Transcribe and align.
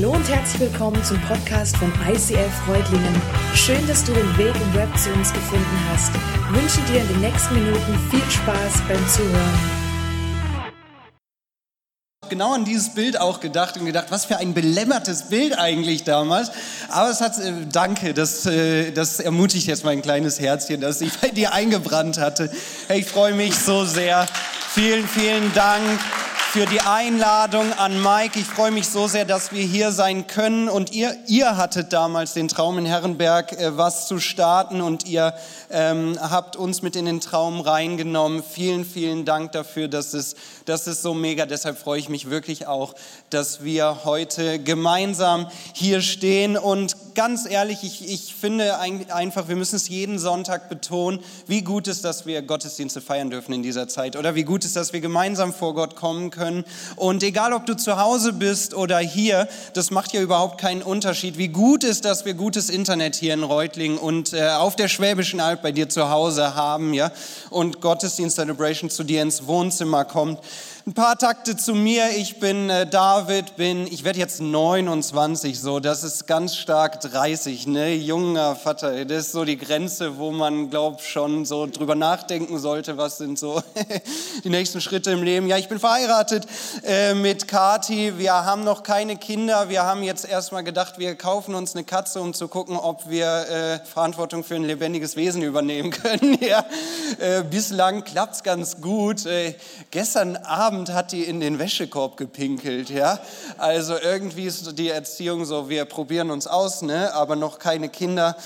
Hallo 0.00 0.12
und 0.12 0.28
herzlich 0.28 0.60
willkommen 0.60 1.02
zum 1.02 1.20
Podcast 1.22 1.76
von 1.76 1.92
ICF 2.08 2.52
Freudlingen. 2.64 3.20
Schön, 3.52 3.84
dass 3.88 4.04
du 4.04 4.12
den 4.12 4.38
Weg 4.38 4.54
im 4.54 4.74
Web 4.74 4.96
zu 4.96 5.10
uns 5.10 5.32
gefunden 5.32 5.78
hast. 5.90 6.12
Ich 6.14 6.62
wünsche 6.62 6.80
dir 6.92 7.00
in 7.00 7.08
den 7.08 7.20
nächsten 7.20 7.54
Minuten 7.54 7.98
viel 8.08 8.30
Spaß 8.30 8.74
beim 8.86 9.08
Zuhören 9.08 9.58
genau 12.28 12.52
an 12.52 12.66
dieses 12.66 12.90
Bild 12.90 13.18
auch 13.18 13.40
gedacht 13.40 13.78
und 13.78 13.86
gedacht, 13.86 14.08
was 14.10 14.26
für 14.26 14.36
ein 14.36 14.52
belämmertes 14.52 15.30
Bild 15.30 15.58
eigentlich 15.58 16.04
damals. 16.04 16.52
Aber 16.90 17.08
es 17.08 17.22
hat, 17.22 17.38
äh, 17.38 17.52
danke, 17.72 18.12
das, 18.12 18.44
äh, 18.44 18.92
das 18.92 19.18
ermutigt 19.18 19.66
jetzt 19.66 19.82
mein 19.82 20.02
kleines 20.02 20.38
Herzchen, 20.38 20.82
das 20.82 21.00
ich 21.00 21.18
bei 21.18 21.28
dir 21.28 21.54
eingebrannt 21.54 22.18
hatte. 22.18 22.52
Hey, 22.86 23.00
ich 23.00 23.06
freue 23.06 23.32
mich 23.32 23.58
so 23.58 23.86
sehr. 23.86 24.26
Vielen, 24.68 25.08
vielen 25.08 25.52
Dank 25.54 25.98
für 26.52 26.64
die 26.64 26.80
Einladung 26.80 27.74
an 27.74 28.02
Mike. 28.02 28.38
Ich 28.38 28.46
freue 28.46 28.70
mich 28.70 28.88
so 28.88 29.06
sehr, 29.06 29.26
dass 29.26 29.52
wir 29.52 29.62
hier 29.62 29.92
sein 29.92 30.26
können. 30.26 30.70
Und 30.70 30.92
ihr, 30.94 31.14
ihr 31.26 31.58
hattet 31.58 31.92
damals 31.92 32.32
den 32.32 32.48
Traum 32.48 32.78
in 32.78 32.86
Herrenberg, 32.86 33.52
äh, 33.52 33.76
was 33.76 34.08
zu 34.08 34.18
starten 34.18 34.80
und 34.80 35.06
ihr 35.06 35.34
ähm, 35.70 36.18
habt 36.18 36.56
uns 36.56 36.80
mit 36.80 36.96
in 36.96 37.04
den 37.04 37.20
Traum 37.20 37.60
reingenommen. 37.60 38.42
Vielen, 38.42 38.86
vielen 38.86 39.26
Dank 39.26 39.52
dafür. 39.52 39.88
Das 39.88 40.14
ist, 40.14 40.38
das 40.68 40.86
ist 40.86 41.02
so 41.02 41.14
mega. 41.14 41.46
Deshalb 41.46 41.78
freue 41.78 41.98
ich 41.98 42.08
mich 42.08 42.28
wirklich 42.28 42.66
auch, 42.66 42.94
dass 43.30 43.64
wir 43.64 44.04
heute 44.04 44.58
gemeinsam 44.58 45.48
hier 45.72 46.02
stehen. 46.02 46.56
Und 46.56 47.14
ganz 47.14 47.48
ehrlich, 47.48 47.82
ich, 47.82 48.06
ich 48.08 48.34
finde 48.34 48.78
einfach, 48.78 49.48
wir 49.48 49.56
müssen 49.56 49.76
es 49.76 49.88
jeden 49.88 50.18
Sonntag 50.18 50.68
betonen, 50.68 51.20
wie 51.46 51.62
gut 51.62 51.88
ist, 51.88 52.04
dass 52.04 52.26
wir 52.26 52.42
Gottesdienste 52.42 53.00
feiern 53.00 53.30
dürfen 53.30 53.52
in 53.54 53.62
dieser 53.62 53.88
Zeit. 53.88 54.16
Oder 54.16 54.34
wie 54.34 54.44
gut 54.44 54.64
ist, 54.64 54.76
dass 54.76 54.92
wir 54.92 55.00
gemeinsam 55.00 55.54
vor 55.54 55.74
Gott 55.74 55.96
kommen 55.96 56.30
können. 56.30 56.64
Und 56.96 57.22
egal, 57.22 57.52
ob 57.54 57.64
du 57.64 57.74
zu 57.74 57.98
Hause 57.98 58.34
bist 58.34 58.74
oder 58.74 58.98
hier, 58.98 59.48
das 59.72 59.90
macht 59.90 60.12
ja 60.12 60.20
überhaupt 60.20 60.60
keinen 60.60 60.82
Unterschied. 60.82 61.38
Wie 61.38 61.48
gut 61.48 61.82
ist, 61.82 62.04
dass 62.04 62.24
wir 62.24 62.34
gutes 62.34 62.68
Internet 62.68 63.16
hier 63.16 63.32
in 63.32 63.42
Reutlingen 63.42 63.96
und 63.96 64.34
äh, 64.34 64.50
auf 64.50 64.76
der 64.76 64.88
Schwäbischen 64.88 65.40
Alb 65.40 65.62
bei 65.62 65.72
dir 65.72 65.88
zu 65.88 66.10
Hause 66.10 66.54
haben, 66.54 66.92
ja, 66.92 67.10
und 67.50 67.80
Gottesdienst 67.80 68.36
Celebration 68.36 68.90
zu 68.90 69.02
dir 69.02 69.22
ins 69.22 69.46
Wohnzimmer 69.46 70.04
kommt. 70.04 70.40
Ein 70.88 70.94
paar 70.94 71.18
Takte 71.18 71.54
zu 71.54 71.74
mir. 71.74 72.12
Ich 72.16 72.40
bin 72.40 72.70
äh, 72.70 72.86
David, 72.86 73.56
bin, 73.56 73.86
ich 73.86 74.04
werde 74.04 74.18
jetzt 74.18 74.40
29, 74.40 75.60
so, 75.60 75.80
das 75.80 76.02
ist 76.02 76.26
ganz 76.26 76.56
stark 76.56 77.02
30, 77.02 77.66
ne? 77.66 77.94
Junger 77.94 78.56
Vater, 78.56 79.04
das 79.04 79.26
ist 79.26 79.32
so 79.32 79.44
die 79.44 79.58
Grenze, 79.58 80.16
wo 80.16 80.30
man, 80.30 80.70
glaubt, 80.70 81.02
schon 81.02 81.44
so 81.44 81.66
drüber 81.66 81.94
nachdenken 81.94 82.58
sollte, 82.58 82.96
was 82.96 83.18
sind 83.18 83.38
so 83.38 83.62
die 84.44 84.48
nächsten 84.48 84.80
Schritte 84.80 85.10
im 85.10 85.22
Leben. 85.22 85.46
Ja, 85.46 85.58
ich 85.58 85.68
bin 85.68 85.78
verheiratet 85.78 86.46
äh, 86.82 87.12
mit 87.12 87.48
Kati. 87.48 88.14
Wir 88.16 88.32
haben 88.32 88.64
noch 88.64 88.82
keine 88.82 89.18
Kinder. 89.18 89.68
Wir 89.68 89.82
haben 89.82 90.02
jetzt 90.02 90.26
erstmal 90.26 90.64
gedacht, 90.64 90.98
wir 90.98 91.16
kaufen 91.16 91.54
uns 91.54 91.74
eine 91.74 91.84
Katze, 91.84 92.18
um 92.22 92.32
zu 92.32 92.48
gucken, 92.48 92.78
ob 92.78 93.10
wir 93.10 93.26
äh, 93.26 93.84
Verantwortung 93.84 94.42
für 94.42 94.54
ein 94.54 94.64
lebendiges 94.64 95.16
Wesen 95.16 95.42
übernehmen 95.42 95.90
können. 96.02 96.38
ja, 96.40 96.64
äh, 97.18 97.42
bislang 97.42 98.04
klappt's 98.04 98.42
ganz 98.42 98.80
gut. 98.80 99.26
Äh, 99.26 99.54
gestern 99.90 100.38
Abend 100.48 100.92
hat 100.92 101.12
die 101.12 101.24
in 101.24 101.40
den 101.40 101.58
Wäschekorb 101.58 102.16
gepinkelt, 102.16 102.90
ja. 102.90 103.20
Also 103.58 103.96
irgendwie 103.96 104.46
ist 104.46 104.78
die 104.78 104.88
Erziehung 104.88 105.44
so, 105.44 105.68
wir 105.68 105.84
probieren 105.84 106.30
uns 106.30 106.46
aus, 106.46 106.82
ne, 106.82 107.14
aber 107.14 107.36
noch 107.36 107.58
keine 107.58 107.88
Kinder. 107.88 108.36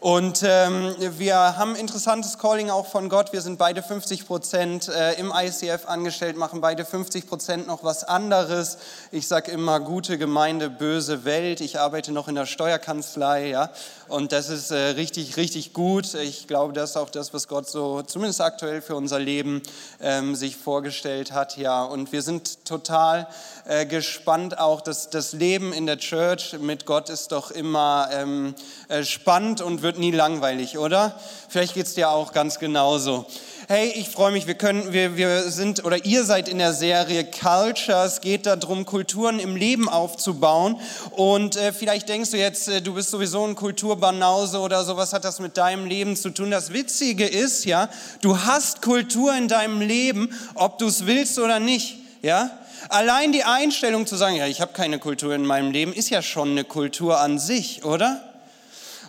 Und 0.00 0.44
ähm, 0.46 0.94
wir 1.18 1.58
haben 1.58 1.74
interessantes 1.74 2.38
Calling 2.38 2.70
auch 2.70 2.86
von 2.86 3.08
Gott. 3.08 3.32
Wir 3.32 3.40
sind 3.40 3.58
beide 3.58 3.82
50 3.82 4.28
Prozent 4.28 4.88
äh, 4.88 5.14
im 5.14 5.32
ICF 5.34 5.88
angestellt, 5.88 6.36
machen 6.36 6.60
beide 6.60 6.84
50 6.84 7.26
Prozent 7.26 7.66
noch 7.66 7.82
was 7.82 8.04
anderes. 8.04 8.78
Ich 9.10 9.26
sage 9.26 9.50
immer 9.50 9.80
gute 9.80 10.16
Gemeinde, 10.16 10.70
böse 10.70 11.24
Welt. 11.24 11.60
Ich 11.60 11.80
arbeite 11.80 12.12
noch 12.12 12.28
in 12.28 12.36
der 12.36 12.46
Steuerkanzlei, 12.46 13.48
ja. 13.48 13.70
Und 14.08 14.32
das 14.32 14.48
ist 14.48 14.70
äh, 14.70 14.76
richtig, 14.76 15.36
richtig 15.36 15.74
gut. 15.74 16.14
Ich 16.14 16.46
glaube, 16.46 16.72
das 16.72 16.90
ist 16.90 16.96
auch 16.96 17.10
das, 17.10 17.34
was 17.34 17.46
Gott 17.46 17.68
so 17.68 18.00
zumindest 18.00 18.40
aktuell 18.40 18.80
für 18.80 18.96
unser 18.96 19.18
Leben 19.18 19.62
ähm, 20.00 20.34
sich 20.34 20.56
vorgestellt 20.56 21.32
hat, 21.32 21.58
ja. 21.58 21.84
Und 21.84 22.10
wir 22.10 22.22
sind 22.22 22.64
total 22.64 23.28
äh, 23.66 23.84
gespannt 23.84 24.58
auch, 24.58 24.80
dass 24.80 25.10
das 25.10 25.34
Leben 25.34 25.74
in 25.74 25.84
der 25.84 25.98
Church 25.98 26.56
mit 26.58 26.86
Gott 26.86 27.10
ist 27.10 27.32
doch 27.32 27.50
immer 27.50 28.08
ähm, 28.10 28.54
äh, 28.88 29.04
spannend 29.04 29.60
und 29.60 29.82
wird 29.82 29.98
nie 29.98 30.12
langweilig, 30.12 30.78
oder? 30.78 31.14
Vielleicht 31.48 31.74
geht 31.74 31.86
es 31.86 31.94
dir 31.94 32.10
auch 32.10 32.32
ganz 32.32 32.58
genauso. 32.58 33.26
Hey, 33.70 33.92
ich 33.96 34.08
freue 34.08 34.32
mich, 34.32 34.46
wir 34.46 34.54
können, 34.54 34.94
wir, 34.94 35.18
wir 35.18 35.50
sind, 35.50 35.84
oder 35.84 36.02
ihr 36.06 36.24
seid 36.24 36.48
in 36.48 36.56
der 36.56 36.72
Serie 36.72 37.22
Culture. 37.22 38.02
Es 38.06 38.22
geht 38.22 38.46
darum, 38.46 38.86
Kulturen 38.86 39.38
im 39.38 39.56
Leben 39.56 39.90
aufzubauen. 39.90 40.80
Und 41.10 41.56
äh, 41.56 41.74
vielleicht 41.74 42.08
denkst 42.08 42.30
du 42.30 42.38
jetzt, 42.38 42.68
äh, 42.68 42.80
du 42.80 42.94
bist 42.94 43.10
sowieso 43.10 43.44
ein 43.44 43.54
Kulturbanause 43.56 44.60
oder 44.60 44.84
sowas 44.84 45.12
hat 45.12 45.26
das 45.26 45.38
mit 45.38 45.58
deinem 45.58 45.84
Leben 45.84 46.16
zu 46.16 46.30
tun. 46.30 46.50
Das 46.50 46.72
Witzige 46.72 47.26
ist 47.26 47.66
ja, 47.66 47.90
du 48.22 48.38
hast 48.38 48.80
Kultur 48.80 49.36
in 49.36 49.48
deinem 49.48 49.82
Leben, 49.82 50.30
ob 50.54 50.78
du 50.78 50.86
es 50.86 51.04
willst 51.04 51.38
oder 51.38 51.60
nicht. 51.60 51.98
Ja? 52.22 52.50
Allein 52.88 53.32
die 53.32 53.44
Einstellung 53.44 54.06
zu 54.06 54.16
sagen, 54.16 54.36
ja, 54.36 54.46
ich 54.46 54.62
habe 54.62 54.72
keine 54.72 54.98
Kultur 54.98 55.34
in 55.34 55.44
meinem 55.44 55.72
Leben, 55.72 55.92
ist 55.92 56.08
ja 56.08 56.22
schon 56.22 56.52
eine 56.52 56.64
Kultur 56.64 57.20
an 57.20 57.38
sich, 57.38 57.84
oder? 57.84 58.27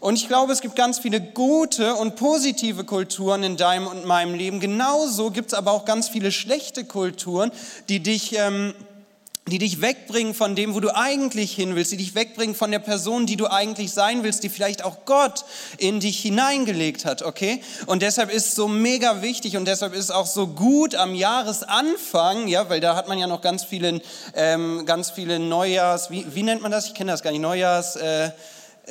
Und 0.01 0.15
ich 0.15 0.27
glaube, 0.27 0.53
es 0.53 0.61
gibt 0.61 0.75
ganz 0.75 0.99
viele 0.99 1.19
gute 1.19 1.95
und 1.95 2.15
positive 2.15 2.83
Kulturen 2.83 3.43
in 3.43 3.57
deinem 3.57 3.87
und 3.87 4.05
meinem 4.05 4.33
Leben. 4.33 4.59
Genauso 4.59 5.31
gibt 5.31 5.49
es 5.49 5.53
aber 5.53 5.71
auch 5.71 5.85
ganz 5.85 6.09
viele 6.09 6.31
schlechte 6.31 6.85
Kulturen, 6.85 7.51
die 7.89 7.99
dich 7.99 8.37
ähm, 8.37 8.73
die 9.49 9.57
dich 9.57 9.81
wegbringen 9.81 10.33
von 10.33 10.55
dem, 10.55 10.75
wo 10.75 10.79
du 10.79 10.95
eigentlich 10.95 11.53
hin 11.53 11.75
willst, 11.75 11.91
die 11.91 11.97
dich 11.97 12.15
wegbringen 12.15 12.55
von 12.55 12.71
der 12.71 12.79
Person, 12.79 13.25
die 13.25 13.35
du 13.35 13.47
eigentlich 13.47 13.91
sein 13.91 14.23
willst, 14.23 14.43
die 14.43 14.49
vielleicht 14.49 14.83
auch 14.83 15.05
Gott 15.05 15.43
in 15.77 15.99
dich 15.99 16.19
hineingelegt 16.19 17.05
hat, 17.05 17.23
okay? 17.23 17.61
Und 17.87 18.01
deshalb 18.01 18.31
ist 18.31 18.55
so 18.55 18.67
mega 18.67 19.21
wichtig 19.21 19.57
und 19.57 19.65
deshalb 19.65 19.93
ist 19.93 20.05
es 20.05 20.11
auch 20.11 20.27
so 20.27 20.47
gut 20.47 20.95
am 20.95 21.15
Jahresanfang, 21.15 22.47
ja, 22.47 22.69
weil 22.69 22.79
da 22.79 22.95
hat 22.95 23.07
man 23.07 23.17
ja 23.17 23.27
noch 23.27 23.41
ganz 23.41 23.63
viele, 23.63 24.01
ähm, 24.35 24.85
ganz 24.85 25.11
viele 25.11 25.39
Neujahrs, 25.39 26.11
wie, 26.11 26.25
wie 26.33 26.43
nennt 26.43 26.61
man 26.61 26.71
das? 26.71 26.87
Ich 26.87 26.93
kenne 26.93 27.11
das 27.11 27.23
gar 27.23 27.31
nicht, 27.31 27.41
Neujahrs, 27.41 27.95
äh, 27.95 28.31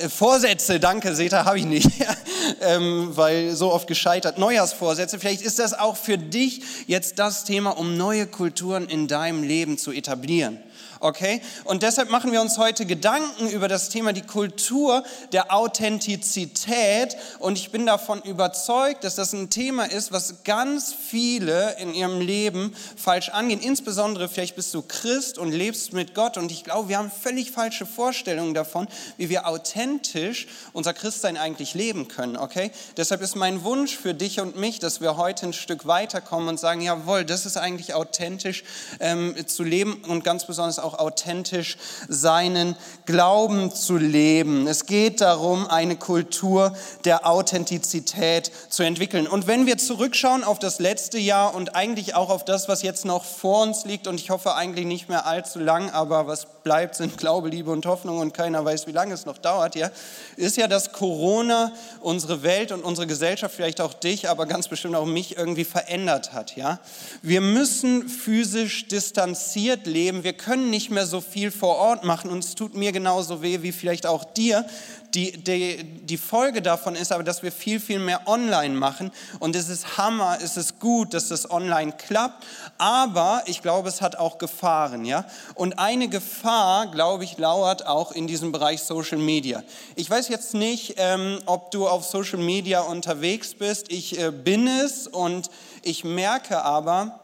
Vorsätze, 0.07 0.79
danke, 0.79 1.13
Seta, 1.15 1.45
habe 1.45 1.59
ich 1.59 1.65
nicht, 1.65 1.89
ähm, 2.61 3.09
weil 3.15 3.55
so 3.55 3.71
oft 3.71 3.87
gescheitert. 3.87 4.37
Neujahrsvorsätze, 4.37 5.19
vielleicht 5.19 5.41
ist 5.41 5.59
das 5.59 5.77
auch 5.77 5.97
für 5.97 6.17
dich 6.17 6.61
jetzt 6.87 7.19
das 7.19 7.43
Thema, 7.43 7.71
um 7.71 7.97
neue 7.97 8.27
Kulturen 8.27 8.87
in 8.87 9.07
deinem 9.07 9.43
Leben 9.43 9.77
zu 9.77 9.91
etablieren. 9.91 10.59
Okay? 10.99 11.41
Und 11.63 11.83
deshalb 11.83 12.09
machen 12.09 12.31
wir 12.31 12.41
uns 12.41 12.57
heute 12.57 12.85
Gedanken 12.85 13.49
über 13.49 13.67
das 13.67 13.89
Thema 13.89 14.13
die 14.13 14.21
Kultur 14.21 15.03
der 15.31 15.53
Authentizität. 15.53 17.15
Und 17.39 17.57
ich 17.57 17.71
bin 17.71 17.85
davon 17.85 18.21
überzeugt, 18.21 19.03
dass 19.03 19.15
das 19.15 19.33
ein 19.33 19.49
Thema 19.49 19.85
ist, 19.85 20.11
was 20.11 20.43
ganz 20.43 20.93
viele 20.93 21.75
in 21.79 21.93
ihrem 21.93 22.19
Leben 22.19 22.75
falsch 22.97 23.29
angehen. 23.29 23.61
Insbesondere 23.61 24.27
vielleicht 24.27 24.55
bist 24.55 24.73
du 24.73 24.81
Christ 24.81 25.37
und 25.37 25.51
lebst 25.51 25.93
mit 25.93 26.13
Gott. 26.15 26.37
Und 26.37 26.51
ich 26.51 26.63
glaube, 26.63 26.89
wir 26.89 26.97
haben 26.97 27.11
völlig 27.11 27.51
falsche 27.51 27.85
Vorstellungen 27.85 28.53
davon, 28.53 28.87
wie 29.17 29.29
wir 29.29 29.47
authentisch 29.47 30.47
unser 30.73 30.93
Christsein 30.93 31.37
eigentlich 31.37 31.73
leben 31.73 32.07
können. 32.07 32.35
Okay? 32.35 32.71
Deshalb 32.97 33.21
ist 33.21 33.35
mein 33.35 33.63
Wunsch 33.63 33.95
für 33.95 34.13
dich 34.13 34.39
und 34.39 34.57
mich, 34.57 34.79
dass 34.79 35.01
wir 35.01 35.17
heute 35.17 35.47
ein 35.47 35.53
Stück 35.53 35.87
weiterkommen 35.87 36.49
und 36.49 36.59
sagen, 36.59 36.81
jawohl, 36.81 37.23
das 37.23 37.45
ist 37.45 37.57
eigentlich 37.57 37.93
authentisch 37.93 38.63
ähm, 38.99 39.35
zu 39.47 39.63
leben 39.63 40.03
und 40.07 40.23
ganz 40.23 40.45
besonders 40.45 40.79
auch 40.79 40.88
auch 40.89 40.99
authentisch 40.99 41.77
seinen 42.07 42.75
Glauben 43.05 43.71
zu 43.73 43.97
leben. 43.97 44.67
Es 44.67 44.85
geht 44.85 45.21
darum, 45.21 45.67
eine 45.67 45.95
Kultur 45.95 46.73
der 47.05 47.27
Authentizität 47.27 48.51
zu 48.69 48.83
entwickeln. 48.83 49.27
Und 49.27 49.47
wenn 49.47 49.65
wir 49.65 49.77
zurückschauen 49.77 50.43
auf 50.43 50.59
das 50.59 50.79
letzte 50.79 51.19
Jahr 51.19 51.53
und 51.53 51.75
eigentlich 51.75 52.15
auch 52.15 52.29
auf 52.29 52.45
das, 52.45 52.67
was 52.67 52.81
jetzt 52.81 53.05
noch 53.05 53.23
vor 53.23 53.63
uns 53.63 53.85
liegt, 53.85 54.07
und 54.07 54.19
ich 54.19 54.29
hoffe 54.29 54.55
eigentlich 54.55 54.85
nicht 54.85 55.09
mehr 55.09 55.25
allzu 55.25 55.59
lang, 55.59 55.91
aber 55.91 56.27
was 56.27 56.47
bleibt, 56.63 56.95
sind 56.95 57.17
Glaube, 57.17 57.49
Liebe 57.49 57.71
und 57.71 57.85
Hoffnung 57.85 58.19
und 58.19 58.33
keiner 58.33 58.63
weiß, 58.65 58.87
wie 58.87 58.91
lange 58.91 59.13
es 59.13 59.25
noch 59.25 59.37
dauert, 59.37 59.75
ja, 59.75 59.91
ist 60.35 60.57
ja, 60.57 60.67
dass 60.67 60.91
Corona 60.91 61.71
unsere 62.01 62.43
Welt 62.43 62.71
und 62.71 62.83
unsere 62.83 63.07
Gesellschaft, 63.07 63.55
vielleicht 63.55 63.81
auch 63.81 63.93
dich, 63.93 64.29
aber 64.29 64.45
ganz 64.45 64.67
bestimmt 64.67 64.95
auch 64.95 65.05
mich 65.05 65.37
irgendwie 65.37 65.65
verändert 65.65 66.33
hat, 66.33 66.55
ja. 66.55 66.79
Wir 67.21 67.41
müssen 67.41 68.07
physisch 68.07 68.87
distanziert 68.87 69.85
leben. 69.85 70.23
Wir 70.23 70.33
können 70.33 70.69
nicht 70.69 70.78
mehr 70.89 71.05
so 71.05 71.19
viel 71.21 71.51
vor 71.51 71.75
Ort 71.75 72.03
machen 72.05 72.31
und 72.31 72.43
es 72.43 72.55
tut 72.55 72.75
mir 72.75 72.91
genauso 72.91 73.41
weh 73.41 73.61
wie 73.61 73.71
vielleicht 73.71 74.05
auch 74.05 74.23
dir, 74.23 74.65
die, 75.13 75.31
die, 75.31 75.83
die 75.83 76.17
Folge 76.17 76.61
davon 76.61 76.95
ist 76.95 77.11
aber, 77.11 77.23
dass 77.23 77.41
wir 77.41 77.51
viel, 77.51 77.79
viel 77.79 77.99
mehr 77.99 78.27
online 78.27 78.75
machen. 78.75 79.11
Und 79.39 79.55
es 79.55 79.69
ist 79.69 79.97
Hammer, 79.97 80.37
es 80.41 80.57
ist 80.57 80.79
gut, 80.79 81.13
dass 81.13 81.29
das 81.29 81.49
online 81.49 81.93
klappt. 81.93 82.45
Aber 82.77 83.43
ich 83.45 83.61
glaube, 83.61 83.89
es 83.89 84.01
hat 84.01 84.17
auch 84.17 84.37
Gefahren. 84.37 85.05
Ja? 85.05 85.25
Und 85.55 85.79
eine 85.79 86.09
Gefahr, 86.09 86.87
glaube 86.91 87.23
ich, 87.23 87.37
lauert 87.37 87.87
auch 87.87 88.11
in 88.11 88.27
diesem 88.27 88.51
Bereich 88.51 88.83
Social 88.83 89.17
Media. 89.17 89.63
Ich 89.95 90.09
weiß 90.09 90.27
jetzt 90.29 90.53
nicht, 90.53 90.95
ähm, 90.97 91.39
ob 91.45 91.71
du 91.71 91.87
auf 91.87 92.05
Social 92.05 92.39
Media 92.39 92.81
unterwegs 92.81 93.55
bist. 93.55 93.91
Ich 93.91 94.19
äh, 94.19 94.31
bin 94.31 94.67
es 94.67 95.07
und 95.07 95.49
ich 95.81 96.03
merke 96.03 96.63
aber, 96.63 97.19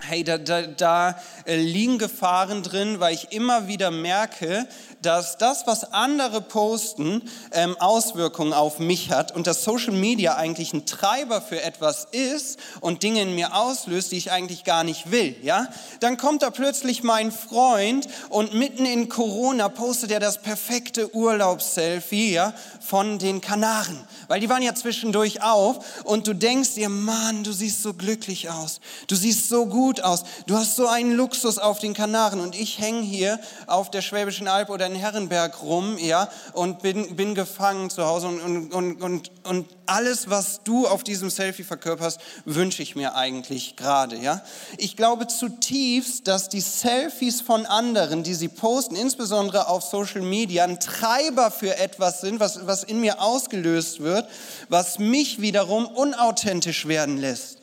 hey, 0.00 0.22
da, 0.22 0.38
da, 0.38 0.62
da 0.62 1.20
äh, 1.44 1.56
liegen 1.56 1.98
Gefahren 1.98 2.62
drin, 2.62 3.00
weil 3.00 3.14
ich 3.14 3.32
immer 3.32 3.66
wieder 3.66 3.90
merke, 3.90 4.66
dass 5.02 5.38
das, 5.38 5.66
was 5.66 5.92
andere 5.92 6.40
posten, 6.40 7.22
ähm, 7.52 7.76
Auswirkungen 7.78 8.52
auf 8.52 8.78
mich 8.78 9.10
hat 9.10 9.34
und 9.34 9.46
dass 9.46 9.64
Social 9.64 9.92
Media 9.92 10.36
eigentlich 10.36 10.72
ein 10.72 10.86
Treiber 10.86 11.40
für 11.40 11.62
etwas 11.62 12.06
ist 12.10 12.58
und 12.80 13.02
Dinge 13.02 13.22
in 13.22 13.34
mir 13.34 13.54
auslöst, 13.54 14.12
die 14.12 14.16
ich 14.16 14.30
eigentlich 14.30 14.64
gar 14.64 14.84
nicht 14.84 15.10
will, 15.10 15.36
ja? 15.42 15.68
Dann 16.00 16.16
kommt 16.16 16.42
da 16.42 16.50
plötzlich 16.50 17.02
mein 17.02 17.30
Freund 17.32 18.08
und 18.28 18.54
mitten 18.54 18.86
in 18.86 19.08
Corona 19.08 19.68
postet 19.68 20.10
er 20.10 20.20
das 20.20 20.38
perfekte 20.38 21.14
Urlaubsselfie, 21.14 22.32
ja, 22.32 22.54
von 22.80 23.18
den 23.18 23.40
Kanaren, 23.40 23.98
weil 24.28 24.40
die 24.40 24.48
waren 24.48 24.62
ja 24.62 24.74
zwischendurch 24.74 25.42
auf 25.42 26.04
und 26.04 26.26
du 26.26 26.34
denkst 26.34 26.74
dir, 26.74 26.88
Mann, 26.88 27.44
du 27.44 27.52
siehst 27.52 27.82
so 27.82 27.94
glücklich 27.94 28.48
aus, 28.48 28.80
du 29.06 29.14
siehst 29.14 29.48
so 29.48 29.66
gut 29.66 29.87
aus, 30.02 30.24
du 30.46 30.56
hast 30.56 30.76
so 30.76 30.86
einen 30.86 31.12
Luxus 31.12 31.58
auf 31.58 31.78
den 31.78 31.94
Kanaren 31.94 32.40
und 32.40 32.54
ich 32.54 32.78
hänge 32.78 33.00
hier 33.00 33.40
auf 33.66 33.90
der 33.90 34.02
Schwäbischen 34.02 34.46
Alb 34.46 34.70
oder 34.70 34.86
in 34.86 34.94
Herrenberg 34.94 35.62
rum, 35.62 35.96
ja, 35.98 36.28
und 36.52 36.82
bin, 36.82 37.16
bin 37.16 37.34
gefangen 37.34 37.90
zu 37.90 38.04
Hause 38.04 38.28
und, 38.28 38.72
und, 38.72 39.02
und, 39.02 39.30
und 39.44 39.66
alles, 39.86 40.28
was 40.28 40.62
du 40.62 40.86
auf 40.86 41.02
diesem 41.02 41.30
Selfie 41.30 41.64
verkörperst, 41.64 42.20
wünsche 42.44 42.82
ich 42.82 42.94
mir 42.94 43.14
eigentlich 43.14 43.76
gerade, 43.76 44.16
ja. 44.16 44.42
Ich 44.76 44.96
glaube 44.96 45.26
zutiefst, 45.26 46.28
dass 46.28 46.48
die 46.48 46.60
Selfies 46.60 47.40
von 47.40 47.66
anderen, 47.66 48.22
die 48.22 48.34
sie 48.34 48.48
posten, 48.48 48.96
insbesondere 48.96 49.68
auf 49.68 49.82
Social 49.82 50.22
Media, 50.22 50.64
ein 50.64 50.78
Treiber 50.78 51.50
für 51.50 51.76
etwas 51.78 52.20
sind, 52.20 52.40
was, 52.40 52.66
was 52.66 52.84
in 52.84 53.00
mir 53.00 53.20
ausgelöst 53.20 54.00
wird, 54.00 54.28
was 54.68 54.98
mich 54.98 55.40
wiederum 55.40 55.86
unauthentisch 55.86 56.86
werden 56.86 57.16
lässt. 57.16 57.57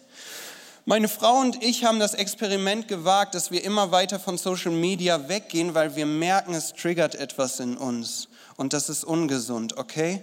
Meine 0.88 1.08
Frau 1.08 1.40
und 1.40 1.64
ich 1.64 1.84
haben 1.84 1.98
das 1.98 2.14
Experiment 2.14 2.88
gewagt, 2.88 3.34
dass 3.34 3.50
wir 3.50 3.64
immer 3.64 3.92
weiter 3.92 4.20
von 4.20 4.38
Social 4.38 4.72
Media 4.72 5.28
weggehen, 5.28 5.74
weil 5.74 5.96
wir 5.96 6.06
merken, 6.06 6.54
es 6.54 6.74
triggert 6.74 7.16
etwas 7.16 7.60
in 7.60 7.76
uns 7.76 8.28
und 8.56 8.72
das 8.72 8.88
ist 8.90 9.04
ungesund, 9.04 9.78
okay? 9.78 10.22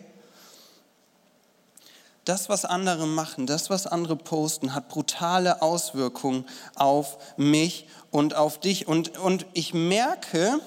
Das, 2.25 2.49
was 2.49 2.65
andere 2.65 3.09
machen, 3.09 3.49
das, 3.49 3.71
was 3.71 3.89
andere 3.89 4.15
posten, 4.15 4.73
hat 4.73 4.89
brutale 4.89 5.63
Auswirkungen 5.63 6.45
auf 6.77 7.19
mich 7.37 7.89
und 8.13 8.37
auf 8.37 8.61
dich. 8.61 8.87
Und, 8.87 9.19
und 9.19 9.47
ich 9.55 9.75
merke, 9.75 10.61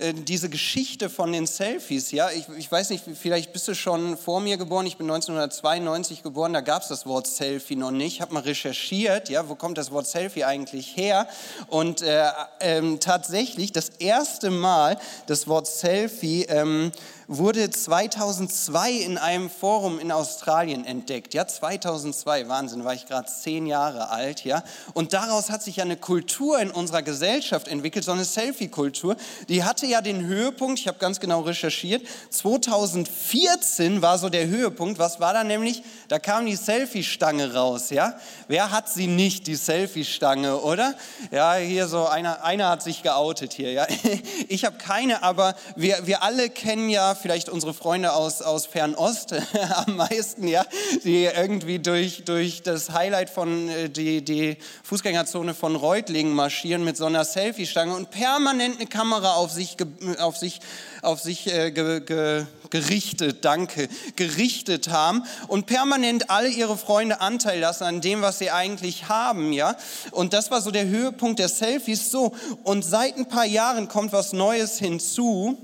äh, 0.00 0.14
diese 0.14 0.48
Geschichte 0.48 1.10
von 1.10 1.30
den 1.32 1.46
Selfies, 1.46 2.10
ja, 2.10 2.30
ich, 2.30 2.46
ich, 2.56 2.72
weiß 2.72 2.90
nicht, 2.90 3.04
vielleicht 3.20 3.52
bist 3.52 3.68
du 3.68 3.74
schon 3.74 4.16
vor 4.16 4.40
mir 4.40 4.56
geboren, 4.56 4.86
ich 4.86 4.96
bin 4.96 5.10
1992 5.10 6.22
geboren, 6.22 6.52
da 6.52 6.62
gab 6.62 6.82
es 6.82 6.88
das 6.88 7.06
Wort 7.06 7.26
Selfie 7.26 7.76
noch 7.76 7.90
nicht, 7.90 8.14
ich 8.14 8.20
habe 8.20 8.32
mal 8.32 8.42
recherchiert, 8.42 9.28
ja, 9.28 9.48
wo 9.48 9.54
kommt 9.54 9.76
das 9.78 9.90
Wort 9.90 10.06
Selfie 10.06 10.44
eigentlich 10.44 10.96
her? 10.96 11.28
Und 11.68 12.02
äh, 12.02 12.24
ähm, 12.60 12.98
tatsächlich 12.98 13.72
das 13.72 13.90
erste 13.98 14.50
Mal 14.50 14.98
das 15.26 15.46
Wort 15.46 15.66
Selfie 15.66 16.44
ähm, 16.44 16.92
wurde 17.32 17.70
2002 17.70 18.90
in 18.90 19.16
einem 19.16 19.50
Forum 19.50 20.00
in 20.00 20.10
Australien 20.10 20.84
entdeckt. 20.84 21.32
Ja, 21.32 21.46
2002, 21.46 22.48
Wahnsinn, 22.48 22.84
war 22.84 22.92
ich 22.92 23.06
gerade 23.06 23.28
zehn 23.30 23.66
Jahre 23.66 24.10
alt. 24.10 24.44
Ja, 24.44 24.64
und 24.94 25.12
daraus 25.12 25.48
hat 25.48 25.62
sich 25.62 25.76
ja 25.76 25.84
eine 25.84 25.96
Kultur 25.96 26.58
in 26.58 26.72
unserer 26.72 27.02
Gesellschaft 27.02 27.68
entwickelt, 27.68 28.04
so 28.04 28.10
eine 28.10 28.24
Selfie-Kultur. 28.24 29.14
Die 29.48 29.62
hatte 29.62 29.86
ja 29.86 30.00
den 30.00 30.26
Höhepunkt, 30.26 30.80
ich 30.80 30.88
habe 30.88 30.98
ganz 30.98 31.20
genau 31.20 31.42
recherchiert, 31.42 32.02
2014 32.30 34.02
war 34.02 34.18
so 34.18 34.28
der 34.28 34.48
Höhepunkt. 34.48 34.98
Was 34.98 35.20
war 35.20 35.32
da 35.32 35.44
nämlich? 35.44 35.84
Da 36.08 36.18
kam 36.18 36.46
die 36.46 36.56
Selfie-Stange 36.56 37.54
raus. 37.54 37.90
Ja, 37.90 38.18
wer 38.48 38.72
hat 38.72 38.88
sie 38.88 39.06
nicht, 39.06 39.46
die 39.46 39.54
Selfie-Stange, 39.54 40.58
oder? 40.58 40.96
Ja, 41.30 41.54
hier 41.54 41.86
so 41.86 42.08
einer, 42.08 42.42
einer 42.42 42.70
hat 42.70 42.82
sich 42.82 43.04
geoutet 43.04 43.52
hier. 43.52 43.70
Ja, 43.70 43.86
ich 44.48 44.64
habe 44.64 44.78
keine, 44.78 45.22
aber 45.22 45.54
wir, 45.76 46.08
wir 46.08 46.24
alle 46.24 46.50
kennen 46.50 46.88
ja 46.88 47.14
vielleicht 47.20 47.48
unsere 47.48 47.74
Freunde 47.74 48.12
aus, 48.12 48.42
aus 48.42 48.66
Fernost 48.66 49.34
am 49.86 49.96
meisten, 49.96 50.48
ja, 50.48 50.64
die 51.04 51.24
irgendwie 51.24 51.78
durch, 51.78 52.24
durch 52.24 52.62
das 52.62 52.90
Highlight 52.90 53.30
von 53.30 53.68
äh, 53.68 53.88
die, 53.88 54.24
die 54.24 54.56
Fußgängerzone 54.82 55.54
von 55.54 55.76
Reutlingen 55.76 56.32
marschieren 56.32 56.84
mit 56.84 56.96
so 56.96 57.06
einer 57.06 57.24
Selfie-Stange 57.24 57.94
und 57.94 58.10
permanent 58.10 58.76
eine 58.76 58.86
Kamera 58.86 59.34
auf 59.34 59.50
sich, 59.50 59.76
auf 60.18 60.36
sich, 60.36 60.60
auf 61.02 61.20
sich 61.20 61.46
äh, 61.52 61.70
ge, 61.70 62.00
ge, 62.00 62.46
gerichtet, 62.70 63.44
danke, 63.44 63.88
gerichtet 64.16 64.88
haben 64.88 65.24
und 65.48 65.66
permanent 65.66 66.30
alle 66.30 66.48
ihre 66.48 66.76
Freunde 66.76 67.20
Anteil 67.20 67.60
lassen 67.60 67.84
an 67.84 68.00
dem, 68.00 68.22
was 68.22 68.38
sie 68.38 68.50
eigentlich 68.50 69.08
haben, 69.08 69.52
ja. 69.52 69.76
Und 70.10 70.32
das 70.32 70.50
war 70.50 70.60
so 70.60 70.70
der 70.70 70.86
Höhepunkt 70.86 71.38
der 71.38 71.48
Selfies, 71.48 72.10
so. 72.10 72.34
Und 72.62 72.84
seit 72.84 73.16
ein 73.16 73.26
paar 73.26 73.44
Jahren 73.44 73.88
kommt 73.88 74.12
was 74.12 74.32
Neues 74.32 74.78
hinzu 74.78 75.58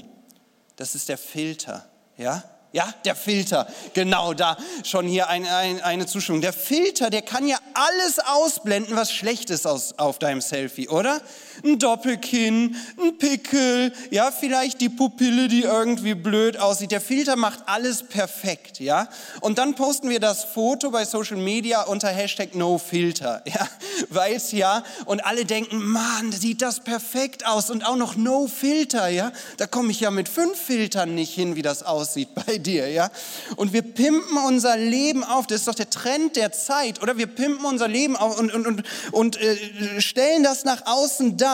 das 0.77 0.95
ist 0.95 1.09
der 1.09 1.19
Filter, 1.19 1.85
ja? 2.17 2.43
Ja, 2.73 2.93
der 3.07 3.17
Filter, 3.17 3.67
genau 3.95 4.35
da 4.35 4.59
schon 4.85 5.07
hier 5.07 5.29
ein, 5.29 5.47
ein, 5.47 5.81
eine 5.81 6.05
Zustimmung. 6.05 6.43
Der 6.43 6.53
Filter, 6.53 7.09
der 7.09 7.23
kann 7.23 7.49
ja 7.49 7.57
alles 7.73 8.19
ausblenden, 8.19 8.97
was 8.97 9.13
schlecht 9.13 9.49
ist 9.49 9.67
aus, 9.67 9.99
auf 9.99 10.19
deinem 10.19 10.43
Selfie, 10.43 10.89
oder? 10.89 11.23
Ein 11.65 11.79
Doppelkinn, 11.79 12.77
ein 13.01 13.19
Pickel, 13.19 13.93
ja, 14.11 14.31
vielleicht 14.31 14.81
die 14.81 14.89
Pupille, 14.89 15.49
die 15.49 15.63
irgendwie 15.63 16.15
blöd 16.15 16.59
aussieht. 16.59 16.91
Der 16.91 17.01
Filter 17.01 17.37
macht 17.37 17.61
alles 17.67 18.03
perfekt, 18.03 18.81
ja? 18.81 19.09
Und 19.41 19.59
dann 19.59 19.75
posten 19.75 20.09
wir 20.09 20.21
das 20.21 20.45
Foto 20.45 20.91
bei 20.91 21.05
Social 21.05 21.37
Media 21.37 21.83
unter 21.83 22.09
Hashtag 22.09 22.55
NoFilter, 22.55 23.43
ja? 23.47 23.69
Weil 24.11 24.35
es 24.35 24.53
ja, 24.53 24.85
und 25.07 25.25
alle 25.25 25.45
denken, 25.45 25.83
Mann, 25.85 26.33
sieht 26.33 26.63
das 26.63 26.81
perfekt 26.81 27.47
aus 27.47 27.71
und 27.71 27.87
auch 27.87 27.97
noch 27.97 28.17
No 28.17 28.47
Filter, 28.47 29.09
ja? 29.09 29.33
Da 29.57 29.67
komme 29.67 29.91
ich 29.91 30.01
ja 30.01 30.11
mit 30.11 30.29
fünf 30.29 30.59
Filtern 30.59 31.15
nicht 31.15 31.35
hin, 31.35 31.57
wie 31.57 31.63
das 31.63 31.83
aussieht 31.83 32.29
bei 32.47 32.59
dir, 32.59 32.89
ja? 32.91 33.11
Und 33.57 33.73
wir 33.73 33.83
pimpen 33.83 34.39
unser 34.47 34.77
Leben 34.77 35.25
auf, 35.25 35.47
das 35.47 35.61
ist 35.61 35.69
doch 35.69 35.75
der 35.75 35.91
Trend 35.91 36.37
der 36.37 36.53
Zeit, 36.53 37.03
oder? 37.03 37.17
Wir 37.17 37.27
pimpen 37.27 37.65
unser 37.65 37.89
Leben 37.89 38.17
auf 38.17 38.39
und, 38.39 38.53
und, 38.53 38.67
und, 38.67 38.83
und 39.13 39.41
äh, 39.41 40.01
stellen 40.01 40.43
das 40.43 40.65
nach 40.65 40.87
außen 40.87 41.37
dar, 41.37 41.46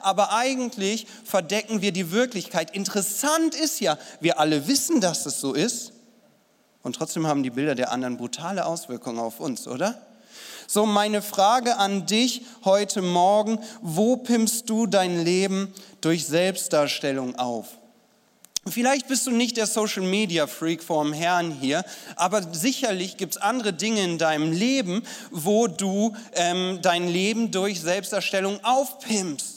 aber 0.00 0.32
eigentlich 0.32 1.06
verdecken 1.24 1.82
wir 1.82 1.92
die 1.92 2.10
Wirklichkeit. 2.10 2.74
Interessant 2.74 3.54
ist 3.54 3.80
ja, 3.80 3.98
wir 4.20 4.38
alle 4.38 4.66
wissen, 4.66 5.00
dass 5.00 5.26
es 5.26 5.40
so 5.40 5.52
ist 5.52 5.92
und 6.82 6.96
trotzdem 6.96 7.26
haben 7.26 7.42
die 7.42 7.50
Bilder 7.50 7.74
der 7.74 7.90
anderen 7.90 8.16
brutale 8.16 8.66
Auswirkungen 8.66 9.18
auf 9.18 9.40
uns, 9.40 9.66
oder? 9.66 10.06
So, 10.66 10.86
meine 10.86 11.22
Frage 11.22 11.76
an 11.76 12.06
dich 12.06 12.42
heute 12.64 13.02
Morgen, 13.02 13.58
wo 13.82 14.16
pimpst 14.16 14.68
du 14.68 14.86
dein 14.86 15.24
Leben 15.24 15.72
durch 16.00 16.26
Selbstdarstellung 16.26 17.38
auf? 17.38 17.78
Vielleicht 18.66 19.08
bist 19.08 19.26
du 19.26 19.30
nicht 19.30 19.58
der 19.58 19.66
Social 19.66 20.02
Media 20.02 20.46
Freak 20.46 20.82
vorm 20.82 21.12
Herrn 21.12 21.50
hier, 21.50 21.84
aber 22.16 22.42
sicherlich 22.54 23.18
gibt 23.18 23.36
es 23.36 23.42
andere 23.42 23.74
Dinge 23.74 24.02
in 24.02 24.16
deinem 24.16 24.52
Leben, 24.52 25.02
wo 25.30 25.66
du 25.66 26.16
ähm, 26.32 26.78
dein 26.80 27.06
Leben 27.06 27.50
durch 27.50 27.80
Selbsterstellung 27.82 28.64
aufpimpst. 28.64 29.53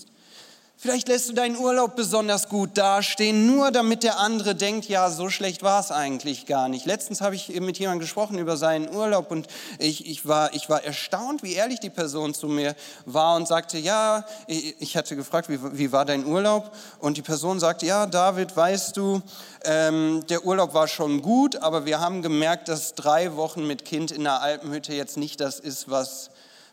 Vielleicht 0.79 1.07
lässt 1.07 1.27
du 1.27 1.33
deinen 1.33 1.57
Urlaub 1.57 1.95
besonders 1.95 2.49
gut 2.49 2.77
dastehen, 2.77 3.47
nur 3.47 3.71
damit 3.71 4.03
der 4.03 4.19
andere 4.19 4.53
denkt, 4.53 4.85
ja, 4.85 5.09
so 5.09 5.31
schlecht 5.31 5.63
war 5.63 5.79
es 5.79 5.89
eigentlich 5.89 6.45
gar 6.45 6.69
nicht. 6.69 6.85
Letztens 6.85 7.19
habe 7.19 7.33
ich 7.33 7.49
mit 7.59 7.79
jemandem 7.79 8.01
gesprochen 8.01 8.37
über 8.37 8.57
seinen 8.57 8.93
Urlaub 8.93 9.31
und 9.31 9.47
ich, 9.79 10.05
ich, 10.07 10.27
war, 10.27 10.53
ich 10.53 10.69
war 10.69 10.83
erstaunt, 10.83 11.41
wie 11.41 11.53
ehrlich 11.53 11.79
die 11.79 11.89
Person 11.89 12.35
zu 12.35 12.47
mir 12.47 12.75
war 13.07 13.37
und 13.37 13.47
sagte, 13.47 13.79
ja, 13.79 14.23
ich 14.45 14.95
hatte 14.95 15.15
gefragt, 15.15 15.49
wie, 15.49 15.57
wie 15.79 15.91
war 15.91 16.05
dein 16.05 16.27
Urlaub? 16.27 16.71
Und 16.99 17.17
die 17.17 17.23
Person 17.23 17.59
sagte, 17.59 17.87
ja, 17.87 18.05
David, 18.05 18.55
weißt 18.55 18.95
du, 18.97 19.23
ähm, 19.65 20.23
der 20.29 20.45
Urlaub 20.45 20.75
war 20.75 20.87
schon 20.87 21.23
gut, 21.23 21.55
aber 21.55 21.87
wir 21.87 22.01
haben 22.01 22.21
gemerkt, 22.21 22.67
dass 22.67 22.93
drei 22.93 23.35
Wochen 23.35 23.65
mit 23.65 23.83
Kind 23.83 24.11
in 24.11 24.25
der 24.25 24.43
Alpenhütte 24.43 24.93
jetzt 24.93 25.17
nicht 25.17 25.41
das 25.41 25.59
ist, 25.59 25.89
was, 25.89 26.29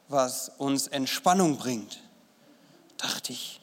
was 0.08 0.52
uns 0.58 0.88
Entspannung 0.88 1.56
bringt. 1.56 2.02
Dachte 2.98 3.32
ich, 3.32 3.62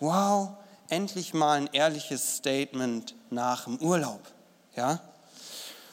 wow, 0.00 0.56
endlich 0.88 1.34
mal 1.34 1.58
ein 1.58 1.68
ehrliches 1.72 2.36
Statement 2.36 3.14
nach 3.30 3.64
dem 3.64 3.78
Urlaub. 3.78 4.20
Ja? 4.76 5.00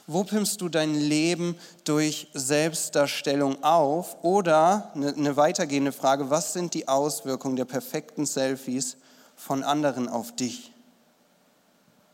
Wo 0.08 0.24
pimpst 0.24 0.62
du 0.62 0.70
dein 0.70 0.96
Leben 0.96 1.58
durch 1.84 2.28
Selbstdarstellung 2.34 3.62
auf? 3.64 4.24
Oder 4.24 4.92
eine, 4.96 5.14
eine 5.14 5.36
weitergehende 5.36 5.92
Frage, 5.92 6.30
was 6.30 6.54
sind 6.54 6.74
die 6.74 6.88
Auswirkungen 6.88 7.58
der 7.58 7.66
perfekten 7.66 8.26
Selfies 8.26 8.98
von 9.36 9.64
anderen 9.64 10.08
auf 10.08 10.34
dich? 10.34 10.72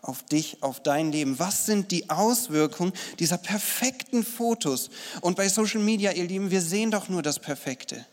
Auf 0.01 0.23
dich, 0.23 0.61
auf 0.63 0.81
dein 0.81 1.11
Leben. 1.11 1.39
Was 1.39 1.65
sind 1.67 1.91
die 1.91 2.09
Auswirkungen 2.09 2.93
dieser 3.19 3.37
perfekten 3.37 4.23
Fotos? 4.23 4.89
Und 5.21 5.37
bei 5.37 5.47
Social 5.47 5.79
Media, 5.79 6.11
ihr 6.11 6.25
Lieben, 6.25 6.51
wir 6.51 6.61
sehen 6.61 6.91
doch 6.91 7.07
nur 7.07 7.21
das 7.21 7.39
Perfekte. 7.39 8.05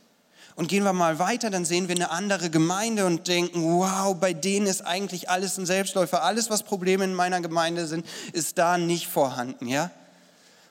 Und 0.57 0.69
gehen 0.69 0.85
wir 0.85 0.93
mal 0.93 1.19
weiter, 1.19 1.51
dann 1.51 1.65
sehen 1.65 1.89
wir 1.89 1.95
eine 1.95 2.11
andere 2.11 2.51
Gemeinde 2.51 3.07
und 3.07 3.29
denken, 3.29 3.63
wow, 3.63 4.15
bei 4.15 4.33
denen 4.33 4.67
ist 4.67 4.83
eigentlich 4.83 5.31
alles 5.31 5.59
ein 5.59 5.67
Selbstläufer. 5.67 6.23
Alles, 6.23 6.51
was 6.51 6.63
Probleme 6.63 7.05
in 7.05 7.15
meiner 7.15 7.41
Gemeinde 7.41 7.87
sind, 7.87 8.07
ist 8.33 8.59
da 8.59 8.79
nicht 8.79 9.07
vorhanden, 9.07 9.69
ja? 9.69 9.91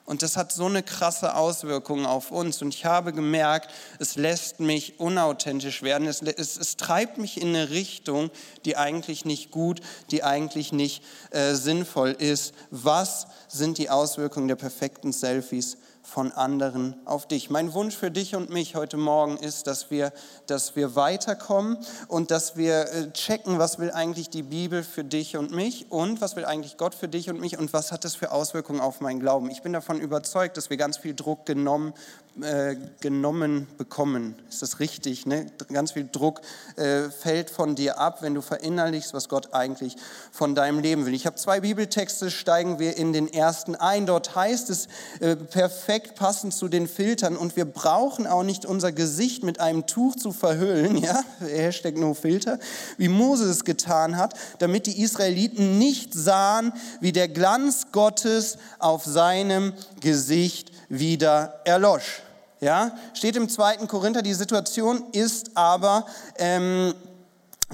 Und 0.09 0.23
das 0.23 0.37
hat 0.37 0.51
so 0.51 0.65
eine 0.65 0.81
krasse 0.81 1.35
Auswirkung 1.35 2.07
auf 2.07 2.31
uns. 2.31 2.63
Und 2.63 2.73
ich 2.73 2.83
habe 2.83 3.13
gemerkt, 3.13 3.69
es 3.99 4.15
lässt 4.15 4.59
mich 4.59 4.99
unauthentisch 4.99 5.83
werden. 5.83 6.07
Es, 6.07 6.23
es, 6.23 6.57
es 6.57 6.77
treibt 6.77 7.19
mich 7.19 7.39
in 7.39 7.49
eine 7.49 7.69
Richtung, 7.69 8.31
die 8.65 8.75
eigentlich 8.75 9.23
nicht 9.23 9.51
gut, 9.51 9.81
die 10.09 10.23
eigentlich 10.23 10.71
nicht 10.71 11.03
äh, 11.29 11.53
sinnvoll 11.53 12.09
ist. 12.17 12.55
Was 12.71 13.27
sind 13.49 13.77
die 13.77 13.91
Auswirkungen 13.91 14.47
der 14.47 14.55
perfekten 14.55 15.11
Selfies? 15.11 15.77
Von 16.01 16.31
anderen 16.31 16.95
auf 17.05 17.27
dich. 17.27 17.49
Mein 17.49 17.73
Wunsch 17.73 17.95
für 17.95 18.11
dich 18.11 18.35
und 18.35 18.49
mich 18.49 18.75
heute 18.75 18.97
Morgen 18.97 19.37
ist, 19.37 19.67
dass 19.67 19.91
wir, 19.91 20.11
dass 20.47 20.75
wir 20.75 20.95
weiterkommen 20.95 21.77
und 22.07 22.31
dass 22.31 22.57
wir 22.57 22.91
äh, 22.91 23.11
checken, 23.11 23.59
was 23.59 23.79
will 23.79 23.91
eigentlich 23.91 24.29
die 24.29 24.43
Bibel 24.43 24.83
für 24.83 25.03
dich 25.03 25.37
und 25.37 25.51
mich 25.51 25.91
und 25.91 26.21
was 26.21 26.35
will 26.35 26.45
eigentlich 26.45 26.77
Gott 26.77 26.95
für 26.95 27.07
dich 27.07 27.29
und 27.29 27.39
mich 27.39 27.59
und 27.59 27.73
was 27.73 27.91
hat 27.91 28.05
das 28.05 28.15
für 28.15 28.31
Auswirkungen 28.31 28.79
auf 28.79 29.01
meinen 29.01 29.19
Glauben. 29.19 29.49
Ich 29.49 29.61
bin 29.61 29.73
davon 29.73 29.99
überzeugt, 29.99 30.57
dass 30.57 30.69
wir 30.69 30.77
ganz 30.77 30.97
viel 30.97 31.13
Druck 31.13 31.45
genommen 31.45 31.93
äh, 32.43 32.75
genommen 32.99 33.67
bekommen. 33.77 34.35
Ist 34.49 34.61
das 34.61 34.79
richtig? 34.79 35.25
Ne? 35.25 35.47
Ganz 35.71 35.91
viel 35.91 36.07
Druck 36.11 36.41
äh, 36.75 37.09
fällt 37.09 37.49
von 37.49 37.75
dir 37.75 37.99
ab, 37.99 38.21
wenn 38.21 38.33
du 38.33 38.41
verinnerlichst, 38.41 39.13
was 39.13 39.29
Gott 39.29 39.53
eigentlich 39.53 39.95
von 40.31 40.55
deinem 40.55 40.79
Leben 40.79 41.05
will. 41.05 41.13
Ich 41.13 41.25
habe 41.25 41.35
zwei 41.35 41.59
Bibeltexte, 41.59 42.31
steigen 42.31 42.79
wir 42.79 42.97
in 42.97 43.13
den 43.13 43.31
ersten 43.31 43.75
ein. 43.75 44.05
Dort 44.05 44.35
heißt 44.35 44.69
es 44.69 44.87
äh, 45.19 45.35
perfekt 45.35 46.15
passend 46.15 46.53
zu 46.53 46.67
den 46.67 46.87
Filtern 46.87 47.37
und 47.37 47.55
wir 47.55 47.65
brauchen 47.65 48.27
auch 48.27 48.43
nicht 48.43 48.65
unser 48.65 48.91
Gesicht 48.91 49.43
mit 49.43 49.59
einem 49.59 49.85
Tuch 49.85 50.15
zu 50.15 50.31
verhüllen, 50.31 50.97
ja, 51.03 51.23
Hashtag 51.39 51.97
no 51.97 52.13
filter, 52.13 52.59
wie 52.97 53.09
Mose 53.09 53.49
es 53.49 53.65
getan 53.65 54.17
hat, 54.17 54.33
damit 54.59 54.85
die 54.85 55.01
Israeliten 55.01 55.77
nicht 55.77 56.13
sahen, 56.13 56.73
wie 57.01 57.11
der 57.11 57.27
Glanz 57.27 57.87
Gottes 57.91 58.57
auf 58.79 59.05
seinem 59.05 59.73
Gesicht 59.99 60.71
wieder 60.89 61.61
erlosch. 61.65 62.21
Ja, 62.61 62.91
steht 63.13 63.37
im 63.37 63.47
zweiten 63.47 63.87
Korinther, 63.87 64.21
die 64.21 64.33
Situation 64.33 65.05
ist 65.13 65.55
aber, 65.55 66.05
ähm, 66.37 66.93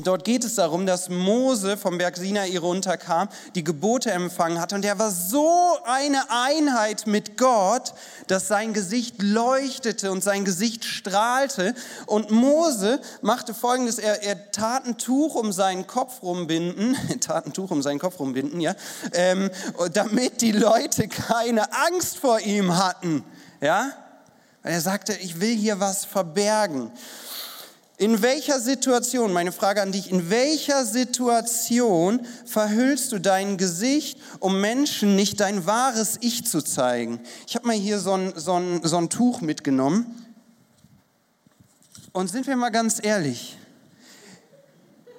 dort 0.04 0.26
geht 0.26 0.44
es 0.44 0.56
darum, 0.56 0.86
dass 0.86 1.10
Mose 1.10 1.76
vom 1.76 1.98
Berg 1.98 2.18
Sinai 2.18 2.56
runterkam, 2.60 3.30
die 3.56 3.64
Gebote 3.64 4.12
empfangen 4.12 4.60
hatte 4.60 4.76
und 4.76 4.86
er 4.86 5.00
war 5.00 5.10
so 5.10 5.78
eine 5.86 6.30
Einheit 6.30 7.08
mit 7.08 7.36
Gott, 7.36 7.96
dass 8.28 8.48
sein 8.48 8.74
Gesicht 8.74 9.24
leuchtete 9.24 10.12
und 10.12 10.24
sein 10.24 10.46
Gesicht 10.46 10.86
strahlte. 10.86 11.74
Und 12.06 12.30
Mose 12.30 13.00
machte 13.24 13.56
folgendes, 13.56 13.98
er, 13.98 14.22
er 14.22 14.52
tat 14.52 14.86
ein 14.86 15.00
Tuch 15.00 15.34
um 15.34 15.52
seinen 15.52 15.88
Kopf 15.88 16.22
rumbinden, 16.22 16.96
tat 17.22 17.48
ein 17.48 17.54
Tuch 17.54 17.72
um 17.72 17.82
seinen 17.82 18.00
Kopf 18.00 18.20
rumbinden, 18.20 18.62
ja, 18.62 18.76
ähm, 19.14 19.50
damit 19.94 20.42
die 20.42 20.52
Leute 20.52 21.08
keine 21.08 21.74
Angst 21.74 22.18
vor 22.20 22.40
ihm 22.40 22.78
hatten. 22.78 23.24
Ja, 23.62 23.92
er 24.72 24.82
sagte, 24.82 25.14
ich 25.14 25.40
will 25.40 25.56
hier 25.56 25.80
was 25.80 26.06
verbergen. 26.06 26.92
In 27.98 28.22
welcher 28.22 28.60
Situation, 28.60 29.32
meine 29.32 29.54
Frage 29.54 29.82
an 29.82 29.94
dich, 29.94 30.12
in 30.12 30.30
welcher 30.30 30.86
Situation 30.86 32.26
verhüllst 32.46 33.12
du 33.14 33.20
dein 33.20 33.58
Gesicht, 33.58 34.20
um 34.40 34.60
Menschen 34.60 35.16
nicht 35.16 35.40
dein 35.40 35.66
wahres 35.66 36.18
Ich 36.20 36.46
zu 36.46 36.62
zeigen? 36.62 37.22
Ich 37.48 37.56
habe 37.56 37.68
mal 37.68 37.76
hier 37.76 38.00
so 38.00 38.14
ein, 38.14 38.34
so, 38.36 38.54
ein, 38.54 38.82
so 38.84 38.98
ein 38.98 39.10
Tuch 39.10 39.40
mitgenommen. 39.40 40.08
Und 42.12 42.30
sind 42.30 42.48
wir 42.48 42.56
mal 42.58 42.70
ganz 42.70 43.00
ehrlich, 43.02 43.58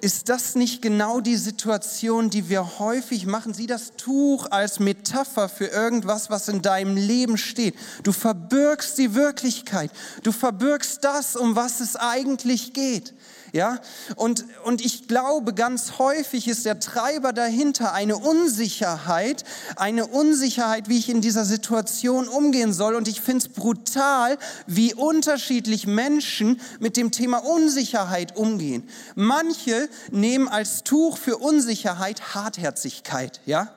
ist 0.01 0.29
das 0.29 0.55
nicht 0.55 0.81
genau 0.81 1.21
die 1.21 1.35
Situation, 1.35 2.29
die 2.29 2.49
wir 2.49 2.79
häufig 2.79 3.25
machen? 3.25 3.53
Sieh 3.53 3.67
das 3.67 3.93
Tuch 3.97 4.47
als 4.51 4.79
Metapher 4.79 5.49
für 5.49 5.67
irgendwas, 5.67 6.29
was 6.29 6.47
in 6.47 6.61
deinem 6.61 6.95
Leben 6.95 7.37
steht. 7.37 7.75
Du 8.03 8.11
verbirgst 8.11 8.97
die 8.97 9.15
Wirklichkeit. 9.15 9.91
Du 10.23 10.31
verbirgst 10.31 11.03
das, 11.03 11.35
um 11.35 11.55
was 11.55 11.79
es 11.79 11.95
eigentlich 11.95 12.73
geht. 12.73 13.13
Ja? 13.51 13.79
Und, 14.15 14.45
und 14.63 14.83
ich 14.83 15.07
glaube, 15.07 15.53
ganz 15.53 15.99
häufig 15.99 16.47
ist 16.47 16.65
der 16.65 16.79
Treiber 16.79 17.33
dahinter 17.33 17.93
eine 17.93 18.17
Unsicherheit, 18.17 19.43
eine 19.75 20.07
Unsicherheit, 20.07 20.89
wie 20.89 20.97
ich 20.97 21.09
in 21.09 21.21
dieser 21.21 21.45
Situation 21.45 22.27
umgehen 22.27 22.73
soll. 22.73 22.95
Und 22.95 23.07
ich 23.07 23.21
finde 23.21 23.45
es 23.45 23.49
brutal, 23.49 24.37
wie 24.65 24.93
unterschiedlich 24.93 25.87
Menschen 25.87 26.59
mit 26.79 26.97
dem 26.97 27.11
Thema 27.11 27.37
Unsicherheit 27.37 28.35
umgehen. 28.35 28.87
Manche 29.15 29.89
nehmen 30.11 30.47
als 30.47 30.83
Tuch 30.83 31.17
für 31.17 31.37
Unsicherheit 31.37 32.35
Hartherzigkeit, 32.35 33.41
ja? 33.45 33.69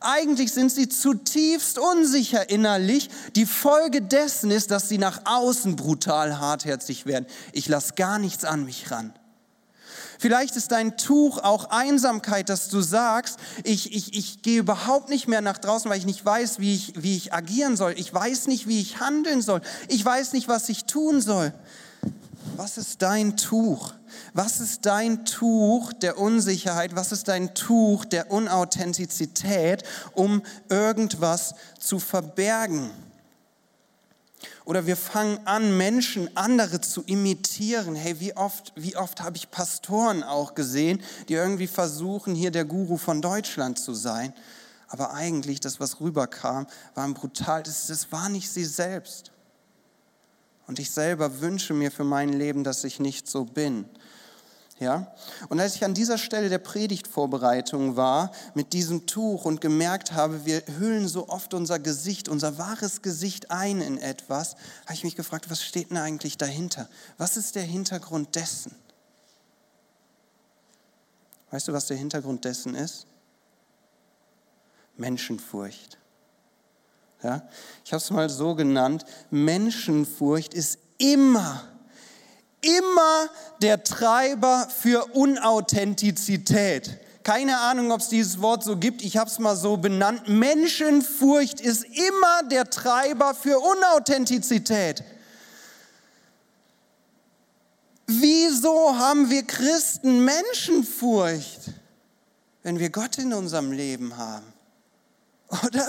Eigentlich 0.00 0.52
sind 0.52 0.70
sie 0.70 0.88
zutiefst 0.88 1.78
unsicher 1.78 2.50
innerlich. 2.50 3.10
Die 3.36 3.46
Folge 3.46 4.02
dessen 4.02 4.50
ist, 4.50 4.70
dass 4.70 4.88
sie 4.88 4.98
nach 4.98 5.22
außen 5.24 5.76
brutal 5.76 6.38
hartherzig 6.38 7.06
werden. 7.06 7.26
Ich 7.52 7.68
lasse 7.68 7.94
gar 7.94 8.18
nichts 8.18 8.44
an 8.44 8.64
mich 8.64 8.90
ran. 8.90 9.12
Vielleicht 10.18 10.56
ist 10.56 10.72
dein 10.72 10.96
Tuch 10.96 11.38
auch 11.38 11.70
Einsamkeit, 11.70 12.48
dass 12.48 12.68
du 12.68 12.80
sagst, 12.80 13.38
ich, 13.62 13.94
ich, 13.94 14.16
ich 14.16 14.42
gehe 14.42 14.60
überhaupt 14.60 15.08
nicht 15.08 15.28
mehr 15.28 15.40
nach 15.40 15.58
draußen, 15.58 15.90
weil 15.90 15.98
ich 15.98 16.06
nicht 16.06 16.24
weiß, 16.24 16.60
wie 16.60 16.74
ich, 16.74 16.94
wie 16.96 17.16
ich 17.16 17.32
agieren 17.32 17.76
soll. 17.76 17.94
Ich 17.98 18.12
weiß 18.14 18.46
nicht, 18.46 18.68
wie 18.68 18.80
ich 18.80 19.00
handeln 19.00 19.42
soll. 19.42 19.60
Ich 19.88 20.04
weiß 20.04 20.32
nicht, 20.32 20.48
was 20.48 20.68
ich 20.68 20.84
tun 20.84 21.20
soll. 21.20 21.52
Was 22.56 22.78
ist 22.78 23.02
dein 23.02 23.36
Tuch? 23.36 23.94
Was 24.32 24.60
ist 24.60 24.86
dein 24.86 25.24
Tuch 25.24 25.92
der 25.92 26.18
Unsicherheit? 26.18 26.94
Was 26.94 27.10
ist 27.10 27.26
dein 27.26 27.54
Tuch 27.54 28.04
der 28.04 28.30
Unauthentizität, 28.30 29.82
um 30.12 30.42
irgendwas 30.68 31.54
zu 31.80 31.98
verbergen? 31.98 32.90
Oder 34.64 34.86
wir 34.86 34.96
fangen 34.96 35.38
an, 35.46 35.76
Menschen, 35.76 36.34
andere 36.36 36.80
zu 36.80 37.02
imitieren. 37.02 37.96
Hey, 37.96 38.20
wie 38.20 38.36
oft, 38.36 38.72
wie 38.76 38.96
oft 38.96 39.20
habe 39.20 39.36
ich 39.36 39.50
Pastoren 39.50 40.22
auch 40.22 40.54
gesehen, 40.54 41.02
die 41.28 41.34
irgendwie 41.34 41.66
versuchen, 41.66 42.34
hier 42.34 42.52
der 42.52 42.64
Guru 42.64 42.96
von 42.96 43.20
Deutschland 43.20 43.80
zu 43.80 43.94
sein. 43.94 44.32
Aber 44.86 45.12
eigentlich, 45.12 45.58
das, 45.58 45.80
was 45.80 46.00
rüberkam, 46.00 46.66
war 46.94 47.08
brutal, 47.08 47.64
das, 47.64 47.88
das 47.88 48.12
war 48.12 48.28
nicht 48.28 48.48
sie 48.48 48.64
selbst. 48.64 49.33
Und 50.66 50.78
ich 50.78 50.90
selber 50.90 51.40
wünsche 51.40 51.74
mir 51.74 51.90
für 51.90 52.04
mein 52.04 52.32
Leben, 52.32 52.64
dass 52.64 52.84
ich 52.84 53.00
nicht 53.00 53.28
so 53.28 53.44
bin. 53.44 53.86
Ja? 54.80 55.14
Und 55.48 55.60
als 55.60 55.76
ich 55.76 55.84
an 55.84 55.94
dieser 55.94 56.18
Stelle 56.18 56.48
der 56.48 56.58
Predigtvorbereitung 56.58 57.96
war 57.96 58.32
mit 58.54 58.72
diesem 58.72 59.06
Tuch 59.06 59.44
und 59.44 59.60
gemerkt 59.60 60.12
habe, 60.12 60.44
wir 60.46 60.62
hüllen 60.78 61.06
so 61.06 61.28
oft 61.28 61.54
unser 61.54 61.78
Gesicht, 61.78 62.28
unser 62.28 62.58
wahres 62.58 63.02
Gesicht 63.02 63.50
ein 63.50 63.80
in 63.80 63.98
etwas, 63.98 64.56
habe 64.84 64.94
ich 64.94 65.04
mich 65.04 65.16
gefragt, 65.16 65.50
was 65.50 65.62
steht 65.62 65.90
denn 65.90 65.98
eigentlich 65.98 66.38
dahinter? 66.38 66.88
Was 67.18 67.36
ist 67.36 67.54
der 67.54 67.62
Hintergrund 67.62 68.34
dessen? 68.34 68.74
Weißt 71.50 71.68
du, 71.68 71.72
was 71.72 71.86
der 71.86 71.96
Hintergrund 71.96 72.44
dessen 72.44 72.74
ist? 72.74 73.06
Menschenfurcht. 74.96 75.98
Ja? 77.24 77.42
Ich 77.84 77.92
habe 77.92 78.02
es 78.02 78.10
mal 78.10 78.28
so 78.28 78.54
genannt, 78.54 79.04
Menschenfurcht 79.30 80.54
ist 80.54 80.78
immer, 80.98 81.64
immer 82.60 83.28
der 83.60 83.82
Treiber 83.82 84.68
für 84.68 85.06
Unauthentizität. 85.14 86.98
Keine 87.24 87.58
Ahnung, 87.58 87.90
ob 87.90 88.00
es 88.00 88.08
dieses 88.08 88.42
Wort 88.42 88.62
so 88.62 88.76
gibt, 88.76 89.02
ich 89.02 89.16
habe 89.16 89.30
es 89.30 89.38
mal 89.38 89.56
so 89.56 89.78
benannt. 89.78 90.28
Menschenfurcht 90.28 91.60
ist 91.60 91.84
immer 91.84 92.42
der 92.50 92.68
Treiber 92.68 93.34
für 93.34 93.58
Unauthentizität. 93.58 95.02
Wieso 98.06 98.98
haben 98.98 99.30
wir 99.30 99.44
Christen 99.44 100.26
Menschenfurcht, 100.26 101.70
wenn 102.62 102.78
wir 102.78 102.90
Gott 102.90 103.16
in 103.16 103.32
unserem 103.32 103.72
Leben 103.72 104.18
haben? 104.18 104.52
Oder? 105.66 105.88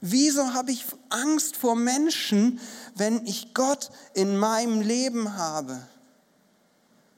Wieso 0.00 0.54
habe 0.54 0.70
ich 0.70 0.84
Angst 1.10 1.56
vor 1.56 1.74
Menschen, 1.74 2.60
wenn 2.94 3.26
ich 3.26 3.52
Gott 3.54 3.90
in 4.14 4.36
meinem 4.36 4.80
Leben 4.80 5.36
habe? 5.36 5.80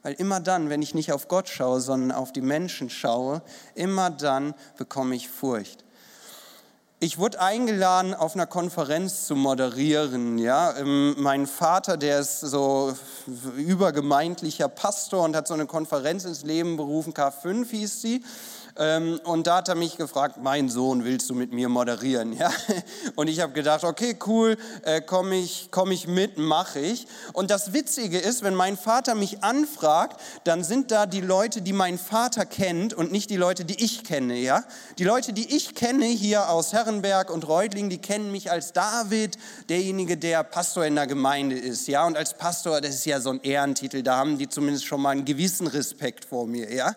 Weil 0.03 0.13
immer 0.13 0.39
dann, 0.39 0.69
wenn 0.69 0.81
ich 0.81 0.95
nicht 0.95 1.11
auf 1.11 1.27
Gott 1.27 1.47
schaue, 1.47 1.79
sondern 1.79 2.11
auf 2.11 2.33
die 2.33 2.41
Menschen 2.41 2.89
schaue, 2.89 3.43
immer 3.75 4.09
dann 4.09 4.55
bekomme 4.77 5.15
ich 5.15 5.29
Furcht. 5.29 5.83
Ich 7.03 7.17
wurde 7.17 7.41
eingeladen, 7.41 8.13
auf 8.13 8.35
einer 8.35 8.45
Konferenz 8.45 9.25
zu 9.25 9.35
moderieren. 9.35 10.37
Ja? 10.37 10.77
Ähm, 10.77 11.15
mein 11.17 11.47
Vater, 11.47 11.97
der 11.97 12.19
ist 12.19 12.41
so 12.41 12.95
übergemeindlicher 13.57 14.67
Pastor 14.67 15.23
und 15.23 15.35
hat 15.35 15.47
so 15.47 15.55
eine 15.55 15.65
Konferenz 15.65 16.25
ins 16.25 16.43
Leben 16.43 16.77
berufen, 16.77 17.13
K5 17.13 17.67
hieß 17.69 18.01
sie. 18.01 18.23
Ähm, 18.77 19.19
und 19.25 19.47
da 19.47 19.57
hat 19.57 19.69
er 19.69 19.75
mich 19.75 19.97
gefragt, 19.97 20.37
mein 20.41 20.69
Sohn, 20.69 21.03
willst 21.03 21.29
du 21.29 21.35
mit 21.35 21.51
mir 21.53 21.69
moderieren? 21.69 22.33
Ja? 22.41 22.49
Und 23.15 23.27
ich 23.27 23.39
habe 23.39 23.53
gedacht, 23.53 23.83
okay, 23.83 24.17
cool, 24.25 24.57
äh, 24.83 24.99
komme 24.99 25.35
ich, 25.35 25.67
komm 25.69 25.91
ich 25.91 26.07
mit, 26.07 26.39
mache 26.39 26.79
ich. 26.79 27.05
Und 27.33 27.51
das 27.51 27.71
Witzige 27.71 28.17
ist, 28.17 28.41
wenn 28.41 28.55
mein 28.55 28.77
Vater 28.77 29.13
mich 29.13 29.43
anfragt, 29.43 30.19
dann 30.43 30.63
sind 30.63 30.89
da 30.89 31.05
die 31.05 31.21
Leute, 31.21 31.61
die 31.61 31.73
mein 31.73 31.99
Vater 31.99 32.45
kennt 32.47 32.95
und 32.95 33.11
nicht 33.11 33.29
die 33.29 33.35
Leute, 33.35 33.63
die 33.63 33.83
ich 33.83 34.03
kenne. 34.03 34.37
Ja? 34.37 34.63
Die 34.97 35.03
Leute, 35.03 35.33
die 35.33 35.55
ich 35.55 35.75
kenne 35.75 36.05
hier 36.05 36.49
aus 36.49 36.73
Herrenberg 36.73 37.29
und 37.29 37.47
Reutling, 37.47 37.89
die 37.89 37.99
kennen 37.99 38.31
mich 38.31 38.49
als 38.49 38.73
David, 38.73 39.37
derjenige, 39.69 40.17
der 40.17 40.43
Pastor 40.43 40.85
in 40.85 40.95
der 40.95 41.05
Gemeinde 41.05 41.59
ist. 41.59 41.87
Ja? 41.87 42.07
Und 42.07 42.17
als 42.17 42.33
Pastor, 42.33 42.81
das 42.81 42.95
ist 42.95 43.05
ja 43.05 43.19
so 43.19 43.29
ein 43.29 43.41
Ehrentitel, 43.43 44.01
da 44.01 44.17
haben 44.17 44.39
die 44.39 44.49
zumindest 44.49 44.85
schon 44.85 45.01
mal 45.01 45.11
einen 45.11 45.25
gewissen 45.25 45.67
Respekt 45.67 46.25
vor 46.25 46.47
mir. 46.47 46.73
Ja? 46.73 46.95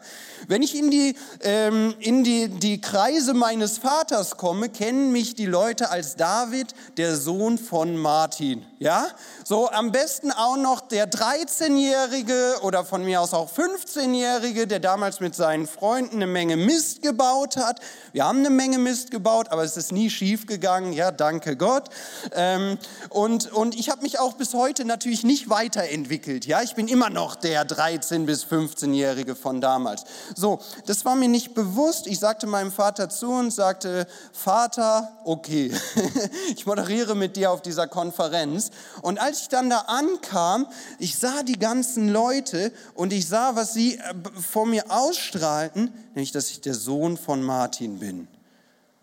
Wenn 0.48 0.62
ich 0.62 0.74
in 0.74 0.90
die... 0.90 1.14
Äh, 1.40 1.63
ähm, 1.64 1.94
in 2.00 2.24
die, 2.24 2.48
die 2.48 2.80
Kreise 2.80 3.34
meines 3.34 3.78
Vaters 3.78 4.36
komme, 4.36 4.68
kennen 4.68 5.12
mich 5.12 5.34
die 5.34 5.46
Leute 5.46 5.90
als 5.90 6.16
David, 6.16 6.74
der 6.96 7.16
Sohn 7.16 7.58
von 7.58 7.96
Martin. 7.96 8.64
Ja? 8.78 9.06
So 9.44 9.70
am 9.70 9.92
besten 9.92 10.30
auch 10.30 10.56
noch 10.56 10.80
der 10.80 11.10
13-Jährige 11.10 12.56
oder 12.62 12.84
von 12.84 13.04
mir 13.04 13.20
aus 13.20 13.32
auch 13.34 13.50
15-Jährige, 13.50 14.66
der 14.66 14.80
damals 14.80 15.20
mit 15.20 15.34
seinen 15.34 15.66
Freunden 15.66 16.16
eine 16.16 16.26
Menge 16.26 16.56
Mist 16.56 17.02
gebaut 17.02 17.56
hat. 17.56 17.80
Wir 18.12 18.24
haben 18.24 18.40
eine 18.40 18.50
Menge 18.50 18.78
Mist 18.78 19.10
gebaut, 19.10 19.48
aber 19.50 19.64
es 19.64 19.76
ist 19.76 19.92
nie 19.92 20.10
schief 20.10 20.46
gegangen. 20.46 20.92
Ja, 20.92 21.10
danke 21.10 21.56
Gott. 21.56 21.88
Ähm, 22.32 22.78
und, 23.10 23.52
und 23.52 23.74
ich 23.74 23.90
habe 23.90 24.02
mich 24.02 24.18
auch 24.18 24.34
bis 24.34 24.54
heute 24.54 24.84
natürlich 24.84 25.24
nicht 25.24 25.48
weiterentwickelt. 25.48 26.46
Ja, 26.46 26.62
ich 26.62 26.74
bin 26.74 26.88
immer 26.88 27.10
noch 27.10 27.36
der 27.36 27.66
13- 27.66 28.26
bis 28.26 28.44
15-Jährige 28.44 29.34
von 29.34 29.60
damals. 29.60 30.04
So, 30.34 30.60
das 30.86 31.04
war 31.04 31.14
mir 31.14 31.28
nicht 31.28 31.53
bewusst. 31.54 32.06
Ich 32.06 32.18
sagte 32.18 32.46
meinem 32.46 32.72
Vater 32.72 33.08
zu 33.08 33.30
und 33.30 33.52
sagte, 33.52 34.06
Vater, 34.32 35.10
okay, 35.24 35.72
ich 36.56 36.66
moderiere 36.66 37.14
mit 37.14 37.36
dir 37.36 37.50
auf 37.50 37.62
dieser 37.62 37.86
Konferenz. 37.86 38.70
Und 39.02 39.20
als 39.20 39.42
ich 39.42 39.48
dann 39.48 39.70
da 39.70 39.78
ankam, 39.86 40.66
ich 40.98 41.16
sah 41.16 41.42
die 41.42 41.58
ganzen 41.58 42.08
Leute 42.08 42.72
und 42.94 43.12
ich 43.12 43.28
sah, 43.28 43.56
was 43.56 43.74
sie 43.74 43.96
äh, 43.96 44.14
vor 44.40 44.66
mir 44.66 44.90
ausstrahlten, 44.90 45.92
nämlich, 46.14 46.32
dass 46.32 46.50
ich 46.50 46.60
der 46.60 46.74
Sohn 46.74 47.16
von 47.16 47.42
Martin 47.42 47.98
bin. 47.98 48.28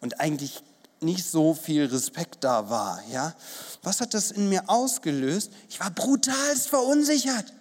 Und 0.01 0.20
eigentlich 0.20 0.63
nicht 1.01 1.25
so 1.25 1.53
viel 1.53 1.86
Respekt 1.86 2.43
da 2.43 2.70
war, 2.70 3.01
ja. 3.12 3.34
Was 3.81 4.01
hat 4.01 4.13
das 4.13 4.31
in 4.31 4.50
mir 4.50 4.70
ausgelöst? 4.70 5.51
Ich 5.70 5.79
war 5.79 5.89
brutalst 5.89 6.67
verunsichert. 6.70 7.53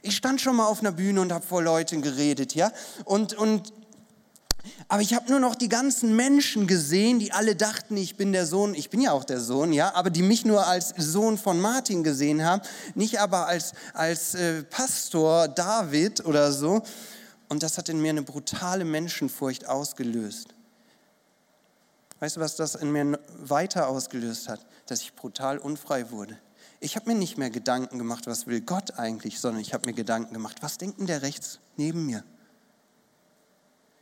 Ich 0.00 0.16
stand 0.16 0.40
schon 0.40 0.56
mal 0.56 0.66
auf 0.66 0.80
einer 0.80 0.92
Bühne 0.92 1.20
und 1.20 1.32
habe 1.32 1.44
vor 1.44 1.62
Leuten 1.62 2.00
geredet, 2.02 2.54
ja. 2.54 2.72
Und, 3.04 3.34
und 3.34 3.72
aber 4.88 5.02
ich 5.02 5.14
habe 5.14 5.30
nur 5.30 5.40
noch 5.40 5.54
die 5.54 5.68
ganzen 5.68 6.16
Menschen 6.16 6.66
gesehen, 6.66 7.18
die 7.18 7.32
alle 7.32 7.56
dachten, 7.56 7.96
ich 7.96 8.16
bin 8.16 8.32
der 8.32 8.46
Sohn, 8.46 8.74
ich 8.74 8.90
bin 8.90 9.00
ja 9.00 9.12
auch 9.12 9.24
der 9.24 9.40
Sohn, 9.40 9.72
ja, 9.72 9.94
aber 9.94 10.10
die 10.10 10.22
mich 10.22 10.44
nur 10.44 10.66
als 10.66 10.94
Sohn 10.96 11.38
von 11.38 11.60
Martin 11.60 12.02
gesehen 12.02 12.44
haben, 12.44 12.62
nicht 12.94 13.20
aber 13.20 13.46
als, 13.46 13.72
als 13.94 14.34
äh, 14.34 14.62
Pastor 14.62 15.48
David 15.48 16.24
oder 16.24 16.52
so. 16.52 16.82
Und 17.48 17.62
das 17.62 17.78
hat 17.78 17.88
in 17.88 18.00
mir 18.00 18.10
eine 18.10 18.22
brutale 18.22 18.84
Menschenfurcht 18.84 19.66
ausgelöst. 19.66 20.54
Weißt 22.20 22.36
du, 22.36 22.40
was 22.40 22.56
das 22.56 22.74
in 22.74 22.90
mir 22.92 23.18
weiter 23.38 23.88
ausgelöst 23.88 24.48
hat? 24.48 24.66
Dass 24.86 25.00
ich 25.00 25.14
brutal 25.14 25.58
unfrei 25.58 26.10
wurde. 26.10 26.38
Ich 26.80 26.96
habe 26.96 27.10
mir 27.10 27.16
nicht 27.16 27.38
mehr 27.38 27.50
Gedanken 27.50 27.98
gemacht, 27.98 28.26
was 28.26 28.46
will 28.46 28.60
Gott 28.60 28.98
eigentlich, 28.98 29.40
sondern 29.40 29.60
ich 29.60 29.74
habe 29.74 29.88
mir 29.88 29.94
Gedanken 29.94 30.34
gemacht, 30.34 30.58
was 30.60 30.78
denkt 30.78 30.98
denn 30.98 31.06
der 31.06 31.22
rechts 31.22 31.58
neben 31.76 32.06
mir? 32.06 32.24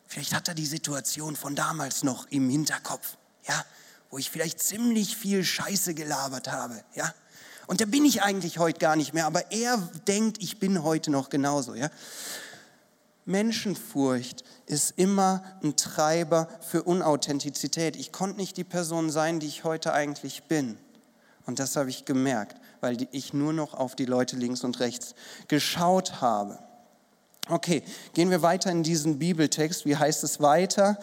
Vielleicht 0.07 0.35
hat 0.35 0.49
er 0.49 0.55
die 0.55 0.67
Situation 0.67 1.37
von 1.37 1.55
damals 1.55 2.03
noch 2.03 2.27
im 2.31 2.49
Hinterkopf, 2.49 3.17
ja, 3.49 3.65
wo 4.11 4.19
ich 4.19 4.31
vielleicht 4.31 4.61
ziemlich 4.63 5.17
viel 5.17 5.45
Scheiße 5.45 5.95
gelabert 5.95 6.51
habe, 6.51 6.83
ja. 6.95 7.13
Und 7.67 7.81
da 7.81 7.85
bin 7.85 8.05
ich 8.05 8.23
eigentlich 8.23 8.59
heute 8.59 8.79
gar 8.79 8.95
nicht 8.95 9.13
mehr, 9.13 9.27
aber 9.27 9.51
er 9.51 9.77
denkt, 10.07 10.41
ich 10.41 10.61
bin 10.61 10.85
heute 10.85 11.11
noch 11.11 11.31
genauso, 11.31 11.75
ja. 11.75 11.91
Menschenfurcht 13.25 14.45
ist 14.67 14.95
immer 14.97 15.43
ein 15.63 15.77
Treiber 15.77 16.49
für 16.61 16.85
Unauthentizität. 16.85 17.97
Ich 17.97 18.13
konnte 18.13 18.37
nicht 18.37 18.57
die 18.57 18.63
Person 18.63 19.11
sein, 19.11 19.41
die 19.41 19.49
ich 19.49 19.65
heute 19.65 19.93
eigentlich 19.93 20.45
bin. 20.45 20.79
Und 21.45 21.59
das 21.59 21.75
habe 21.75 21.91
ich 21.91 22.05
gemerkt, 22.05 22.57
weil 22.81 23.09
ich 23.11 23.33
nur 23.33 23.53
noch 23.53 23.75
auf 23.75 23.97
die 23.97 24.05
Leute 24.05 24.37
links 24.37 24.63
und 24.63 24.79
rechts 24.79 25.15
geschaut 25.49 26.21
habe. 26.21 26.59
Okay, 27.49 27.85
gehen 28.13 28.31
wir 28.31 28.43
weiter 28.43 28.73
in 28.73 28.83
diesen 28.83 29.21
Bibeltext. 29.21 29.85
Wie 29.85 29.97
heißt 29.97 30.25
es 30.25 30.41
weiter? 30.41 30.99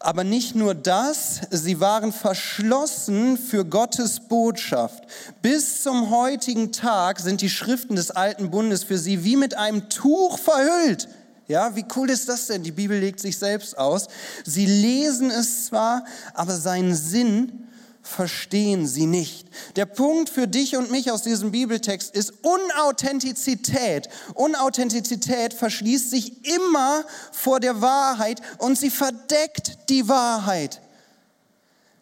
Aber 0.00 0.24
nicht 0.24 0.56
nur 0.56 0.74
das, 0.74 1.40
sie 1.50 1.78
waren 1.78 2.12
verschlossen 2.12 3.38
für 3.38 3.64
Gottes 3.64 4.20
Botschaft. 4.20 5.04
Bis 5.40 5.84
zum 5.84 6.10
heutigen 6.10 6.72
Tag 6.72 7.20
sind 7.20 7.42
die 7.42 7.50
Schriften 7.50 7.94
des 7.94 8.10
alten 8.10 8.50
Bundes 8.50 8.82
für 8.82 8.98
sie 8.98 9.22
wie 9.22 9.36
mit 9.36 9.56
einem 9.56 9.88
Tuch 9.88 10.40
verhüllt. 10.40 11.08
Ja, 11.46 11.76
wie 11.76 11.84
cool 11.94 12.10
ist 12.10 12.28
das 12.28 12.48
denn? 12.48 12.64
Die 12.64 12.72
Bibel 12.72 12.98
legt 12.98 13.20
sich 13.20 13.38
selbst 13.38 13.78
aus. 13.78 14.08
Sie 14.44 14.66
lesen 14.66 15.30
es 15.30 15.66
zwar, 15.66 16.04
aber 16.34 16.56
seinen 16.56 16.94
Sinn 16.94 17.68
verstehen 18.08 18.86
sie 18.86 19.06
nicht. 19.06 19.46
Der 19.76 19.86
Punkt 19.86 20.30
für 20.30 20.48
dich 20.48 20.76
und 20.76 20.90
mich 20.90 21.10
aus 21.10 21.22
diesem 21.22 21.52
Bibeltext 21.52 22.14
ist 22.14 22.32
Unauthentizität. 22.42 24.08
Unauthentizität 24.34 25.54
verschließt 25.54 26.10
sich 26.10 26.46
immer 26.46 27.04
vor 27.32 27.60
der 27.60 27.80
Wahrheit 27.80 28.40
und 28.58 28.78
sie 28.78 28.90
verdeckt 28.90 29.78
die 29.88 30.08
Wahrheit. 30.08 30.80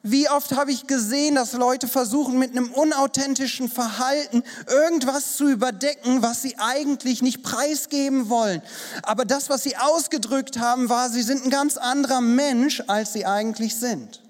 Wie 0.08 0.28
oft 0.30 0.52
habe 0.52 0.70
ich 0.70 0.86
gesehen, 0.86 1.34
dass 1.34 1.52
Leute 1.52 1.88
versuchen, 1.88 2.38
mit 2.38 2.52
einem 2.52 2.70
unauthentischen 2.72 3.68
Verhalten 3.68 4.44
irgendwas 4.68 5.36
zu 5.36 5.48
überdecken, 5.48 6.22
was 6.22 6.42
sie 6.42 6.56
eigentlich 6.58 7.22
nicht 7.22 7.42
preisgeben 7.42 8.28
wollen. 8.28 8.62
Aber 9.02 9.24
das, 9.24 9.50
was 9.50 9.64
sie 9.64 9.76
ausgedrückt 9.76 10.60
haben, 10.60 10.88
war, 10.88 11.10
sie 11.10 11.22
sind 11.22 11.44
ein 11.44 11.50
ganz 11.50 11.76
anderer 11.76 12.20
Mensch, 12.20 12.84
als 12.86 13.14
sie 13.14 13.26
eigentlich 13.26 13.74
sind. 13.74 14.20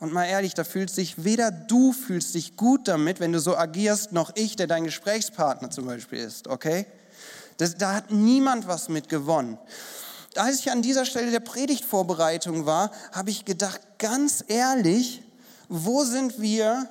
Und 0.00 0.12
mal 0.12 0.24
ehrlich, 0.24 0.54
da 0.54 0.64
fühlt 0.64 0.90
sich 0.90 1.24
weder 1.24 1.50
du 1.50 1.92
fühlst 1.92 2.34
dich 2.34 2.56
gut 2.56 2.88
damit, 2.88 3.20
wenn 3.20 3.32
du 3.32 3.40
so 3.40 3.56
agierst, 3.56 4.12
noch 4.12 4.32
ich, 4.34 4.56
der 4.56 4.66
dein 4.66 4.84
Gesprächspartner 4.84 5.70
zum 5.70 5.86
Beispiel 5.86 6.18
ist, 6.18 6.48
okay? 6.48 6.86
Das, 7.56 7.76
da 7.76 7.94
hat 7.94 8.10
niemand 8.10 8.66
was 8.66 8.88
mit 8.88 9.08
gewonnen. 9.08 9.58
Als 10.36 10.58
ich 10.58 10.72
an 10.72 10.82
dieser 10.82 11.04
Stelle 11.04 11.30
der 11.30 11.40
Predigtvorbereitung 11.40 12.66
war, 12.66 12.90
habe 13.12 13.30
ich 13.30 13.44
gedacht, 13.44 13.80
ganz 13.98 14.44
ehrlich, 14.48 15.22
wo 15.68 16.04
sind 16.04 16.40
wir, 16.40 16.88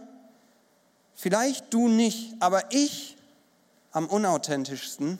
vielleicht 1.13 1.73
du 1.73 1.89
nicht, 1.89 2.35
aber 2.39 2.71
ich 2.71 3.17
am 3.91 4.07
unauthentischsten? 4.07 5.19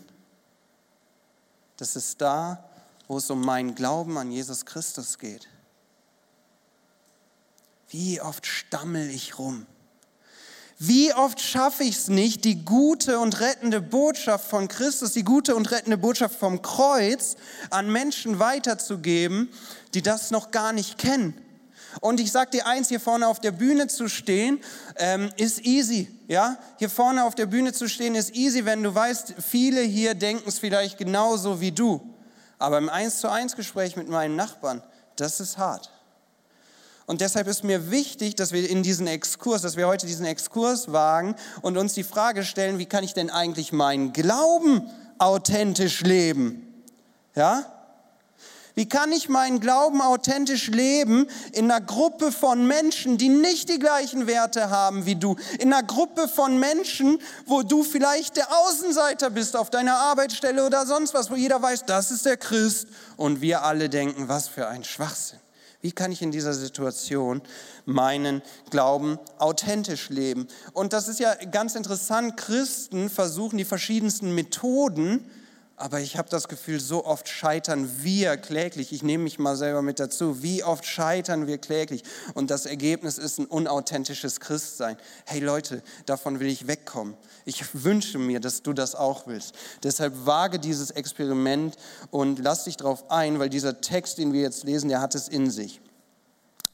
Das 1.77 1.95
ist 1.97 2.21
da, 2.21 2.63
wo 3.07 3.17
es 3.17 3.29
um 3.29 3.41
meinen 3.41 3.75
Glauben 3.75 4.17
an 4.17 4.31
Jesus 4.31 4.65
Christus 4.65 5.19
geht. 5.19 5.49
Wie 7.93 8.19
oft 8.19 8.47
stammel 8.47 9.08
ich 9.12 9.38
rum? 9.38 9.67
Wie 10.79 11.13
oft 11.13 11.39
schaffe 11.39 11.84
ich 11.84 11.95
es 11.95 12.08
nicht, 12.08 12.43
die 12.43 12.65
gute 12.65 13.19
und 13.19 13.39
rettende 13.39 13.82
Botschaft 13.82 14.49
von 14.49 14.67
Christus, 14.67 15.13
die 15.13 15.23
gute 15.23 15.56
und 15.56 15.69
rettende 15.69 15.99
Botschaft 15.99 16.39
vom 16.39 16.63
Kreuz 16.63 17.36
an 17.69 17.91
Menschen 17.91 18.39
weiterzugeben, 18.39 19.47
die 19.93 20.01
das 20.01 20.32
noch 20.32 20.49
gar 20.49 20.73
nicht 20.73 20.97
kennen? 20.97 21.39
Und 22.01 22.19
ich 22.19 22.32
sage 22.32 22.49
dir 22.49 22.65
eins, 22.65 22.89
hier 22.89 22.99
vorne 22.99 23.27
auf 23.27 23.39
der 23.39 23.51
Bühne 23.51 23.86
zu 23.86 24.10
stehen, 24.10 24.60
ähm, 24.95 25.29
ist 25.38 25.63
easy. 25.63 26.10
Ja? 26.27 26.58
Hier 26.79 26.89
vorne 26.89 27.23
auf 27.23 27.36
der 27.36 27.45
Bühne 27.45 27.73
zu 27.73 27.88
stehen 27.88 28.15
ist 28.15 28.36
easy, 28.36 28.65
wenn 28.65 28.82
du 28.82 28.95
weißt, 28.95 29.36
viele 29.38 29.82
hier 29.82 30.15
denken 30.15 30.49
es 30.49 30.58
vielleicht 30.58 30.97
genauso 30.97 31.62
wie 31.62 31.71
du. 31.71 32.01
Aber 32.58 32.79
im 32.79 32.89
Eins 32.89 33.19
zu 33.19 33.29
eins 33.29 33.56
Gespräch 33.56 33.95
mit 33.95 34.10
meinen 34.10 34.36
Nachbarn, 34.36 34.82
das 35.15 35.39
ist 35.39 35.60
hart. 35.60 35.91
Und 37.05 37.21
deshalb 37.21 37.47
ist 37.47 37.63
mir 37.63 37.91
wichtig, 37.91 38.35
dass 38.35 38.53
wir 38.53 38.69
in 38.69 38.81
diesen 38.81 39.07
Exkurs, 39.07 39.61
dass 39.61 39.75
wir 39.75 39.87
heute 39.87 40.07
diesen 40.07 40.25
Exkurs 40.25 40.91
wagen 40.91 41.35
und 41.61 41.77
uns 41.77 41.93
die 41.93 42.03
Frage 42.03 42.43
stellen, 42.43 42.79
wie 42.79 42.85
kann 42.85 43.03
ich 43.03 43.13
denn 43.13 43.29
eigentlich 43.29 43.73
meinen 43.73 44.13
Glauben 44.13 44.89
authentisch 45.17 46.01
leben? 46.01 46.85
Ja? 47.35 47.65
Wie 48.75 48.89
kann 48.89 49.11
ich 49.11 49.29
meinen 49.29 49.59
Glauben 49.59 50.01
authentisch 50.01 50.67
leben 50.67 51.27
in 51.51 51.69
einer 51.69 51.81
Gruppe 51.81 52.31
von 52.31 52.65
Menschen, 52.65 53.19
die 53.19 53.29
nicht 53.29 53.69
die 53.69 53.77
gleichen 53.77 54.25
Werte 54.25 54.71
haben 54.71 55.05
wie 55.05 55.15
du? 55.15 55.35
In 55.59 55.71
einer 55.71 55.83
Gruppe 55.83 56.27
von 56.27 56.57
Menschen, 56.57 57.19
wo 57.45 57.61
du 57.61 57.83
vielleicht 57.83 58.35
der 58.37 58.47
Außenseiter 58.51 59.29
bist 59.29 59.55
auf 59.55 59.69
deiner 59.69 59.95
Arbeitsstelle 59.97 60.65
oder 60.65 60.87
sonst 60.87 61.13
was, 61.13 61.29
wo 61.29 61.35
jeder 61.35 61.61
weiß, 61.61 61.85
das 61.85 62.09
ist 62.09 62.25
der 62.25 62.37
Christ 62.37 62.87
und 63.15 63.41
wir 63.41 63.61
alle 63.63 63.89
denken, 63.89 64.27
was 64.27 64.47
für 64.47 64.67
ein 64.67 64.83
Schwachsinn. 64.83 65.39
Wie 65.83 65.91
kann 65.91 66.13
ich 66.13 66.21
in 66.21 66.31
dieser 66.31 66.53
Situation 66.53 67.41
meinen 67.85 68.41
Glauben 68.69 69.19
authentisch 69.37 70.09
leben? 70.09 70.47
Und 70.71 70.93
das 70.93 71.09
ist 71.09 71.19
ja 71.19 71.35
ganz 71.35 71.75
interessant. 71.75 72.37
Christen 72.37 73.09
versuchen 73.09 73.57
die 73.57 73.65
verschiedensten 73.65 74.33
Methoden 74.33 75.29
Aber 75.75 75.99
ich 75.99 76.17
habe 76.17 76.29
das 76.29 76.47
Gefühl, 76.47 76.79
so 76.79 77.03
oft 77.03 77.27
scheitern 77.27 77.89
wir 78.03 78.38
kläglich. 78.38 78.93
Ich 78.93 79.01
nehme 79.01 79.23
mich 79.23 79.39
mal 79.39 79.55
selber 79.55 79.81
mit 79.81 79.99
dazu. 79.99 80.43
Wie 80.43 80.63
oft 80.63 80.86
scheitern 80.86 81.47
wir 81.47 81.57
kläglich? 81.57 82.03
Und 82.36 82.51
das 82.51 82.67
Ergebnis 82.67 83.17
ist 83.17 83.39
ein 83.39 83.45
unauthentisches 83.47 84.39
Christsein. 84.39 84.97
Hey 85.25 85.39
Leute, 85.39 85.81
davon 86.05 86.39
will 86.39 86.47
ich 86.47 86.67
wegkommen. 86.67 87.15
Ich 87.45 87.83
wünsche 87.83 88.19
mir, 88.19 88.39
dass 88.39 88.62
du 88.62 88.73
das 88.73 88.93
auch 88.93 89.25
willst. 89.25 89.55
Deshalb 89.81 90.27
wage 90.27 90.59
dieses 90.59 90.91
Experiment 90.91 91.75
und 92.12 92.38
lass 92.38 92.65
dich 92.65 92.77
darauf 92.77 93.09
ein, 93.09 93.39
weil 93.39 93.49
dieser 93.49 93.81
Text, 93.81 94.19
den 94.19 94.31
wir 94.31 94.41
jetzt 94.41 94.65
lesen, 94.65 94.89
der 94.89 95.01
hat 95.01 95.15
es 95.15 95.27
in 95.27 95.49
sich. 95.49 95.81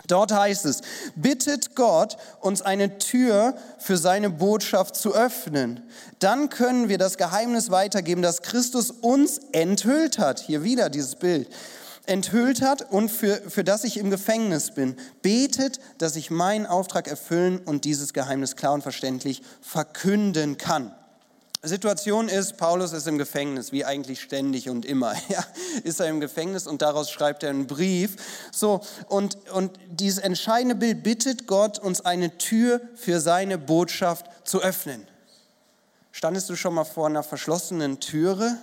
Dort 0.10 0.34
heißt 0.34 0.66
es, 0.66 0.82
bittet 1.16 1.76
Gott, 1.76 2.18
uns 2.42 2.62
eine 2.62 2.98
Tür 2.98 3.56
für 3.78 3.96
seine 3.96 4.30
Botschaft 4.30 4.96
zu 4.96 5.14
öffnen. 5.14 5.82
Dann 6.20 6.50
können 6.50 6.90
wir 6.90 6.98
das 6.98 7.18
Geheimnis 7.18 7.72
weitergeben, 7.72 8.22
das 8.22 8.42
Christus 8.42 8.92
uns 8.92 9.40
enthüllt 9.52 10.18
hat. 10.18 10.40
Hier 10.40 10.64
wieder 10.64 10.90
dieses 10.90 11.16
Bild. 11.16 11.48
Enthüllt 12.06 12.64
hat 12.64 12.92
und 12.92 13.10
für, 13.10 13.36
für 13.36 13.64
das 13.64 13.84
ich 13.84 13.98
im 13.98 14.10
Gefängnis 14.10 14.72
bin. 14.72 14.98
Betet, 15.22 15.80
dass 16.00 16.16
ich 16.16 16.32
meinen 16.32 16.66
Auftrag 16.66 17.08
erfüllen 17.08 17.60
und 17.60 17.86
dieses 17.86 18.14
Geheimnis 18.14 18.56
klar 18.56 18.74
und 18.74 18.82
verständlich 18.82 19.44
verkünden 19.62 20.58
kann. 20.58 20.92
Situation 21.62 22.30
ist, 22.30 22.56
Paulus 22.56 22.94
ist 22.94 23.06
im 23.08 23.18
Gefängnis, 23.18 23.74
wie 23.74 23.84
eigentlich 23.84 24.22
ständig 24.22 24.70
und 24.70 24.86
immer. 24.86 25.14
Ja, 25.30 25.44
ist 25.84 26.00
er 26.00 26.08
im 26.08 26.22
Gefängnis 26.22 26.66
und 26.68 26.82
daraus 26.82 27.12
schreibt 27.12 27.44
er 27.44 27.50
einen 27.50 27.68
Brief. 27.68 28.16
So, 28.52 28.82
und, 29.08 29.38
und 29.52 29.78
dieses 29.90 30.20
entscheidende 30.20 30.76
Bild 30.76 31.04
bittet 31.04 31.48
Gott, 31.48 31.78
uns 31.78 32.02
eine 32.02 32.38
Tür 32.38 32.82
für 32.96 33.20
seine 33.20 33.58
Botschaft 33.58 34.26
zu 34.46 34.62
öffnen. 34.62 35.06
Standest 36.12 36.50
du 36.50 36.56
schon 36.56 36.74
mal 36.74 36.86
vor 36.86 37.08
einer 37.08 37.24
verschlossenen 37.24 38.00
Türe? 38.00 38.58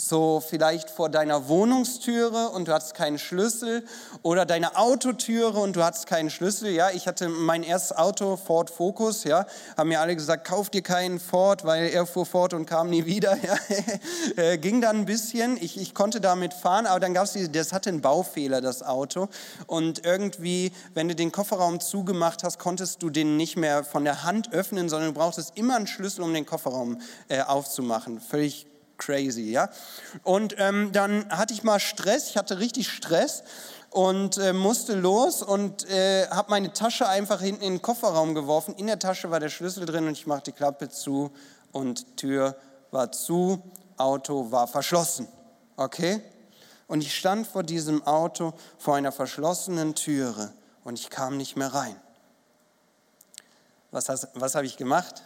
So 0.00 0.40
vielleicht 0.40 0.88
vor 0.88 1.10
deiner 1.10 1.48
Wohnungstüre 1.48 2.48
und 2.50 2.68
du 2.68 2.72
hast 2.72 2.94
keinen 2.94 3.18
Schlüssel 3.18 3.84
oder 4.22 4.46
deine 4.46 4.78
Autotüre 4.78 5.60
und 5.60 5.76
du 5.76 5.84
hast 5.84 6.06
keinen 6.06 6.30
Schlüssel. 6.30 6.70
Ja, 6.70 6.90
ich 6.90 7.06
hatte 7.06 7.28
mein 7.28 7.62
erstes 7.62 7.96
Auto, 7.96 8.36
Ford 8.36 8.70
Focus, 8.70 9.24
ja, 9.24 9.44
haben 9.76 9.88
mir 9.88 10.00
alle 10.00 10.16
gesagt, 10.16 10.46
kauf 10.46 10.70
dir 10.70 10.80
keinen 10.80 11.20
Ford, 11.20 11.66
weil 11.66 11.88
er 11.88 12.06
fuhr 12.06 12.24
fort 12.24 12.54
und 12.54 12.66
kam 12.66 12.88
nie 12.88 13.04
wieder. 13.04 13.36
Ja. 13.50 13.56
Äh, 14.36 14.58
ging 14.58 14.80
dann 14.80 14.98
ein 14.98 15.04
bisschen, 15.06 15.56
ich, 15.60 15.80
ich 15.80 15.94
konnte 15.94 16.20
damit 16.20 16.52
fahren, 16.52 16.86
aber 16.86 17.00
dann 17.00 17.14
gab 17.14 17.24
es, 17.24 17.36
das 17.52 17.72
hatte 17.72 17.88
einen 17.88 18.00
Baufehler, 18.00 18.60
das 18.60 18.82
Auto 18.82 19.28
und 19.66 20.04
irgendwie, 20.04 20.72
wenn 20.94 21.08
du 21.08 21.14
den 21.14 21.32
Kofferraum 21.32 21.80
zugemacht 21.80 22.44
hast, 22.44 22.58
konntest 22.58 23.02
du 23.02 23.10
den 23.10 23.36
nicht 23.36 23.56
mehr 23.56 23.82
von 23.82 24.04
der 24.04 24.24
Hand 24.24 24.52
öffnen, 24.52 24.88
sondern 24.88 25.14
du 25.14 25.18
brauchtest 25.18 25.56
immer 25.56 25.76
einen 25.76 25.86
Schlüssel, 25.86 26.22
um 26.22 26.34
den 26.34 26.46
Kofferraum 26.46 27.00
äh, 27.28 27.40
aufzumachen. 27.40 28.20
Völlig 28.20 28.66
crazy, 29.00 29.50
ja. 29.50 29.68
Und 30.22 30.54
ähm, 30.58 30.92
dann 30.92 31.28
hatte 31.30 31.52
ich 31.52 31.64
mal 31.64 31.80
Stress, 31.80 32.28
ich 32.30 32.36
hatte 32.36 32.60
richtig 32.60 32.88
Stress 32.88 33.42
und 33.90 34.38
äh, 34.38 34.52
musste 34.52 34.94
los 34.94 35.42
und 35.42 35.88
äh, 35.90 36.28
habe 36.28 36.50
meine 36.50 36.72
Tasche 36.72 37.08
einfach 37.08 37.40
hinten 37.40 37.64
in 37.64 37.72
den 37.74 37.82
Kofferraum 37.82 38.34
geworfen. 38.34 38.74
In 38.76 38.86
der 38.86 39.00
Tasche 39.00 39.30
war 39.32 39.40
der 39.40 39.48
Schlüssel 39.48 39.84
drin 39.86 40.06
und 40.06 40.12
ich 40.12 40.26
machte 40.28 40.52
die 40.52 40.56
Klappe 40.56 40.88
zu 40.88 41.32
und 41.72 42.16
Tür 42.16 42.56
war 42.92 43.10
zu, 43.10 43.60
Auto 43.96 44.52
war 44.52 44.68
verschlossen. 44.68 45.26
Okay? 45.76 46.22
Und 46.86 47.02
ich 47.02 47.16
stand 47.16 47.46
vor 47.46 47.62
diesem 47.62 48.06
Auto 48.06 48.52
vor 48.78 48.96
einer 48.96 49.12
verschlossenen 49.12 49.94
Türe 49.94 50.52
und 50.84 50.98
ich 50.98 51.10
kam 51.10 51.36
nicht 51.36 51.56
mehr 51.56 51.72
rein. 51.72 51.96
Was, 53.90 54.08
was 54.34 54.54
habe 54.54 54.66
ich 54.66 54.76
gemacht? 54.76 55.22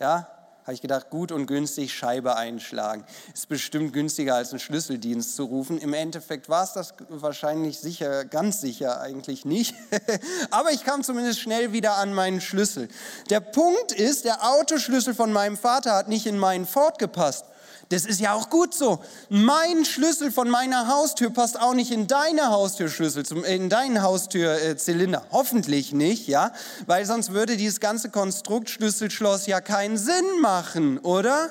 Ja, 0.00 0.37
habe 0.68 0.74
ich 0.74 0.82
gedacht, 0.82 1.08
gut 1.08 1.32
und 1.32 1.46
günstig 1.46 1.94
Scheibe 1.94 2.36
einschlagen. 2.36 3.02
Ist 3.32 3.48
bestimmt 3.48 3.94
günstiger 3.94 4.34
als 4.34 4.50
einen 4.50 4.60
Schlüsseldienst 4.60 5.34
zu 5.34 5.44
rufen. 5.44 5.78
Im 5.78 5.94
Endeffekt 5.94 6.50
war 6.50 6.62
es 6.62 6.74
das 6.74 6.92
wahrscheinlich 7.08 7.78
sicher, 7.78 8.26
ganz 8.26 8.60
sicher 8.60 9.00
eigentlich 9.00 9.46
nicht. 9.46 9.74
Aber 10.50 10.70
ich 10.70 10.84
kam 10.84 11.02
zumindest 11.02 11.40
schnell 11.40 11.72
wieder 11.72 11.96
an 11.96 12.12
meinen 12.12 12.42
Schlüssel. 12.42 12.90
Der 13.30 13.40
Punkt 13.40 13.92
ist, 13.92 14.26
der 14.26 14.46
Autoschlüssel 14.46 15.14
von 15.14 15.32
meinem 15.32 15.56
Vater 15.56 15.94
hat 15.94 16.08
nicht 16.08 16.26
in 16.26 16.38
meinen 16.38 16.66
Ford 16.66 16.98
gepasst. 16.98 17.46
Das 17.90 18.04
ist 18.04 18.20
ja 18.20 18.34
auch 18.34 18.50
gut 18.50 18.74
so. 18.74 19.02
Mein 19.30 19.84
Schlüssel 19.86 20.30
von 20.30 20.50
meiner 20.50 20.88
Haustür 20.88 21.30
passt 21.30 21.58
auch 21.58 21.72
nicht 21.72 21.90
in 21.90 22.06
deine 22.06 22.50
Haustürschlüssel, 22.50 23.26
in 23.44 23.70
deinen 23.70 24.02
Haustürzylinder. 24.02 25.24
Hoffentlich 25.30 25.92
nicht, 25.92 26.28
ja, 26.28 26.52
weil 26.86 27.06
sonst 27.06 27.32
würde 27.32 27.56
dieses 27.56 27.80
ganze 27.80 28.10
Konstrukt 28.10 28.68
Schlüsselschloss 28.68 29.46
ja 29.46 29.62
keinen 29.62 29.96
Sinn 29.96 30.40
machen, 30.42 30.98
oder? 30.98 31.50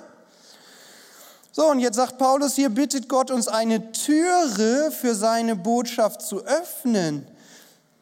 So, 1.52 1.72
und 1.72 1.80
jetzt 1.80 1.96
sagt 1.96 2.20
Paulus 2.20 2.54
hier, 2.54 2.70
bittet 2.70 3.10
Gott 3.10 3.32
uns 3.32 3.48
eine 3.48 3.91
Türe 3.91 4.91
für 4.91 5.15
seine 5.15 5.56
Botschaft 5.56 6.22
zu 6.22 6.46
öffnen. 6.46 7.28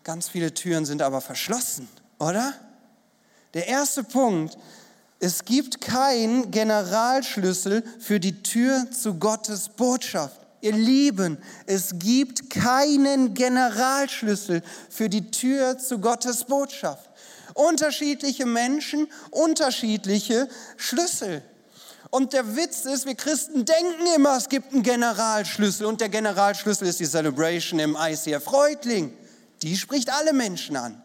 Ganz 0.04 0.28
viele 0.28 0.54
Türen 0.54 0.84
sind 0.84 1.02
aber 1.02 1.22
verschlossen, 1.22 1.88
oder? 2.20 2.54
Der 3.54 3.68
erste 3.70 4.04
Punkt, 4.04 4.58
es 5.20 5.46
gibt 5.46 5.82
keinen 5.82 6.52
Generalschlüssel 6.52 7.84
für 8.00 8.20
die 8.20 8.44
Tür 8.44 8.92
zu 8.92 9.16
Gottes 9.16 9.70
Botschaft. 9.70 10.42
Ihr 10.62 10.74
Lieben, 10.74 11.38
es 11.68 11.92
gibt 12.00 12.50
keinen 12.50 13.34
Generalschlüssel 13.34 14.62
für 14.90 15.10
die 15.10 15.30
Tür 15.32 15.78
zu 15.78 16.00
Gottes 16.00 16.44
Botschaft. 16.46 17.10
Unterschiedliche 17.54 18.46
Menschen, 18.46 19.08
unterschiedliche 19.32 20.50
Schlüssel. 20.76 21.42
Und 22.10 22.34
der 22.34 22.56
Witz 22.56 22.86
ist, 22.86 23.06
wir 23.06 23.16
Christen 23.16 23.66
denken 23.66 24.06
immer, 24.16 24.38
es 24.38 24.50
gibt 24.50 24.74
einen 24.74 24.84
Generalschlüssel 24.84 25.86
und 25.86 26.02
der 26.02 26.10
Generalschlüssel 26.10 26.88
ist 26.88 27.00
die 27.00 27.06
Celebration 27.06 27.80
im 27.80 27.98
ICF 28.00 28.52
Reutling. 28.52 29.14
Die 29.62 29.78
spricht 29.78 30.10
alle 30.10 30.34
Menschen 30.34 30.76
an. 30.76 31.02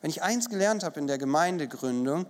Wenn 0.00 0.10
ich 0.10 0.22
eins 0.22 0.48
gelernt 0.48 0.84
habe 0.84 1.00
in 1.00 1.06
der 1.06 1.18
Gemeindegründung, 1.18 2.26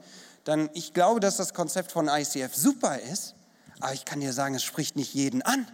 dann 0.47 0.71
ich 0.75 0.95
glaube, 0.95 1.21
dass 1.21 1.37
das 1.37 1.53
Konzept 1.53 1.93
von 1.93 2.09
ICF 2.09 2.55
super 2.55 2.99
ist, 3.01 3.35
aber 3.81 3.93
ich 3.93 4.05
kann 4.05 4.21
dir 4.21 4.33
sagen, 4.33 4.55
es 4.55 4.63
spricht 4.63 4.97
nicht 4.97 5.13
jeden 5.13 5.43
an. 5.43 5.67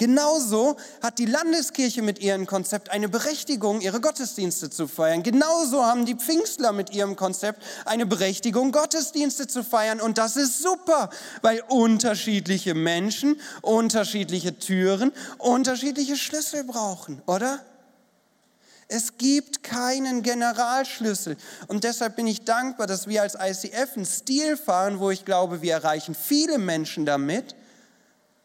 Genauso 0.00 0.78
hat 1.02 1.18
die 1.18 1.26
Landeskirche 1.26 2.00
mit 2.00 2.20
ihrem 2.20 2.46
Konzept 2.46 2.90
eine 2.90 3.08
Berechtigung, 3.10 3.82
ihre 3.82 4.00
Gottesdienste 4.00 4.70
zu 4.70 4.88
feiern. 4.88 5.22
Genauso 5.22 5.84
haben 5.84 6.06
die 6.06 6.14
Pfingstler 6.14 6.72
mit 6.72 6.90
ihrem 6.90 7.16
Konzept 7.16 7.62
eine 7.84 8.06
Berechtigung, 8.06 8.72
Gottesdienste 8.72 9.46
zu 9.46 9.62
feiern. 9.62 10.00
Und 10.00 10.16
das 10.16 10.36
ist 10.36 10.62
super, 10.62 11.10
weil 11.42 11.62
unterschiedliche 11.68 12.72
Menschen 12.74 13.38
unterschiedliche 13.60 14.58
Türen, 14.58 15.12
unterschiedliche 15.36 16.16
Schlüssel 16.16 16.64
brauchen, 16.64 17.20
oder? 17.26 17.60
Es 18.92 19.18
gibt 19.18 19.62
keinen 19.62 20.22
Generalschlüssel. 20.22 21.36
Und 21.68 21.84
deshalb 21.84 22.16
bin 22.16 22.26
ich 22.26 22.44
dankbar, 22.44 22.88
dass 22.88 23.06
wir 23.06 23.22
als 23.22 23.36
ICF 23.36 23.94
einen 23.94 24.04
Stil 24.04 24.56
fahren, 24.56 24.98
wo 24.98 25.10
ich 25.10 25.24
glaube, 25.24 25.62
wir 25.62 25.74
erreichen 25.74 26.16
viele 26.16 26.58
Menschen 26.58 27.06
damit. 27.06 27.54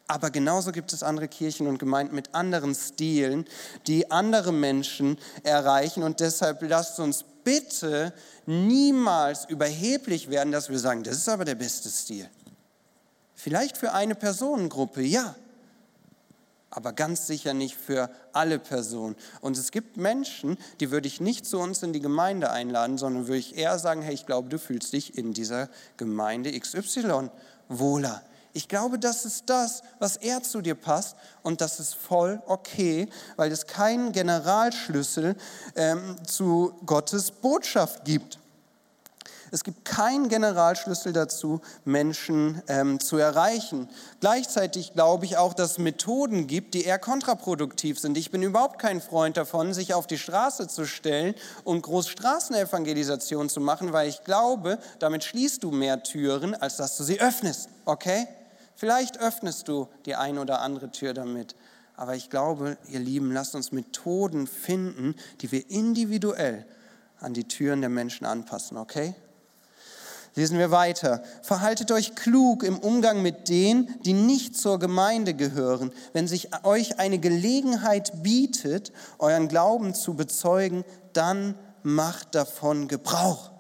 Aber 0.08 0.30
genauso 0.30 0.72
gibt 0.72 0.94
es 0.94 1.02
andere 1.02 1.28
Kirchen 1.28 1.66
und 1.66 1.80
Gemeinden 1.80 2.14
mit 2.14 2.36
anderen 2.36 2.76
Stilen, 2.76 3.46
die 3.88 4.12
andere 4.12 4.54
Menschen 4.54 5.18
erreichen. 5.42 6.04
Und 6.04 6.20
deshalb 6.20 6.62
lasst 6.62 7.00
uns 7.00 7.26
bitte 7.44 8.14
niemals 8.46 9.46
überheblich 9.46 10.30
werden, 10.30 10.52
dass 10.52 10.70
wir 10.70 10.78
sagen, 10.78 11.02
das 11.02 11.18
ist 11.18 11.28
aber 11.28 11.46
der 11.46 11.56
beste 11.56 11.90
Stil. 11.90 12.30
Vielleicht 13.34 13.78
für 13.78 13.94
eine 13.94 14.14
Personengruppe, 14.14 15.02
ja 15.02 15.36
aber 16.70 16.94
ganz 16.94 17.28
sicher 17.28 17.54
nicht 17.54 17.76
für 17.76 18.10
alle 18.34 18.60
Personen. 18.60 19.16
Und 19.42 19.58
es 19.58 19.72
gibt 19.72 19.98
Menschen, 19.98 20.58
die 20.80 20.92
würde 20.92 21.08
ich 21.08 21.22
nicht 21.22 21.46
zu 21.46 21.60
uns 21.60 21.84
in 21.84 21.94
die 21.94 22.02
Gemeinde 22.02 22.52
einladen, 22.52 22.98
sondern 22.98 23.28
würde 23.28 23.38
ich 23.38 23.58
eher 23.58 23.80
sagen, 23.80 24.02
hey, 24.02 24.14
ich 24.14 24.26
glaube, 24.26 24.50
du 24.50 24.60
fühlst 24.60 24.94
dich 24.94 25.18
in 25.18 25.34
dieser 25.34 25.70
Gemeinde 25.98 26.58
XY 26.60 27.30
wohler. 27.70 28.22
Ich 28.54 28.70
glaube, 28.70 28.98
das 28.98 29.26
ist 29.26 29.50
das, 29.50 29.84
was 30.00 30.16
eher 30.16 30.42
zu 30.42 30.62
dir 30.62 30.76
passt 30.76 31.18
und 31.44 31.60
das 31.60 31.82
ist 31.82 31.94
voll 31.94 32.42
okay, 32.46 33.10
weil 33.36 33.52
es 33.52 33.68
keinen 33.68 34.14
Generalschlüssel 34.14 35.36
ähm, 35.76 36.16
zu 36.26 36.74
Gottes 36.86 37.32
Botschaft 37.32 38.06
gibt. 38.06 38.40
Es 39.56 39.64
gibt 39.64 39.86
keinen 39.86 40.28
Generalschlüssel 40.28 41.14
dazu, 41.14 41.62
Menschen 41.86 42.62
ähm, 42.68 43.00
zu 43.00 43.16
erreichen. 43.16 43.88
Gleichzeitig 44.20 44.92
glaube 44.92 45.24
ich 45.24 45.38
auch, 45.38 45.54
dass 45.54 45.72
es 45.72 45.78
Methoden 45.78 46.46
gibt, 46.46 46.74
die 46.74 46.84
eher 46.84 47.00
kontraproduktiv 47.00 47.98
sind. 47.98 48.18
Ich 48.18 48.32
bin 48.32 48.44
überhaupt 48.44 48.80
kein 48.80 49.00
Freund 49.00 49.38
davon, 49.38 49.74
sich 49.74 49.94
auf 49.94 50.08
die 50.08 50.18
Straße 50.18 50.68
zu 50.68 50.86
stellen 50.86 51.36
und 51.64 51.84
Großstraßenevangelisation 51.84 53.48
zu 53.48 53.62
machen, 53.62 53.94
weil 53.94 54.10
ich 54.10 54.26
glaube, 54.26 54.78
damit 55.00 55.24
schließt 55.24 55.64
du 55.64 55.72
mehr 55.72 56.04
Türen, 56.04 56.54
als 56.54 56.76
dass 56.76 56.98
du 56.98 57.06
sie 57.06 57.22
öffnest. 57.22 57.70
Okay? 57.86 58.28
Vielleicht 58.76 59.22
öffnest 59.22 59.70
du 59.70 59.88
die 60.06 60.16
ein 60.16 60.38
oder 60.38 60.60
andere 60.60 60.92
Tür 60.92 61.14
damit. 61.14 61.56
Aber 61.96 62.14
ich 62.14 62.30
glaube, 62.30 62.76
ihr 62.90 63.00
Lieben, 63.00 63.32
lasst 63.32 63.56
uns 63.56 63.72
Methoden 63.72 64.48
finden, 64.48 65.16
die 65.40 65.54
wir 65.54 65.70
individuell 65.70 66.66
an 67.22 67.34
die 67.34 67.48
Türen 67.48 67.80
der 67.80 67.90
Menschen 67.90 68.26
anpassen, 68.26 68.76
okay? 68.76 69.16
Lesen 70.36 70.60
wir 70.60 70.70
weiter. 70.70 71.24
Verhaltet 71.42 71.92
euch 71.92 72.14
klug 72.14 72.64
im 72.64 72.78
Umgang 72.78 73.22
mit 73.22 73.48
denen, 73.48 73.96
die 74.04 74.14
nicht 74.14 74.58
zur 74.58 74.80
Gemeinde 74.80 75.34
gehören. 75.34 75.92
Wenn 76.12 76.28
sich 76.28 76.50
euch 76.66 77.00
eine 77.00 77.20
Gelegenheit 77.20 78.22
bietet, 78.22 78.92
euren 79.18 79.48
Glauben 79.48 79.94
zu 79.94 80.16
bezeugen, 80.16 80.84
dann 81.14 81.56
macht 81.84 82.36
davon 82.36 82.90
Gebrauch. 82.90 83.55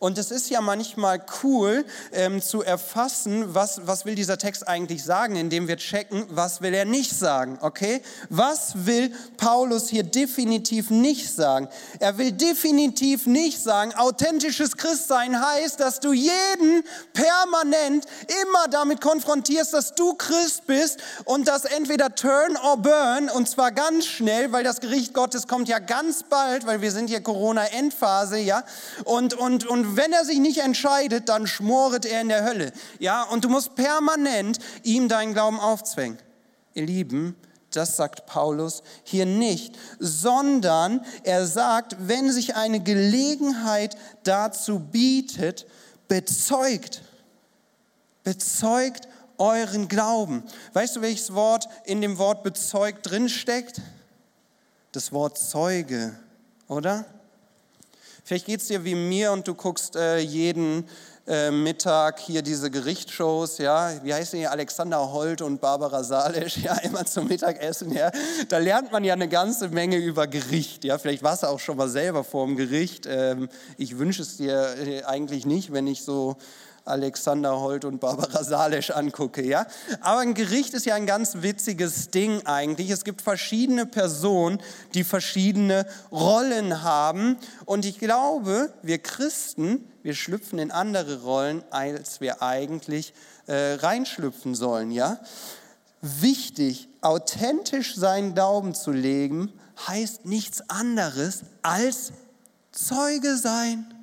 Und 0.00 0.16
es 0.16 0.30
ist 0.30 0.48
ja 0.48 0.62
manchmal 0.62 1.22
cool 1.42 1.84
ähm, 2.12 2.40
zu 2.40 2.62
erfassen, 2.62 3.54
was, 3.54 3.82
was 3.84 4.06
will 4.06 4.14
dieser 4.14 4.38
Text 4.38 4.66
eigentlich 4.66 5.04
sagen, 5.04 5.36
indem 5.36 5.68
wir 5.68 5.76
checken, 5.76 6.24
was 6.30 6.62
will 6.62 6.72
er 6.72 6.86
nicht 6.86 7.12
sagen, 7.12 7.58
okay? 7.60 8.00
Was 8.30 8.86
will 8.86 9.12
Paulus 9.36 9.90
hier 9.90 10.02
definitiv 10.02 10.88
nicht 10.88 11.30
sagen? 11.30 11.68
Er 11.98 12.16
will 12.16 12.32
definitiv 12.32 13.26
nicht 13.26 13.62
sagen, 13.62 13.94
authentisches 13.94 14.78
Christsein 14.78 15.38
heißt, 15.38 15.78
dass 15.80 16.00
du 16.00 16.14
jeden 16.14 16.82
permanent 17.12 18.06
immer 18.42 18.68
damit 18.70 19.02
konfrontierst, 19.02 19.74
dass 19.74 19.94
du 19.94 20.14
Christ 20.14 20.66
bist 20.66 21.00
und 21.26 21.46
das 21.46 21.66
entweder 21.66 22.14
turn 22.14 22.56
or 22.56 22.78
burn 22.78 23.28
und 23.28 23.50
zwar 23.50 23.70
ganz 23.70 24.06
schnell, 24.06 24.50
weil 24.50 24.64
das 24.64 24.80
Gericht 24.80 25.12
Gottes 25.12 25.46
kommt 25.46 25.68
ja 25.68 25.78
ganz 25.78 26.22
bald, 26.22 26.66
weil 26.66 26.80
wir 26.80 26.90
sind 26.90 27.10
hier 27.10 27.20
Corona-Endphase, 27.20 28.38
ja? 28.38 28.64
Und, 29.04 29.34
und, 29.34 29.66
und 29.66 29.89
wenn 29.96 30.12
er 30.12 30.24
sich 30.24 30.38
nicht 30.38 30.58
entscheidet, 30.58 31.28
dann 31.28 31.46
schmoret 31.46 32.04
er 32.04 32.20
in 32.20 32.28
der 32.28 32.44
Hölle. 32.44 32.72
Ja, 32.98 33.22
und 33.22 33.44
du 33.44 33.48
musst 33.48 33.74
permanent 33.74 34.58
ihm 34.82 35.08
deinen 35.08 35.32
Glauben 35.32 35.60
aufzwängen. 35.60 36.18
Ihr 36.74 36.86
Lieben, 36.86 37.36
das 37.72 37.96
sagt 37.96 38.26
Paulus 38.26 38.82
hier 39.04 39.26
nicht, 39.26 39.78
sondern 39.98 41.04
er 41.22 41.46
sagt, 41.46 41.96
wenn 42.00 42.32
sich 42.32 42.56
eine 42.56 42.80
Gelegenheit 42.80 43.96
dazu 44.24 44.80
bietet, 44.80 45.66
bezeugt, 46.08 47.02
bezeugt 48.24 49.08
euren 49.38 49.88
Glauben. 49.88 50.42
Weißt 50.72 50.96
du, 50.96 51.00
welches 51.00 51.34
Wort 51.34 51.68
in 51.84 52.00
dem 52.00 52.18
Wort 52.18 52.42
bezeugt 52.42 53.08
drinsteckt? 53.10 53.80
Das 54.92 55.12
Wort 55.12 55.38
Zeuge, 55.38 56.18
oder? 56.68 57.04
Vielleicht 58.30 58.46
geht 58.46 58.60
es 58.60 58.68
dir 58.68 58.84
wie 58.84 58.94
mir 58.94 59.32
und 59.32 59.48
du 59.48 59.54
guckst 59.54 59.96
äh, 59.96 60.18
jeden 60.20 60.84
äh, 61.26 61.50
Mittag 61.50 62.20
hier 62.20 62.42
diese 62.42 62.70
Gerichtsshows, 62.70 63.58
ja, 63.58 63.90
wie 64.04 64.14
heißen 64.14 64.38
die, 64.38 64.46
Alexander 64.46 65.10
Holt 65.10 65.42
und 65.42 65.60
Barbara 65.60 66.04
Salisch, 66.04 66.58
ja, 66.58 66.74
immer 66.84 67.04
zum 67.04 67.26
Mittagessen, 67.26 67.92
ja. 67.92 68.12
Da 68.48 68.58
lernt 68.58 68.92
man 68.92 69.02
ja 69.02 69.14
eine 69.14 69.26
ganze 69.26 69.70
Menge 69.70 69.96
über 69.96 70.28
Gericht, 70.28 70.84
ja. 70.84 70.96
Vielleicht 70.98 71.24
warst 71.24 71.42
du 71.42 71.48
auch 71.48 71.58
schon 71.58 71.76
mal 71.76 71.88
selber 71.88 72.22
vor 72.22 72.46
dem 72.46 72.54
Gericht. 72.54 73.08
Ähm, 73.10 73.48
ich 73.76 73.98
wünsche 73.98 74.22
es 74.22 74.36
dir 74.36 74.76
äh, 74.78 75.02
eigentlich 75.02 75.44
nicht, 75.44 75.72
wenn 75.72 75.88
ich 75.88 76.04
so 76.04 76.36
Alexander 76.90 77.58
Holt 77.60 77.84
und 77.84 78.00
Barbara 78.00 78.44
Salesch 78.44 78.90
angucke, 78.90 79.42
ja. 79.42 79.66
Aber 80.00 80.20
ein 80.20 80.34
Gericht 80.34 80.74
ist 80.74 80.86
ja 80.86 80.94
ein 80.94 81.06
ganz 81.06 81.36
witziges 81.40 82.10
Ding 82.10 82.46
eigentlich. 82.46 82.90
Es 82.90 83.04
gibt 83.04 83.22
verschiedene 83.22 83.86
Personen, 83.86 84.60
die 84.94 85.04
verschiedene 85.04 85.86
Rollen 86.12 86.82
haben. 86.82 87.38
Und 87.64 87.84
ich 87.84 87.98
glaube, 87.98 88.72
wir 88.82 88.98
Christen, 88.98 89.88
wir 90.02 90.14
schlüpfen 90.14 90.58
in 90.58 90.70
andere 90.70 91.22
Rollen, 91.22 91.62
als 91.70 92.20
wir 92.20 92.42
eigentlich 92.42 93.14
äh, 93.46 93.74
reinschlüpfen 93.74 94.54
sollen, 94.54 94.90
ja. 94.90 95.20
Wichtig, 96.02 96.88
authentisch 97.02 97.94
seinen 97.94 98.34
Glauben 98.34 98.74
zu 98.74 98.90
leben, 98.90 99.52
heißt 99.86 100.24
nichts 100.24 100.62
anderes 100.68 101.42
als 101.62 102.12
Zeuge 102.72 103.36
sein. 103.36 103.99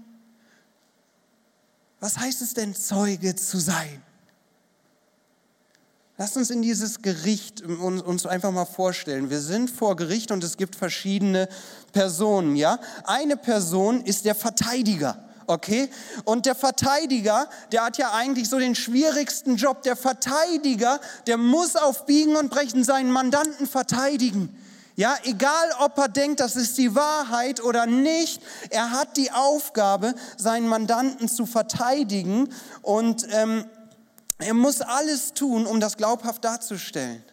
Was 1.99 2.17
heißt 2.17 2.41
es 2.41 2.53
denn, 2.53 2.75
Zeuge 2.75 3.35
zu 3.35 3.59
sein? 3.59 4.03
Lass 6.19 6.35
uns 6.35 6.49
in 6.49 6.63
dieses 6.63 7.01
Gericht 7.03 7.61
uns 7.61 8.25
einfach 8.25 8.51
mal 8.51 8.65
vorstellen. 8.65 9.29
Wir 9.29 9.39
sind 9.39 9.69
vor 9.69 9.95
Gericht 9.95 10.31
und 10.31 10.43
es 10.43 10.57
gibt 10.57 10.75
verschiedene 10.75 11.47
Personen, 11.93 12.55
ja? 12.55 12.79
Eine 13.03 13.37
Person 13.37 14.03
ist 14.03 14.25
der 14.25 14.33
Verteidiger. 14.33 15.23
Okay? 15.45 15.89
Und 16.25 16.45
der 16.45 16.55
Verteidiger, 16.55 17.49
der 17.71 17.85
hat 17.85 17.97
ja 17.97 18.13
eigentlich 18.13 18.49
so 18.49 18.59
den 18.59 18.75
schwierigsten 18.75 19.55
Job. 19.55 19.83
Der 19.83 19.95
Verteidiger, 19.95 20.99
der 21.25 21.37
muss 21.37 21.75
auf 21.75 22.05
Biegen 22.05 22.35
und 22.35 22.49
Brechen 22.49 22.83
seinen 22.83 23.11
Mandanten 23.11 23.67
verteidigen. 23.67 24.55
Ja, 24.99 25.15
egal 25.25 25.69
ob 25.79 25.95
er 25.99 26.07
denkt, 26.07 26.39
das 26.39 26.55
ist 26.55 26.75
die 26.79 26.95
Wahrheit 26.95 27.61
oder 27.61 27.85
nicht, 27.85 28.41
er 28.71 28.89
hat 28.89 29.15
die 29.15 29.31
Aufgabe, 29.31 30.15
seinen 30.37 30.67
Mandanten 30.67 31.29
zu 31.29 31.45
verteidigen 31.45 32.49
und 32.81 33.27
ähm, 33.31 33.65
er 34.39 34.55
muss 34.55 34.81
alles 34.81 35.35
tun, 35.35 35.67
um 35.67 35.79
das 35.79 35.97
glaubhaft 35.97 36.43
darzustellen. 36.43 37.23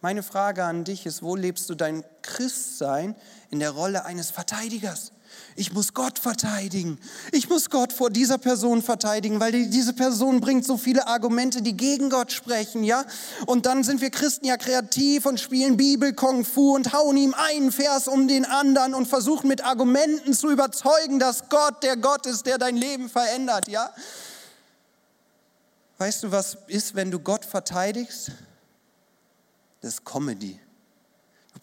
Meine 0.00 0.24
Frage 0.24 0.64
an 0.64 0.82
dich 0.82 1.06
ist, 1.06 1.22
wo 1.22 1.36
lebst 1.36 1.70
du 1.70 1.76
dein 1.76 2.04
Christsein 2.22 3.14
in 3.50 3.60
der 3.60 3.70
Rolle 3.70 4.04
eines 4.04 4.32
Verteidigers? 4.32 5.12
Ich 5.58 5.72
muss 5.72 5.94
Gott 5.94 6.18
verteidigen. 6.18 6.98
Ich 7.32 7.48
muss 7.48 7.70
Gott 7.70 7.90
vor 7.90 8.10
dieser 8.10 8.36
Person 8.36 8.82
verteidigen, 8.82 9.40
weil 9.40 9.52
die, 9.52 9.70
diese 9.70 9.94
Person 9.94 10.42
bringt 10.42 10.66
so 10.66 10.76
viele 10.76 11.06
Argumente, 11.06 11.62
die 11.62 11.74
gegen 11.74 12.10
Gott 12.10 12.30
sprechen, 12.30 12.84
ja? 12.84 13.06
Und 13.46 13.64
dann 13.64 13.82
sind 13.82 14.02
wir 14.02 14.10
Christen 14.10 14.44
ja 14.44 14.58
kreativ 14.58 15.24
und 15.24 15.40
spielen 15.40 15.78
Bibel, 15.78 16.12
Kung 16.12 16.44
Fu 16.44 16.74
und 16.74 16.92
hauen 16.92 17.16
ihm 17.16 17.32
einen 17.32 17.72
Vers 17.72 18.06
um 18.06 18.28
den 18.28 18.44
anderen 18.44 18.92
und 18.92 19.06
versuchen 19.06 19.48
mit 19.48 19.64
Argumenten 19.64 20.34
zu 20.34 20.50
überzeugen, 20.50 21.18
dass 21.18 21.48
Gott 21.48 21.82
der 21.82 21.96
Gott 21.96 22.26
ist, 22.26 22.44
der 22.44 22.58
dein 22.58 22.76
Leben 22.76 23.08
verändert, 23.08 23.66
ja? 23.66 23.90
Weißt 25.96 26.22
du, 26.22 26.30
was 26.30 26.58
ist, 26.66 26.94
wenn 26.94 27.10
du 27.10 27.18
Gott 27.18 27.46
verteidigst? 27.46 28.30
Das 29.80 29.94
ist 29.94 30.04
Comedy. 30.04 30.60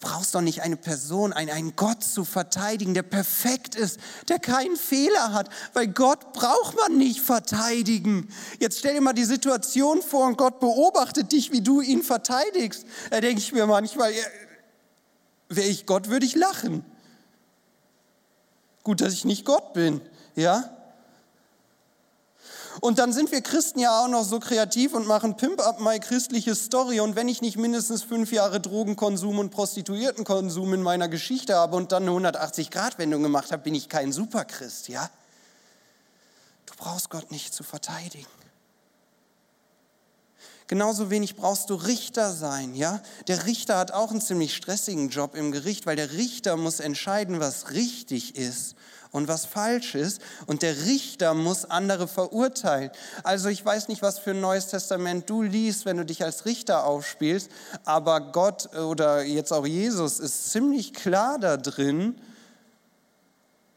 Brauchst 0.04 0.34
doch 0.34 0.42
nicht 0.42 0.60
eine 0.60 0.76
Person, 0.76 1.32
einen, 1.32 1.48
einen 1.48 1.76
Gott 1.76 2.04
zu 2.04 2.26
verteidigen, 2.26 2.92
der 2.92 3.02
perfekt 3.02 3.74
ist, 3.74 3.98
der 4.28 4.38
keinen 4.38 4.76
Fehler 4.76 5.32
hat, 5.32 5.48
weil 5.72 5.88
Gott 5.88 6.34
braucht 6.34 6.76
man 6.76 6.98
nicht 6.98 7.22
verteidigen. 7.22 8.28
Jetzt 8.60 8.80
stell 8.80 8.92
dir 8.92 9.00
mal 9.00 9.14
die 9.14 9.24
Situation 9.24 10.02
vor 10.02 10.26
und 10.26 10.36
Gott 10.36 10.60
beobachtet 10.60 11.32
dich, 11.32 11.52
wie 11.52 11.62
du 11.62 11.80
ihn 11.80 12.02
verteidigst. 12.02 12.84
Da 13.08 13.22
denke 13.22 13.38
ich 13.38 13.54
mir 13.54 13.66
manchmal, 13.66 14.12
wäre 15.48 15.68
ich 15.68 15.86
Gott, 15.86 16.10
würde 16.10 16.26
ich 16.26 16.34
lachen. 16.34 16.84
Gut, 18.82 19.00
dass 19.00 19.14
ich 19.14 19.24
nicht 19.24 19.46
Gott 19.46 19.72
bin, 19.72 20.02
ja? 20.36 20.68
Und 22.80 22.98
dann 22.98 23.12
sind 23.12 23.30
wir 23.30 23.40
Christen 23.40 23.78
ja 23.78 24.02
auch 24.02 24.08
noch 24.08 24.24
so 24.24 24.40
kreativ 24.40 24.94
und 24.94 25.06
machen 25.06 25.36
Pimp 25.36 25.60
Up 25.60 25.80
My 25.80 26.00
christliche 26.00 26.54
Story. 26.54 27.00
Und 27.00 27.16
wenn 27.16 27.28
ich 27.28 27.40
nicht 27.40 27.56
mindestens 27.56 28.02
fünf 28.02 28.32
Jahre 28.32 28.60
Drogenkonsum 28.60 29.38
und 29.38 29.50
Prostituiertenkonsum 29.50 30.74
in 30.74 30.82
meiner 30.82 31.08
Geschichte 31.08 31.54
habe 31.54 31.76
und 31.76 31.92
dann 31.92 32.08
eine 32.08 32.30
180-Grad-Wendung 32.30 33.22
gemacht 33.22 33.52
habe, 33.52 33.62
bin 33.62 33.74
ich 33.74 33.88
kein 33.88 34.12
Superchrist, 34.12 34.88
ja? 34.88 35.08
Du 36.66 36.74
brauchst 36.76 37.10
Gott 37.10 37.30
nicht 37.30 37.54
zu 37.54 37.62
verteidigen. 37.62 38.26
Genauso 40.66 41.10
wenig 41.10 41.36
brauchst 41.36 41.68
du 41.68 41.74
Richter 41.74 42.32
sein, 42.32 42.74
ja? 42.74 43.00
Der 43.28 43.46
Richter 43.46 43.76
hat 43.76 43.92
auch 43.92 44.10
einen 44.10 44.22
ziemlich 44.22 44.56
stressigen 44.56 45.10
Job 45.10 45.36
im 45.36 45.52
Gericht, 45.52 45.86
weil 45.86 45.96
der 45.96 46.12
Richter 46.12 46.56
muss 46.56 46.80
entscheiden, 46.80 47.38
was 47.38 47.70
richtig 47.70 48.34
ist 48.36 48.74
und 49.14 49.28
was 49.28 49.46
falsch 49.46 49.94
ist. 49.94 50.20
Und 50.46 50.62
der 50.62 50.86
Richter 50.86 51.34
muss 51.34 51.64
andere 51.64 52.08
verurteilen. 52.08 52.90
Also 53.22 53.48
ich 53.48 53.64
weiß 53.64 53.86
nicht, 53.86 54.02
was 54.02 54.18
für 54.18 54.32
ein 54.32 54.40
neues 54.40 54.66
Testament 54.66 55.30
du 55.30 55.42
liest, 55.42 55.86
wenn 55.86 55.96
du 55.96 56.04
dich 56.04 56.24
als 56.24 56.46
Richter 56.46 56.84
aufspielst, 56.84 57.48
aber 57.84 58.20
Gott 58.32 58.74
oder 58.74 59.22
jetzt 59.22 59.52
auch 59.52 59.66
Jesus 59.66 60.18
ist 60.18 60.50
ziemlich 60.50 60.94
klar 60.94 61.38
da 61.38 61.56
drin. 61.56 62.20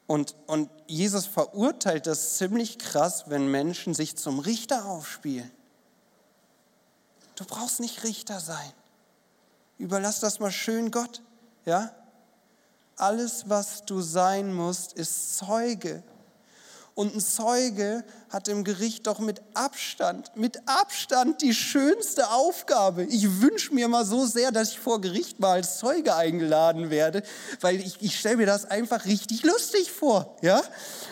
Und, 0.08 0.34
und 0.48 0.72
Jesus 0.88 1.28
verurteilt 1.28 2.08
das 2.08 2.38
ziemlich 2.38 2.80
krass, 2.80 3.26
wenn 3.28 3.52
Menschen 3.52 3.94
sich 3.94 4.18
zum 4.18 4.40
Richter 4.40 4.86
aufspielen. 4.86 5.52
Du 7.36 7.46
brauchst 7.46 7.80
nicht 7.80 8.04
Richter 8.04 8.40
sein. 8.40 8.74
Überlass 9.78 10.20
das 10.20 10.40
mal 10.40 10.52
schön 10.52 10.90
Gott. 10.90 11.22
Ja? 11.66 11.92
Alles, 12.98 13.44
was 13.48 13.86
du 13.86 14.02
sein 14.02 14.54
musst, 14.54 14.94
ist 14.94 15.38
Zeuge. 15.38 16.04
Und 16.98 17.16
ein 17.16 17.22
Zeuge 17.22 18.04
hat 18.32 18.48
im 18.48 18.64
Gericht 18.64 19.06
doch 19.06 19.20
mit 19.20 19.40
Abstand, 19.54 20.36
mit 20.36 20.60
Abstand 20.66 21.44
die 21.44 21.54
schönste 21.54 22.32
Aufgabe. 22.32 23.04
Ich 23.04 23.40
wünsche 23.40 23.72
mir 23.72 23.88
mal 23.88 24.04
so 24.04 24.26
sehr, 24.26 24.52
dass 24.52 24.72
ich 24.72 24.80
vor 24.80 25.00
Gericht 25.00 25.40
mal 25.40 25.52
als 25.52 25.78
Zeuge 25.78 26.16
eingeladen 26.16 26.90
werde, 26.90 27.22
weil 27.62 27.80
ich, 27.80 28.02
ich 28.02 28.18
stelle 28.18 28.38
mir 28.38 28.48
das 28.48 28.66
einfach 28.66 29.06
richtig 29.06 29.44
lustig 29.44 29.92
vor. 29.92 30.36
Ja? 30.42 30.64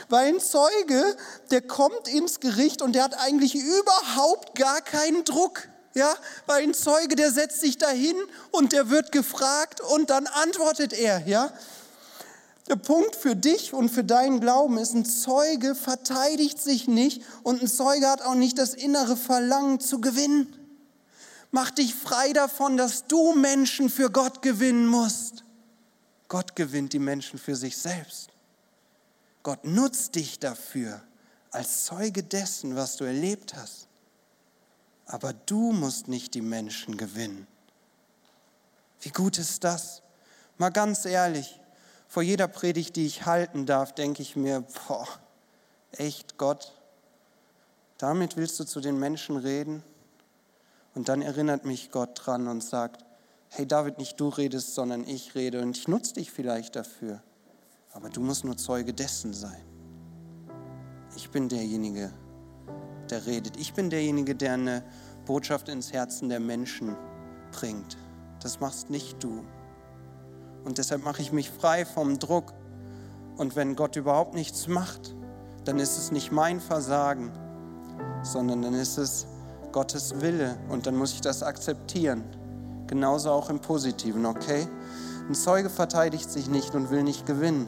Weil 0.10 0.30
ein 0.30 0.40
Zeuge, 0.40 1.16
der 1.52 1.62
kommt 1.62 2.08
ins 2.08 2.40
Gericht 2.40 2.82
und 2.82 2.94
der 2.94 3.04
hat 3.04 3.20
eigentlich 3.20 3.54
überhaupt 3.54 4.58
gar 4.58 4.82
keinen 4.82 5.24
Druck. 5.24 5.68
Ja, 5.94 6.14
weil 6.46 6.64
ein 6.64 6.74
Zeuge, 6.74 7.16
der 7.16 7.32
setzt 7.32 7.62
sich 7.62 7.78
dahin 7.78 8.18
und 8.52 8.74
der 8.74 8.90
wird 8.90 9.14
gefragt 9.14 9.80
und 9.80 10.10
dann 10.10 10.28
antwortet 10.28 10.92
er, 10.92 11.26
ja. 11.26 11.54
Der 12.68 12.76
Punkt 12.78 13.16
für 13.16 13.36
dich 13.36 13.74
und 13.74 13.90
für 13.90 14.04
deinen 14.04 14.40
Glauben 14.40 14.78
ist, 14.78 14.94
ein 14.96 15.06
Zeuge 15.06 15.76
verteidigt 15.76 16.60
sich 16.60 16.88
nicht 16.88 17.22
und 17.44 17.62
ein 17.62 17.68
Zeuge 17.68 18.08
hat 18.10 18.24
auch 18.24 18.34
nicht 18.34 18.58
das 18.58 18.74
innere 18.74 19.16
Verlangen 19.16 19.80
zu 19.80 20.02
gewinnen. 20.02 20.54
Mach 21.52 21.70
dich 21.70 21.94
frei 21.94 22.34
davon, 22.34 22.76
dass 22.76 23.06
du 23.06 23.34
Menschen 23.34 23.90
für 23.90 24.10
Gott 24.10 24.42
gewinnen 24.42 24.88
musst. 24.88 25.44
Gott 26.28 26.56
gewinnt 26.56 26.94
die 26.94 27.00
Menschen 27.00 27.38
für 27.38 27.56
sich 27.56 27.78
selbst. 27.78 28.30
Gott 29.44 29.64
nutzt 29.64 30.16
dich 30.16 30.40
dafür 30.40 31.04
als 31.52 31.86
Zeuge 31.86 32.24
dessen, 32.24 32.76
was 32.76 32.98
du 32.98 33.04
erlebt 33.04 33.56
hast. 33.56 33.88
Aber 35.06 35.34
du 35.34 35.72
musst 35.72 36.08
nicht 36.08 36.34
die 36.34 36.42
Menschen 36.42 36.98
gewinnen. 36.98 37.46
Wie 39.02 39.12
gut 39.12 39.38
ist 39.38 39.64
das? 39.64 40.02
Mal 40.58 40.72
ganz 40.72 41.06
ehrlich, 41.06 41.60
vor 42.16 42.24
jeder 42.24 42.48
Predigt, 42.48 42.96
die 42.96 43.06
ich 43.06 43.26
halten 43.26 43.66
darf, 43.66 43.94
denke 43.94 44.22
ich 44.22 44.38
mir, 44.38 44.62
boah, 44.88 45.06
echt 45.92 46.38
Gott, 46.38 46.72
damit 47.98 48.38
willst 48.38 48.58
du 48.58 48.64
zu 48.64 48.80
den 48.80 48.98
Menschen 48.98 49.36
reden? 49.36 49.84
Und 50.94 51.10
dann 51.10 51.22
erinnert 51.22 51.66
mich 51.66 51.92
Gott 51.92 52.12
dran 52.14 52.48
und 52.48 52.64
sagt, 52.64 53.04
hey 53.50 53.68
David, 53.68 53.98
nicht 53.98 54.18
du 54.18 54.30
redest, 54.30 54.76
sondern 54.76 55.06
ich 55.06 55.36
rede 55.36 55.62
und 55.62 55.76
ich 55.76 55.90
nutze 55.90 56.14
dich 56.14 56.32
vielleicht 56.32 56.78
dafür. 56.78 57.22
Aber 57.92 58.08
du 58.08 58.22
musst 58.22 58.46
nur 58.46 58.56
Zeuge 58.56 58.94
dessen 58.94 59.34
sein. 59.34 59.66
Ich 61.18 61.32
bin 61.32 61.50
derjenige, 61.50 62.14
der 63.10 63.26
redet. 63.26 63.58
Ich 63.58 63.74
bin 63.74 63.90
derjenige, 63.90 64.36
der 64.36 64.54
eine 64.54 64.86
Botschaft 65.26 65.68
ins 65.68 65.92
Herzen 65.92 66.30
der 66.30 66.40
Menschen 66.40 66.96
bringt. 67.52 67.98
Das 68.40 68.62
machst 68.62 68.90
nicht 68.90 69.22
du. 69.22 69.44
Und 70.66 70.80
deshalb 70.80 71.06
mache 71.06 71.22
ich 71.22 71.32
mich 71.32 71.50
frei 71.50 71.86
vom 71.86 72.20
Druck. 72.20 72.54
Und 73.38 73.56
wenn 73.56 73.76
Gott 73.76 73.96
überhaupt 73.96 74.34
nichts 74.34 74.68
macht, 74.68 75.16
dann 75.64 75.80
ist 75.80 75.98
es 75.98 76.12
nicht 76.12 76.32
mein 76.32 76.60
Versagen, 76.60 77.32
sondern 78.24 78.62
dann 78.62 78.74
ist 78.74 78.98
es 78.98 79.28
Gottes 79.72 80.22
Wille. 80.22 80.58
Und 80.70 80.88
dann 80.88 80.96
muss 80.96 81.14
ich 81.14 81.22
das 81.22 81.44
akzeptieren. 81.44 82.24
Genauso 82.88 83.32
auch 83.32 83.50
im 83.50 83.60
Positiven, 83.60 84.26
okay? 84.26 84.68
Ein 85.28 85.36
Zeuge 85.36 85.70
verteidigt 85.70 86.30
sich 86.30 86.50
nicht 86.50 86.76
und 86.76 86.92
will 86.92 87.04
nicht 87.04 87.26
gewinnen. 87.26 87.68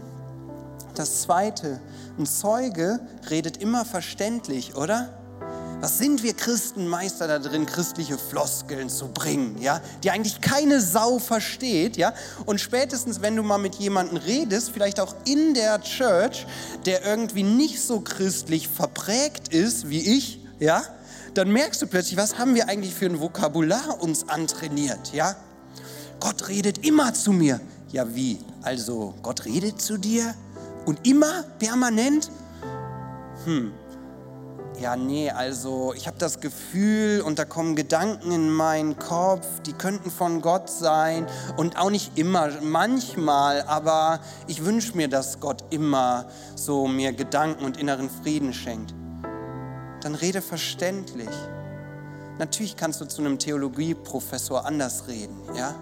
Das 0.95 1.21
Zweite, 1.21 1.79
ein 2.17 2.25
Zeuge 2.25 2.99
redet 3.29 3.57
immer 3.57 3.85
verständlich, 3.85 4.75
oder? 4.75 5.09
Was 5.79 5.99
sind 5.99 6.23
wir 6.23 6.33
Christen 6.33 6.87
Meister 6.87 7.27
da 7.27 7.37
drin, 7.37 7.67
christliche 7.67 8.17
Floskeln 8.17 8.89
zu 8.89 9.09
bringen, 9.09 9.61
ja, 9.61 9.79
die 10.03 10.09
eigentlich 10.09 10.41
keine 10.41 10.81
Sau 10.81 11.19
versteht, 11.19 11.97
ja? 11.97 12.15
Und 12.47 12.59
spätestens, 12.59 13.21
wenn 13.21 13.35
du 13.35 13.43
mal 13.43 13.59
mit 13.59 13.75
jemandem 13.75 14.17
redest, 14.17 14.71
vielleicht 14.71 14.99
auch 14.99 15.13
in 15.25 15.53
der 15.53 15.79
Church, 15.81 16.47
der 16.87 17.05
irgendwie 17.05 17.43
nicht 17.43 17.79
so 17.79 17.99
christlich 17.99 18.67
verprägt 18.67 19.53
ist 19.53 19.87
wie 19.87 20.17
ich, 20.17 20.39
ja, 20.59 20.81
dann 21.35 21.51
merkst 21.51 21.83
du 21.83 21.85
plötzlich, 21.85 22.17
was 22.17 22.39
haben 22.39 22.55
wir 22.55 22.67
eigentlich 22.67 22.95
für 22.95 23.05
ein 23.05 23.19
Vokabular 23.19 24.01
uns 24.01 24.27
antrainiert, 24.27 25.13
ja? 25.13 25.35
Gott 26.19 26.47
redet 26.47 26.87
immer 26.87 27.13
zu 27.13 27.31
mir. 27.31 27.61
Ja, 27.91 28.15
wie? 28.15 28.39
Also, 28.63 29.13
Gott 29.21 29.45
redet 29.45 29.79
zu 29.79 29.97
dir 29.97 30.33
und 30.85 31.05
immer 31.07 31.43
permanent? 31.59 32.31
Hm, 33.45 33.71
ja, 34.79 34.95
nee, 34.95 35.29
also 35.29 35.93
ich 35.95 36.07
habe 36.07 36.17
das 36.17 36.39
Gefühl 36.39 37.21
und 37.21 37.39
da 37.39 37.45
kommen 37.45 37.75
Gedanken 37.75 38.31
in 38.31 38.49
meinen 38.49 38.97
Kopf, 38.97 39.45
die 39.65 39.73
könnten 39.73 40.11
von 40.11 40.41
Gott 40.41 40.69
sein 40.69 41.25
und 41.57 41.77
auch 41.77 41.89
nicht 41.89 42.17
immer, 42.17 42.49
manchmal, 42.61 43.63
aber 43.63 44.19
ich 44.47 44.63
wünsche 44.65 44.95
mir, 44.95 45.07
dass 45.07 45.39
Gott 45.39 45.63
immer 45.71 46.25
so 46.55 46.87
mir 46.87 47.13
Gedanken 47.13 47.65
und 47.65 47.77
inneren 47.77 48.09
Frieden 48.09 48.53
schenkt. 48.53 48.93
Dann 50.01 50.15
rede 50.15 50.41
verständlich. 50.41 51.29
Natürlich 52.37 52.75
kannst 52.75 53.01
du 53.01 53.05
zu 53.05 53.21
einem 53.21 53.39
Theologieprofessor 53.39 54.65
anders 54.65 55.07
reden, 55.07 55.37
ja? 55.55 55.73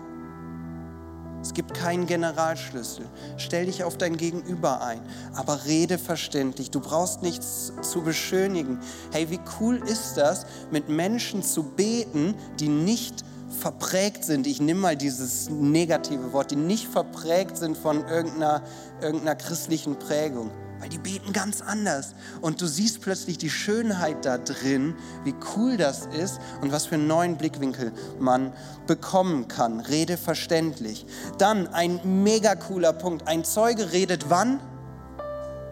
Es 1.45 1.53
gibt 1.53 1.75
keinen 1.75 2.07
Generalschlüssel. 2.07 3.05
Stell 3.37 3.67
dich 3.67 3.83
auf 3.83 3.99
dein 3.99 4.17
Gegenüber 4.17 4.81
ein, 4.81 4.99
aber 5.35 5.65
rede 5.65 5.99
verständlich. 5.99 6.71
Du 6.71 6.79
brauchst 6.79 7.21
nichts 7.21 7.71
zu 7.83 8.01
beschönigen. 8.01 8.79
Hey, 9.11 9.29
wie 9.29 9.39
cool 9.59 9.75
ist 9.87 10.15
das, 10.15 10.47
mit 10.71 10.89
Menschen 10.89 11.43
zu 11.43 11.61
beten, 11.61 12.33
die 12.59 12.67
nicht 12.67 13.23
verprägt 13.59 14.23
sind, 14.23 14.47
ich 14.47 14.59
nehme 14.59 14.79
mal 14.79 14.97
dieses 14.97 15.47
negative 15.51 16.33
Wort, 16.33 16.49
die 16.49 16.55
nicht 16.55 16.87
verprägt 16.87 17.57
sind 17.57 17.77
von 17.77 18.03
irgendeiner, 18.07 18.63
irgendeiner 18.99 19.35
christlichen 19.35 19.99
Prägung 19.99 20.49
weil 20.85 20.89
die 20.91 20.99
beten 20.99 21.33
ganz 21.33 21.61
anders. 21.61 22.13
Und 22.41 22.61
du 22.61 22.67
siehst 22.67 23.01
plötzlich 23.01 23.39
die 23.39 23.49
Schönheit 23.49 24.23
da 24.23 24.37
drin, 24.37 24.93
wie 25.23 25.33
cool 25.55 25.77
das 25.77 26.05
ist 26.05 26.39
und 26.61 26.71
was 26.71 26.85
für 26.85 26.93
einen 26.93 27.07
neuen 27.07 27.37
Blickwinkel 27.37 27.91
man 28.19 28.53
bekommen 28.85 29.47
kann. 29.47 29.79
Rede 29.79 30.15
verständlich. 30.15 31.07
Dann 31.39 31.67
ein 31.69 31.99
mega 32.23 32.53
cooler 32.53 32.93
Punkt. 32.93 33.27
Ein 33.27 33.43
Zeuge 33.43 33.93
redet 33.93 34.29
wann? 34.29 34.59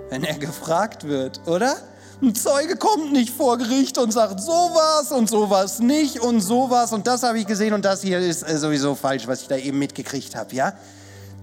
Wenn 0.10 0.24
er 0.24 0.40
gefragt 0.40 1.04
wird, 1.04 1.42
oder? 1.46 1.76
Ein 2.20 2.34
Zeuge 2.34 2.76
kommt 2.76 3.12
nicht 3.12 3.30
vor 3.30 3.60
Gericht 3.60 4.00
und 4.00 4.12
sagt 4.12 4.42
sowas 4.42 5.12
und 5.12 5.30
sowas 5.30 5.78
nicht 5.78 6.22
und 6.22 6.42
sowas 6.42 6.92
und 6.92 7.06
das 7.06 7.22
habe 7.22 7.38
ich 7.38 7.46
gesehen 7.46 7.74
und 7.74 7.84
das 7.86 8.02
hier 8.02 8.20
ist 8.20 8.44
äh, 8.44 8.58
sowieso 8.58 8.96
falsch, 8.96 9.28
was 9.28 9.42
ich 9.42 9.48
da 9.48 9.58
eben 9.58 9.78
mitgekriegt 9.78 10.36
habe, 10.36 10.56
ja? 10.56 10.74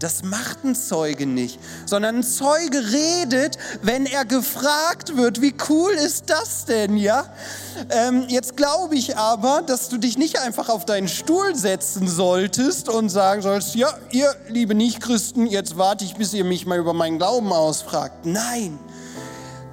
Das 0.01 0.23
macht 0.25 0.65
ein 0.65 0.75
Zeuge 0.75 1.27
nicht, 1.27 1.61
sondern 1.85 2.17
ein 2.17 2.23
Zeuge 2.23 2.79
redet, 2.79 3.59
wenn 3.83 4.07
er 4.07 4.25
gefragt 4.25 5.17
wird. 5.17 5.43
Wie 5.43 5.55
cool 5.69 5.93
ist 5.93 6.31
das 6.31 6.65
denn, 6.65 6.97
ja? 6.97 7.27
Ähm, 7.91 8.25
jetzt 8.29 8.57
glaube 8.57 8.97
ich 8.97 9.19
aber, 9.19 9.61
dass 9.61 9.91
du 9.91 9.99
dich 9.99 10.17
nicht 10.17 10.41
einfach 10.41 10.71
auf 10.71 10.87
deinen 10.87 11.07
Stuhl 11.07 11.55
setzen 11.55 12.09
solltest 12.09 12.89
und 12.89 13.11
sagen 13.11 13.43
sollst, 13.43 13.75
ja, 13.75 13.93
ihr 14.11 14.35
liebe 14.49 14.75
Nichtchristen, 14.75 15.47
jetzt 15.47 15.77
warte 15.77 16.07
ich, 16.07 16.17
bis 16.17 16.33
ihr 16.33 16.45
mich 16.45 16.65
mal 16.65 16.79
über 16.79 16.95
meinen 16.95 17.19
Glauben 17.19 17.53
ausfragt. 17.53 18.25
Nein, 18.25 18.79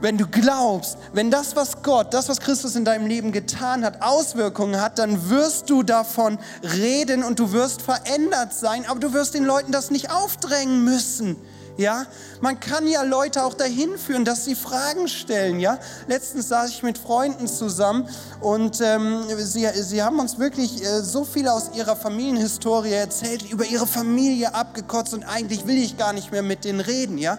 wenn 0.02 0.18
du 0.18 0.28
glaubst, 0.28 0.98
wenn 1.14 1.32
das, 1.32 1.56
was 1.56 1.82
Gott, 1.82 2.14
das, 2.14 2.30
was 2.30 2.40
Christus 2.40 2.76
in 2.76 2.86
deinem 2.86 3.08
Leben 3.08 3.32
getan 3.32 3.84
hat, 3.84 4.02
Auswirkungen 4.02 4.82
hat, 4.82 5.00
dann 5.00 5.30
wirst 5.30 5.70
du 5.70 5.84
davon 5.84 6.38
reden 6.62 7.24
und 7.24 7.40
du 7.40 7.52
wirst 7.52 7.82
verändert 7.82 8.54
sein, 8.54 8.86
aber 8.88 9.00
du 9.00 9.14
wirst 9.14 9.34
den 9.34 9.46
Leuten 9.46 9.72
das 9.72 9.92
nicht 9.92 10.12
aufdrängen 10.12 10.84
müssen. 10.84 11.38
Ja, 11.78 12.08
man 12.42 12.60
kann 12.60 12.88
ja 12.88 13.04
Leute 13.04 13.44
auch 13.44 13.54
dahin 13.54 14.00
führen, 14.00 14.26
dass 14.26 14.46
sie 14.46 14.56
Fragen 14.56 15.08
stellen. 15.08 15.60
Ja, 15.60 15.78
letztens 16.08 16.50
saß 16.50 16.72
ich 16.72 16.82
mit 16.82 16.98
Freunden 16.98 17.48
zusammen 17.48 18.10
und 18.42 18.82
ähm, 18.82 19.22
sie, 19.38 19.68
sie 19.76 20.02
haben 20.02 20.20
uns 20.20 20.40
wirklich 20.40 20.84
äh, 20.84 21.02
so 21.02 21.24
viel 21.24 21.48
aus 21.48 21.70
ihrer 21.76 21.96
Familienhistorie 21.96 22.94
erzählt, 22.94 23.48
über 23.52 23.64
ihre 23.64 23.86
Familie 23.86 24.56
abgekotzt 24.56 25.14
und 25.14 25.24
eigentlich 25.24 25.68
will 25.68 25.78
ich 25.78 25.98
gar 25.98 26.14
nicht 26.14 26.32
mehr 26.32 26.42
mit 26.42 26.66
denen 26.66 26.80
reden. 26.80 27.20
Ja, 27.20 27.38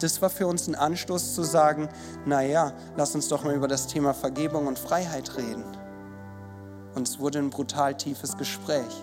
das 0.00 0.20
war 0.22 0.30
für 0.30 0.46
uns 0.46 0.68
ein 0.68 0.74
Anstoß 0.74 1.34
zu 1.34 1.42
sagen, 1.42 1.88
naja, 2.24 2.72
lass 2.96 3.14
uns 3.14 3.28
doch 3.28 3.44
mal 3.44 3.54
über 3.54 3.68
das 3.68 3.86
Thema 3.86 4.14
Vergebung 4.14 4.66
und 4.66 4.78
Freiheit 4.78 5.36
reden. 5.36 5.64
Und 6.94 7.08
es 7.08 7.18
wurde 7.18 7.38
ein 7.38 7.50
brutal 7.50 7.96
tiefes 7.96 8.36
Gespräch, 8.36 9.02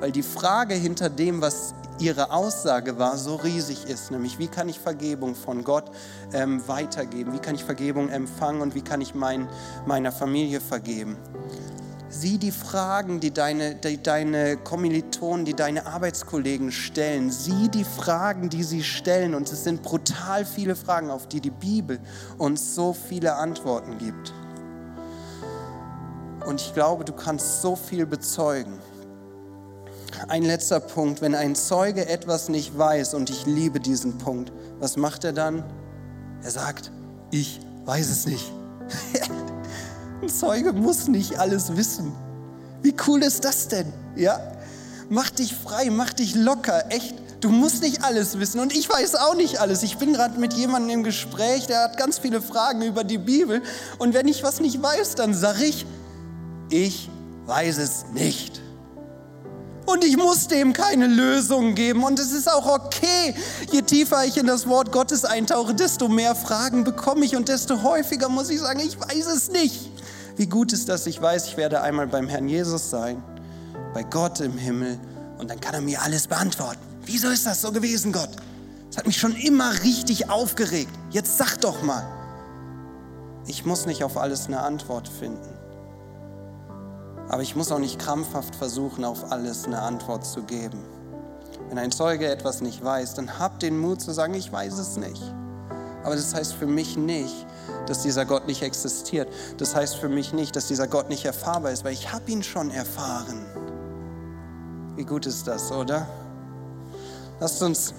weil 0.00 0.12
die 0.12 0.22
Frage 0.22 0.74
hinter 0.74 1.10
dem, 1.10 1.40
was 1.40 1.74
ihre 1.98 2.30
Aussage 2.30 2.98
war, 2.98 3.16
so 3.16 3.36
riesig 3.36 3.86
ist, 3.86 4.10
nämlich 4.10 4.38
wie 4.38 4.46
kann 4.46 4.68
ich 4.68 4.78
Vergebung 4.78 5.34
von 5.34 5.64
Gott 5.64 5.90
ähm, 6.32 6.62
weitergeben, 6.68 7.32
wie 7.32 7.40
kann 7.40 7.56
ich 7.56 7.64
Vergebung 7.64 8.08
empfangen 8.08 8.60
und 8.60 8.74
wie 8.74 8.82
kann 8.82 9.00
ich 9.00 9.14
mein, 9.14 9.48
meiner 9.86 10.12
Familie 10.12 10.60
vergeben. 10.60 11.16
Sieh 12.10 12.38
die 12.38 12.52
Fragen, 12.52 13.20
die 13.20 13.32
deine, 13.32 13.74
die 13.74 14.02
deine 14.02 14.56
Kommilitonen, 14.56 15.44
die 15.44 15.54
deine 15.54 15.86
Arbeitskollegen 15.86 16.72
stellen. 16.72 17.30
Sieh 17.30 17.68
die 17.68 17.84
Fragen, 17.84 18.48
die 18.48 18.62
sie 18.62 18.82
stellen. 18.82 19.34
Und 19.34 19.52
es 19.52 19.64
sind 19.64 19.82
brutal 19.82 20.46
viele 20.46 20.74
Fragen, 20.74 21.10
auf 21.10 21.28
die 21.28 21.40
die 21.40 21.50
Bibel 21.50 22.00
uns 22.38 22.74
so 22.74 22.94
viele 22.94 23.34
Antworten 23.34 23.98
gibt. 23.98 24.32
Und 26.46 26.62
ich 26.62 26.72
glaube, 26.72 27.04
du 27.04 27.12
kannst 27.12 27.60
so 27.60 27.76
viel 27.76 28.06
bezeugen. 28.06 28.78
Ein 30.28 30.44
letzter 30.44 30.80
Punkt, 30.80 31.20
wenn 31.20 31.34
ein 31.34 31.54
Zeuge 31.54 32.08
etwas 32.08 32.48
nicht 32.48 32.76
weiß, 32.76 33.12
und 33.12 33.28
ich 33.28 33.44
liebe 33.44 33.80
diesen 33.80 34.16
Punkt, 34.16 34.50
was 34.80 34.96
macht 34.96 35.24
er 35.24 35.34
dann? 35.34 35.62
Er 36.42 36.50
sagt, 36.50 36.90
ich 37.30 37.60
weiß 37.84 38.08
es 38.08 38.26
nicht. 38.26 38.50
Zeuge 40.28 40.72
muss 40.72 41.08
nicht 41.08 41.38
alles 41.38 41.76
wissen. 41.76 42.12
Wie 42.82 42.94
cool 43.06 43.22
ist 43.22 43.44
das 43.44 43.68
denn? 43.68 43.92
Ja? 44.16 44.40
Mach 45.08 45.30
dich 45.30 45.54
frei, 45.54 45.90
mach 45.90 46.12
dich 46.12 46.34
locker, 46.34 46.90
echt. 46.90 47.14
Du 47.40 47.50
musst 47.50 47.82
nicht 47.82 48.02
alles 48.04 48.38
wissen 48.40 48.58
und 48.60 48.74
ich 48.74 48.88
weiß 48.88 49.14
auch 49.14 49.36
nicht 49.36 49.60
alles. 49.60 49.82
Ich 49.82 49.98
bin 49.98 50.12
gerade 50.12 50.38
mit 50.40 50.54
jemandem 50.54 50.98
im 50.98 51.04
Gespräch, 51.04 51.66
der 51.66 51.84
hat 51.84 51.96
ganz 51.96 52.18
viele 52.18 52.42
Fragen 52.42 52.82
über 52.82 53.04
die 53.04 53.18
Bibel 53.18 53.62
und 53.98 54.12
wenn 54.12 54.26
ich 54.26 54.42
was 54.42 54.60
nicht 54.60 54.82
weiß, 54.82 55.14
dann 55.14 55.34
sage 55.34 55.64
ich, 55.64 55.86
ich 56.70 57.08
weiß 57.46 57.78
es 57.78 58.06
nicht. 58.12 58.60
Und 59.88 60.04
ich 60.04 60.18
muss 60.18 60.48
dem 60.48 60.74
keine 60.74 61.06
Lösung 61.06 61.74
geben. 61.74 62.04
Und 62.04 62.18
es 62.18 62.30
ist 62.32 62.52
auch 62.52 62.66
okay. 62.66 63.34
Je 63.72 63.80
tiefer 63.80 64.22
ich 64.26 64.36
in 64.36 64.46
das 64.46 64.68
Wort 64.68 64.92
Gottes 64.92 65.24
eintauche, 65.24 65.74
desto 65.74 66.08
mehr 66.08 66.34
Fragen 66.34 66.84
bekomme 66.84 67.24
ich 67.24 67.34
und 67.34 67.48
desto 67.48 67.82
häufiger 67.82 68.28
muss 68.28 68.50
ich 68.50 68.60
sagen, 68.60 68.80
ich 68.80 69.00
weiß 69.00 69.26
es 69.34 69.50
nicht. 69.50 69.88
Wie 70.38 70.46
gut 70.46 70.72
ist 70.72 70.88
das, 70.88 71.04
ich 71.08 71.20
weiß, 71.20 71.48
ich 71.48 71.56
werde 71.56 71.82
einmal 71.82 72.06
beim 72.06 72.28
Herrn 72.28 72.48
Jesus 72.48 72.90
sein, 72.90 73.20
bei 73.92 74.04
Gott 74.04 74.38
im 74.38 74.56
Himmel 74.56 74.96
und 75.36 75.50
dann 75.50 75.58
kann 75.58 75.74
er 75.74 75.80
mir 75.80 76.00
alles 76.00 76.28
beantworten. 76.28 76.78
Wieso 77.04 77.28
ist 77.28 77.44
das 77.44 77.60
so 77.60 77.72
gewesen, 77.72 78.12
Gott? 78.12 78.30
Das 78.86 78.98
hat 78.98 79.06
mich 79.06 79.18
schon 79.18 79.34
immer 79.34 79.72
richtig 79.82 80.30
aufgeregt. 80.30 80.92
Jetzt 81.10 81.38
sag 81.38 81.60
doch 81.60 81.82
mal. 81.82 82.06
Ich 83.48 83.66
muss 83.66 83.86
nicht 83.86 84.04
auf 84.04 84.16
alles 84.16 84.46
eine 84.46 84.60
Antwort 84.60 85.08
finden. 85.08 85.58
Aber 87.28 87.42
ich 87.42 87.56
muss 87.56 87.72
auch 87.72 87.80
nicht 87.80 87.98
krampfhaft 87.98 88.54
versuchen, 88.54 89.04
auf 89.04 89.32
alles 89.32 89.64
eine 89.64 89.82
Antwort 89.82 90.24
zu 90.24 90.44
geben. 90.44 90.84
Wenn 91.68 91.78
ein 91.78 91.90
Zeuge 91.90 92.30
etwas 92.30 92.60
nicht 92.60 92.84
weiß, 92.84 93.14
dann 93.14 93.40
hab 93.40 93.58
den 93.58 93.76
Mut 93.76 94.00
zu 94.00 94.12
sagen, 94.12 94.34
ich 94.34 94.52
weiß 94.52 94.78
es 94.78 94.98
nicht. 94.98 95.34
Aber 96.08 96.16
das 96.16 96.34
heißt 96.34 96.54
für 96.54 96.66
mich 96.66 96.96
nicht, 96.96 97.46
dass 97.84 98.00
dieser 98.00 98.24
Gott 98.24 98.46
nicht 98.46 98.62
existiert. 98.62 99.28
Das 99.58 99.74
heißt 99.74 99.96
für 99.96 100.08
mich 100.08 100.32
nicht, 100.32 100.56
dass 100.56 100.66
dieser 100.66 100.88
Gott 100.88 101.10
nicht 101.10 101.26
erfahrbar 101.26 101.70
ist, 101.70 101.84
weil 101.84 101.92
ich 101.92 102.10
habe 102.10 102.30
ihn 102.30 102.42
schon 102.42 102.70
erfahren. 102.70 103.44
Wie 104.96 105.04
gut 105.04 105.26
ist 105.26 105.46
das, 105.46 105.70
oder? 105.70 106.08
Lasst 107.40 107.62
uns 107.62 107.92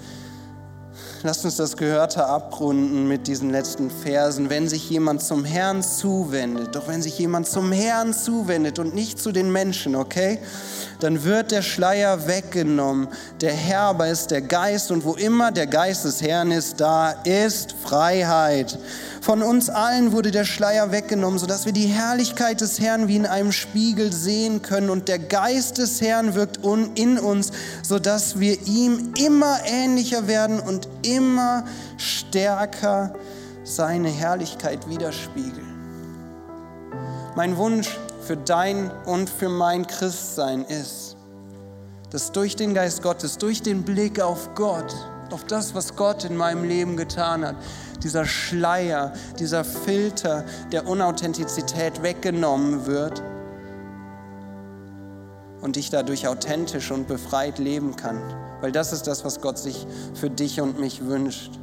Lasst 1.22 1.44
uns 1.44 1.56
das 1.56 1.76
Gehörte 1.76 2.24
abrunden 2.24 3.06
mit 3.06 3.26
diesen 3.26 3.50
letzten 3.50 3.90
Versen. 3.90 4.48
Wenn 4.48 4.68
sich 4.68 4.88
jemand 4.88 5.22
zum 5.22 5.44
Herrn 5.44 5.82
zuwendet, 5.82 6.74
doch 6.74 6.88
wenn 6.88 7.02
sich 7.02 7.18
jemand 7.18 7.46
zum 7.46 7.72
Herrn 7.72 8.14
zuwendet 8.14 8.78
und 8.78 8.94
nicht 8.94 9.18
zu 9.18 9.30
den 9.30 9.52
Menschen, 9.52 9.96
okay? 9.96 10.38
Dann 11.00 11.22
wird 11.22 11.50
der 11.50 11.60
Schleier 11.60 12.26
weggenommen. 12.26 13.08
Der 13.42 13.52
Herr 13.52 13.80
aber 13.80 14.08
ist 14.08 14.30
der 14.30 14.40
Geist 14.40 14.90
und 14.90 15.04
wo 15.04 15.12
immer 15.12 15.52
der 15.52 15.66
Geist 15.66 16.06
des 16.06 16.22
Herrn 16.22 16.52
ist, 16.52 16.80
da 16.80 17.10
ist 17.10 17.72
Freiheit. 17.72 18.78
Von 19.20 19.42
uns 19.42 19.68
allen 19.68 20.12
wurde 20.12 20.30
der 20.30 20.46
Schleier 20.46 20.92
weggenommen, 20.92 21.38
sodass 21.38 21.66
wir 21.66 21.72
die 21.72 21.86
Herrlichkeit 21.86 22.62
des 22.62 22.80
Herrn 22.80 23.06
wie 23.06 23.16
in 23.16 23.26
einem 23.26 23.52
Spiegel 23.52 24.12
sehen 24.12 24.62
können. 24.62 24.88
Und 24.88 25.08
der 25.08 25.18
Geist 25.18 25.76
des 25.76 26.00
Herrn 26.00 26.34
wirkt 26.34 26.60
in 26.94 27.18
uns, 27.18 27.52
sodass 27.82 28.40
wir 28.40 28.58
ihm 28.66 29.12
immer 29.18 29.58
ähnlicher 29.66 30.26
werden 30.26 30.58
und 30.58 30.88
immer 31.02 31.64
stärker 31.98 33.12
seine 33.62 34.08
Herrlichkeit 34.08 34.88
widerspiegeln. 34.88 35.68
Mein 37.36 37.58
Wunsch 37.58 37.98
für 38.26 38.38
dein 38.38 38.90
und 39.04 39.28
für 39.28 39.50
mein 39.50 39.86
Christsein 39.86 40.64
ist, 40.64 41.16
dass 42.10 42.32
durch 42.32 42.56
den 42.56 42.72
Geist 42.72 43.02
Gottes, 43.02 43.36
durch 43.36 43.62
den 43.62 43.82
Blick 43.82 44.18
auf 44.18 44.54
Gott, 44.54 44.94
auf 45.32 45.44
das, 45.44 45.74
was 45.74 45.96
Gott 45.96 46.24
in 46.24 46.36
meinem 46.36 46.64
Leben 46.64 46.96
getan 46.96 47.44
hat, 47.44 47.56
dieser 48.02 48.24
Schleier, 48.24 49.12
dieser 49.38 49.64
Filter 49.64 50.44
der 50.72 50.86
Unauthentizität 50.86 52.02
weggenommen 52.02 52.86
wird 52.86 53.22
und 55.60 55.76
ich 55.76 55.90
dadurch 55.90 56.26
authentisch 56.28 56.90
und 56.90 57.06
befreit 57.06 57.58
leben 57.58 57.96
kann. 57.96 58.18
Weil 58.60 58.72
das 58.72 58.92
ist 58.92 59.06
das, 59.06 59.24
was 59.24 59.40
Gott 59.40 59.58
sich 59.58 59.86
für 60.14 60.30
dich 60.30 60.60
und 60.60 60.78
mich 60.78 61.04
wünscht. 61.04 61.58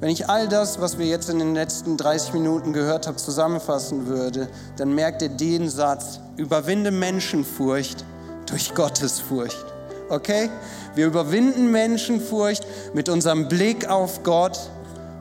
Wenn 0.00 0.08
ich 0.08 0.30
all 0.30 0.48
das, 0.48 0.80
was 0.80 0.98
wir 0.98 1.06
jetzt 1.06 1.28
in 1.28 1.38
den 1.38 1.54
letzten 1.54 1.98
30 1.98 2.32
Minuten 2.32 2.72
gehört 2.72 3.06
haben, 3.06 3.18
zusammenfassen 3.18 4.06
würde, 4.06 4.48
dann 4.76 4.94
merkt 4.94 5.20
ihr 5.20 5.28
den 5.28 5.68
Satz, 5.68 6.20
überwinde 6.36 6.90
Menschenfurcht 6.90 8.04
durch 8.46 8.74
Gottesfurcht. 8.74 9.69
Okay? 10.10 10.50
Wir 10.94 11.06
überwinden 11.06 11.70
Menschenfurcht 11.70 12.66
mit 12.92 13.08
unserem 13.08 13.48
Blick 13.48 13.88
auf 13.88 14.22
Gott 14.22 14.58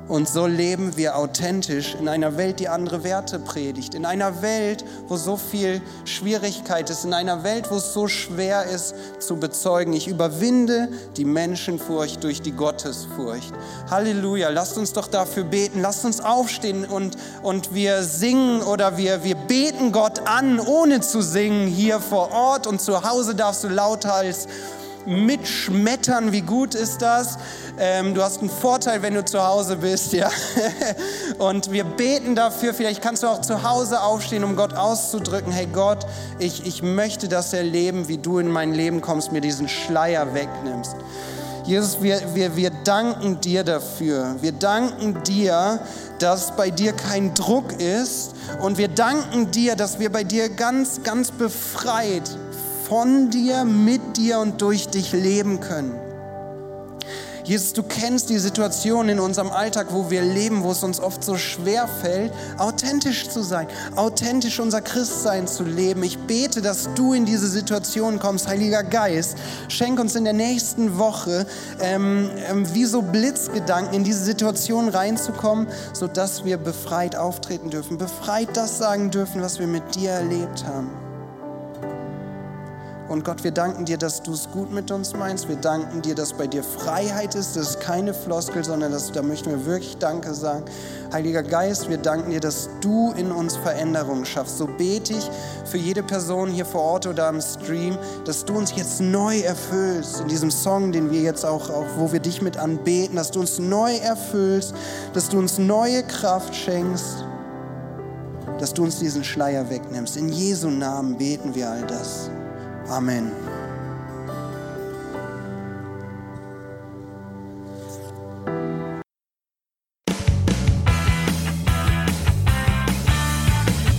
und 0.09 0.27
so 0.27 0.47
leben 0.47 0.97
wir 0.97 1.15
authentisch 1.15 1.93
in 1.93 2.09
einer 2.09 2.35
Welt, 2.35 2.59
die 2.59 2.67
andere 2.67 3.03
Werte 3.03 3.37
predigt, 3.37 3.93
in 3.93 4.07
einer 4.07 4.41
Welt, 4.41 4.83
wo 5.07 5.17
so 5.17 5.37
viel 5.37 5.83
Schwierigkeit 6.03 6.89
ist, 6.89 7.05
in 7.05 7.13
einer 7.13 7.43
Welt, 7.43 7.69
wo 7.69 7.75
es 7.75 7.93
so 7.93 8.07
schwer 8.07 8.65
ist 8.65 8.95
zu 9.19 9.35
bezeugen. 9.35 9.93
Ich 9.93 10.07
überwinde 10.07 10.89
die 11.15 11.25
Menschenfurcht 11.25 12.23
durch 12.23 12.41
die 12.41 12.53
Gottesfurcht. 12.53 13.53
Halleluja, 13.91 14.49
lasst 14.49 14.79
uns 14.79 14.93
doch 14.93 15.07
dafür 15.07 15.43
beten, 15.43 15.79
lasst 15.79 16.03
uns 16.03 16.21
aufstehen 16.21 16.85
und, 16.85 17.15
und 17.43 17.75
wir 17.75 18.01
singen 18.01 18.63
oder 18.63 18.97
wir, 18.97 19.23
wir 19.23 19.35
beten 19.35 19.91
Gott 19.91 20.27
an, 20.27 20.59
ohne 20.59 21.01
zu 21.01 21.21
singen, 21.21 21.67
hier 21.67 21.99
vor 21.99 22.31
Ort 22.31 22.65
und 22.65 22.81
zu 22.81 23.03
Hause 23.07 23.35
darfst 23.35 23.63
du 23.63 23.67
lauter 23.67 24.15
als 24.15 24.47
mitschmettern. 25.05 26.31
Wie 26.31 26.41
gut 26.41 26.75
ist 26.75 27.01
das? 27.01 27.37
Ähm, 27.77 28.13
du 28.13 28.21
hast 28.23 28.39
einen 28.39 28.49
Vorteil, 28.49 29.01
wenn 29.01 29.13
du 29.13 29.23
zu 29.23 29.45
Hause 29.45 29.77
bist, 29.77 30.13
ja. 30.13 30.29
Und 31.37 31.71
wir 31.71 31.83
beten 31.83 32.35
dafür. 32.35 32.73
Vielleicht 32.73 33.01
kannst 33.01 33.23
du 33.23 33.27
auch 33.27 33.41
zu 33.41 33.63
Hause 33.63 34.01
aufstehen, 34.01 34.43
um 34.43 34.55
Gott 34.55 34.73
auszudrücken. 34.73 35.51
Hey 35.51 35.67
Gott, 35.71 36.05
ich, 36.39 36.65
ich 36.65 36.83
möchte 36.83 37.27
das 37.27 37.53
erleben, 37.53 38.07
wie 38.07 38.17
du 38.17 38.39
in 38.39 38.49
mein 38.49 38.73
Leben 38.73 39.01
kommst, 39.01 39.31
mir 39.31 39.41
diesen 39.41 39.69
Schleier 39.69 40.33
wegnimmst. 40.33 40.95
Jesus, 41.69 42.01
wir, 42.01 42.19
wir, 42.33 42.55
wir 42.55 42.71
danken 42.83 43.41
dir 43.41 43.63
dafür. 43.63 44.35
Wir 44.41 44.53
danken 44.53 45.21
dir, 45.23 45.79
dass 46.17 46.55
bei 46.55 46.71
dir 46.71 46.93
kein 46.93 47.35
Druck 47.35 47.79
ist. 47.79 48.33
Und 48.59 48.79
wir 48.79 48.87
danken 48.87 49.51
dir, 49.51 49.75
dass 49.75 49.99
wir 49.99 50.11
bei 50.11 50.23
dir 50.23 50.49
ganz, 50.49 51.03
ganz 51.03 51.29
befreit 51.29 52.23
von 52.89 53.29
dir, 53.29 53.65
mit 53.65 54.17
dir 54.17 54.39
und 54.39 54.61
durch 54.61 54.87
dich 54.89 55.13
leben 55.13 55.59
können. 55.59 55.93
Jesus, 57.43 57.73
du 57.73 57.81
kennst 57.81 58.29
die 58.29 58.37
Situation 58.37 59.09
in 59.09 59.19
unserem 59.19 59.49
Alltag, 59.49 59.87
wo 59.89 60.11
wir 60.11 60.21
leben, 60.21 60.61
wo 60.61 60.71
es 60.71 60.83
uns 60.83 60.99
oft 60.99 61.23
so 61.23 61.35
schwer 61.35 61.87
fällt, 61.87 62.31
authentisch 62.59 63.27
zu 63.27 63.41
sein, 63.41 63.65
authentisch 63.95 64.59
unser 64.59 64.81
Christsein 64.81 65.47
zu 65.47 65.63
leben. 65.63 66.03
Ich 66.03 66.19
bete, 66.19 66.61
dass 66.61 66.89
du 66.93 67.13
in 67.13 67.25
diese 67.25 67.47
Situation 67.47 68.19
kommst, 68.19 68.47
Heiliger 68.47 68.83
Geist. 68.83 69.35
Schenk 69.67 69.99
uns 69.99 70.13
in 70.13 70.25
der 70.25 70.33
nächsten 70.33 70.99
Woche 70.99 71.47
ähm, 71.81 72.29
ähm, 72.51 72.71
wie 72.75 72.85
so 72.85 73.01
Blitzgedanken 73.01 73.95
in 73.95 74.03
diese 74.03 74.23
Situation 74.23 74.87
reinzukommen, 74.87 75.67
sodass 75.93 76.45
wir 76.45 76.57
befreit 76.57 77.15
auftreten 77.15 77.71
dürfen, 77.71 77.97
befreit 77.97 78.49
das 78.55 78.77
sagen 78.77 79.09
dürfen, 79.09 79.41
was 79.41 79.57
wir 79.57 79.67
mit 79.67 79.95
dir 79.95 80.11
erlebt 80.11 80.65
haben. 80.65 80.98
Und 83.09 83.25
Gott, 83.25 83.43
wir 83.43 83.49
danken 83.49 83.85
dir, 83.85 83.97
dass 83.97 84.21
du 84.21 84.33
es 84.33 84.51
gut 84.51 84.71
mit 84.71 84.91
uns 84.91 85.15
meinst. 85.15 85.49
Wir 85.49 85.55
danken 85.55 86.03
dir, 86.03 86.13
dass 86.13 86.31
bei 86.31 86.45
dir 86.45 86.63
Freiheit 86.63 87.33
ist. 87.33 87.55
Das 87.55 87.71
ist 87.71 87.79
keine 87.79 88.13
Floskel, 88.13 88.63
sondern 88.63 88.91
das, 88.91 89.11
da 89.11 89.23
möchten 89.23 89.49
wir 89.49 89.65
wirklich 89.65 89.97
Danke 89.97 90.35
sagen. 90.35 90.65
Heiliger 91.11 91.41
Geist, 91.41 91.89
wir 91.89 91.97
danken 91.97 92.29
dir, 92.29 92.39
dass 92.39 92.69
du 92.81 93.11
in 93.13 93.31
uns 93.31 93.55
Veränderungen 93.57 94.25
schaffst. 94.25 94.59
So 94.59 94.67
bete 94.67 95.13
ich 95.13 95.27
für 95.65 95.79
jede 95.79 96.03
Person 96.03 96.51
hier 96.51 96.67
vor 96.67 96.81
Ort 96.81 97.07
oder 97.07 97.27
am 97.27 97.41
Stream, 97.41 97.97
dass 98.25 98.45
du 98.45 98.55
uns 98.55 98.75
jetzt 98.75 99.01
neu 99.01 99.39
erfüllst 99.39 100.19
in 100.21 100.27
diesem 100.27 100.51
Song, 100.51 100.91
den 100.91 101.09
wir 101.09 101.21
jetzt 101.21 101.43
auch, 101.43 101.71
auch 101.71 101.87
wo 101.97 102.11
wir 102.11 102.19
dich 102.19 102.43
mit 102.43 102.57
anbeten, 102.57 103.15
dass 103.15 103.31
du 103.31 103.39
uns 103.39 103.57
neu 103.57 103.95
erfüllst, 103.95 104.75
dass 105.13 105.29
du 105.29 105.39
uns 105.39 105.57
neue 105.57 106.03
Kraft 106.03 106.53
schenkst, 106.53 107.25
dass 108.59 108.71
du 108.71 108.83
uns 108.83 108.99
diesen 108.99 109.23
Schleier 109.23 109.67
wegnimmst. 109.71 110.15
In 110.15 110.29
Jesu 110.29 110.69
Namen 110.69 111.17
beten 111.17 111.55
wir 111.55 111.71
all 111.71 111.81
das. 111.87 112.29
Amen. 112.89 113.31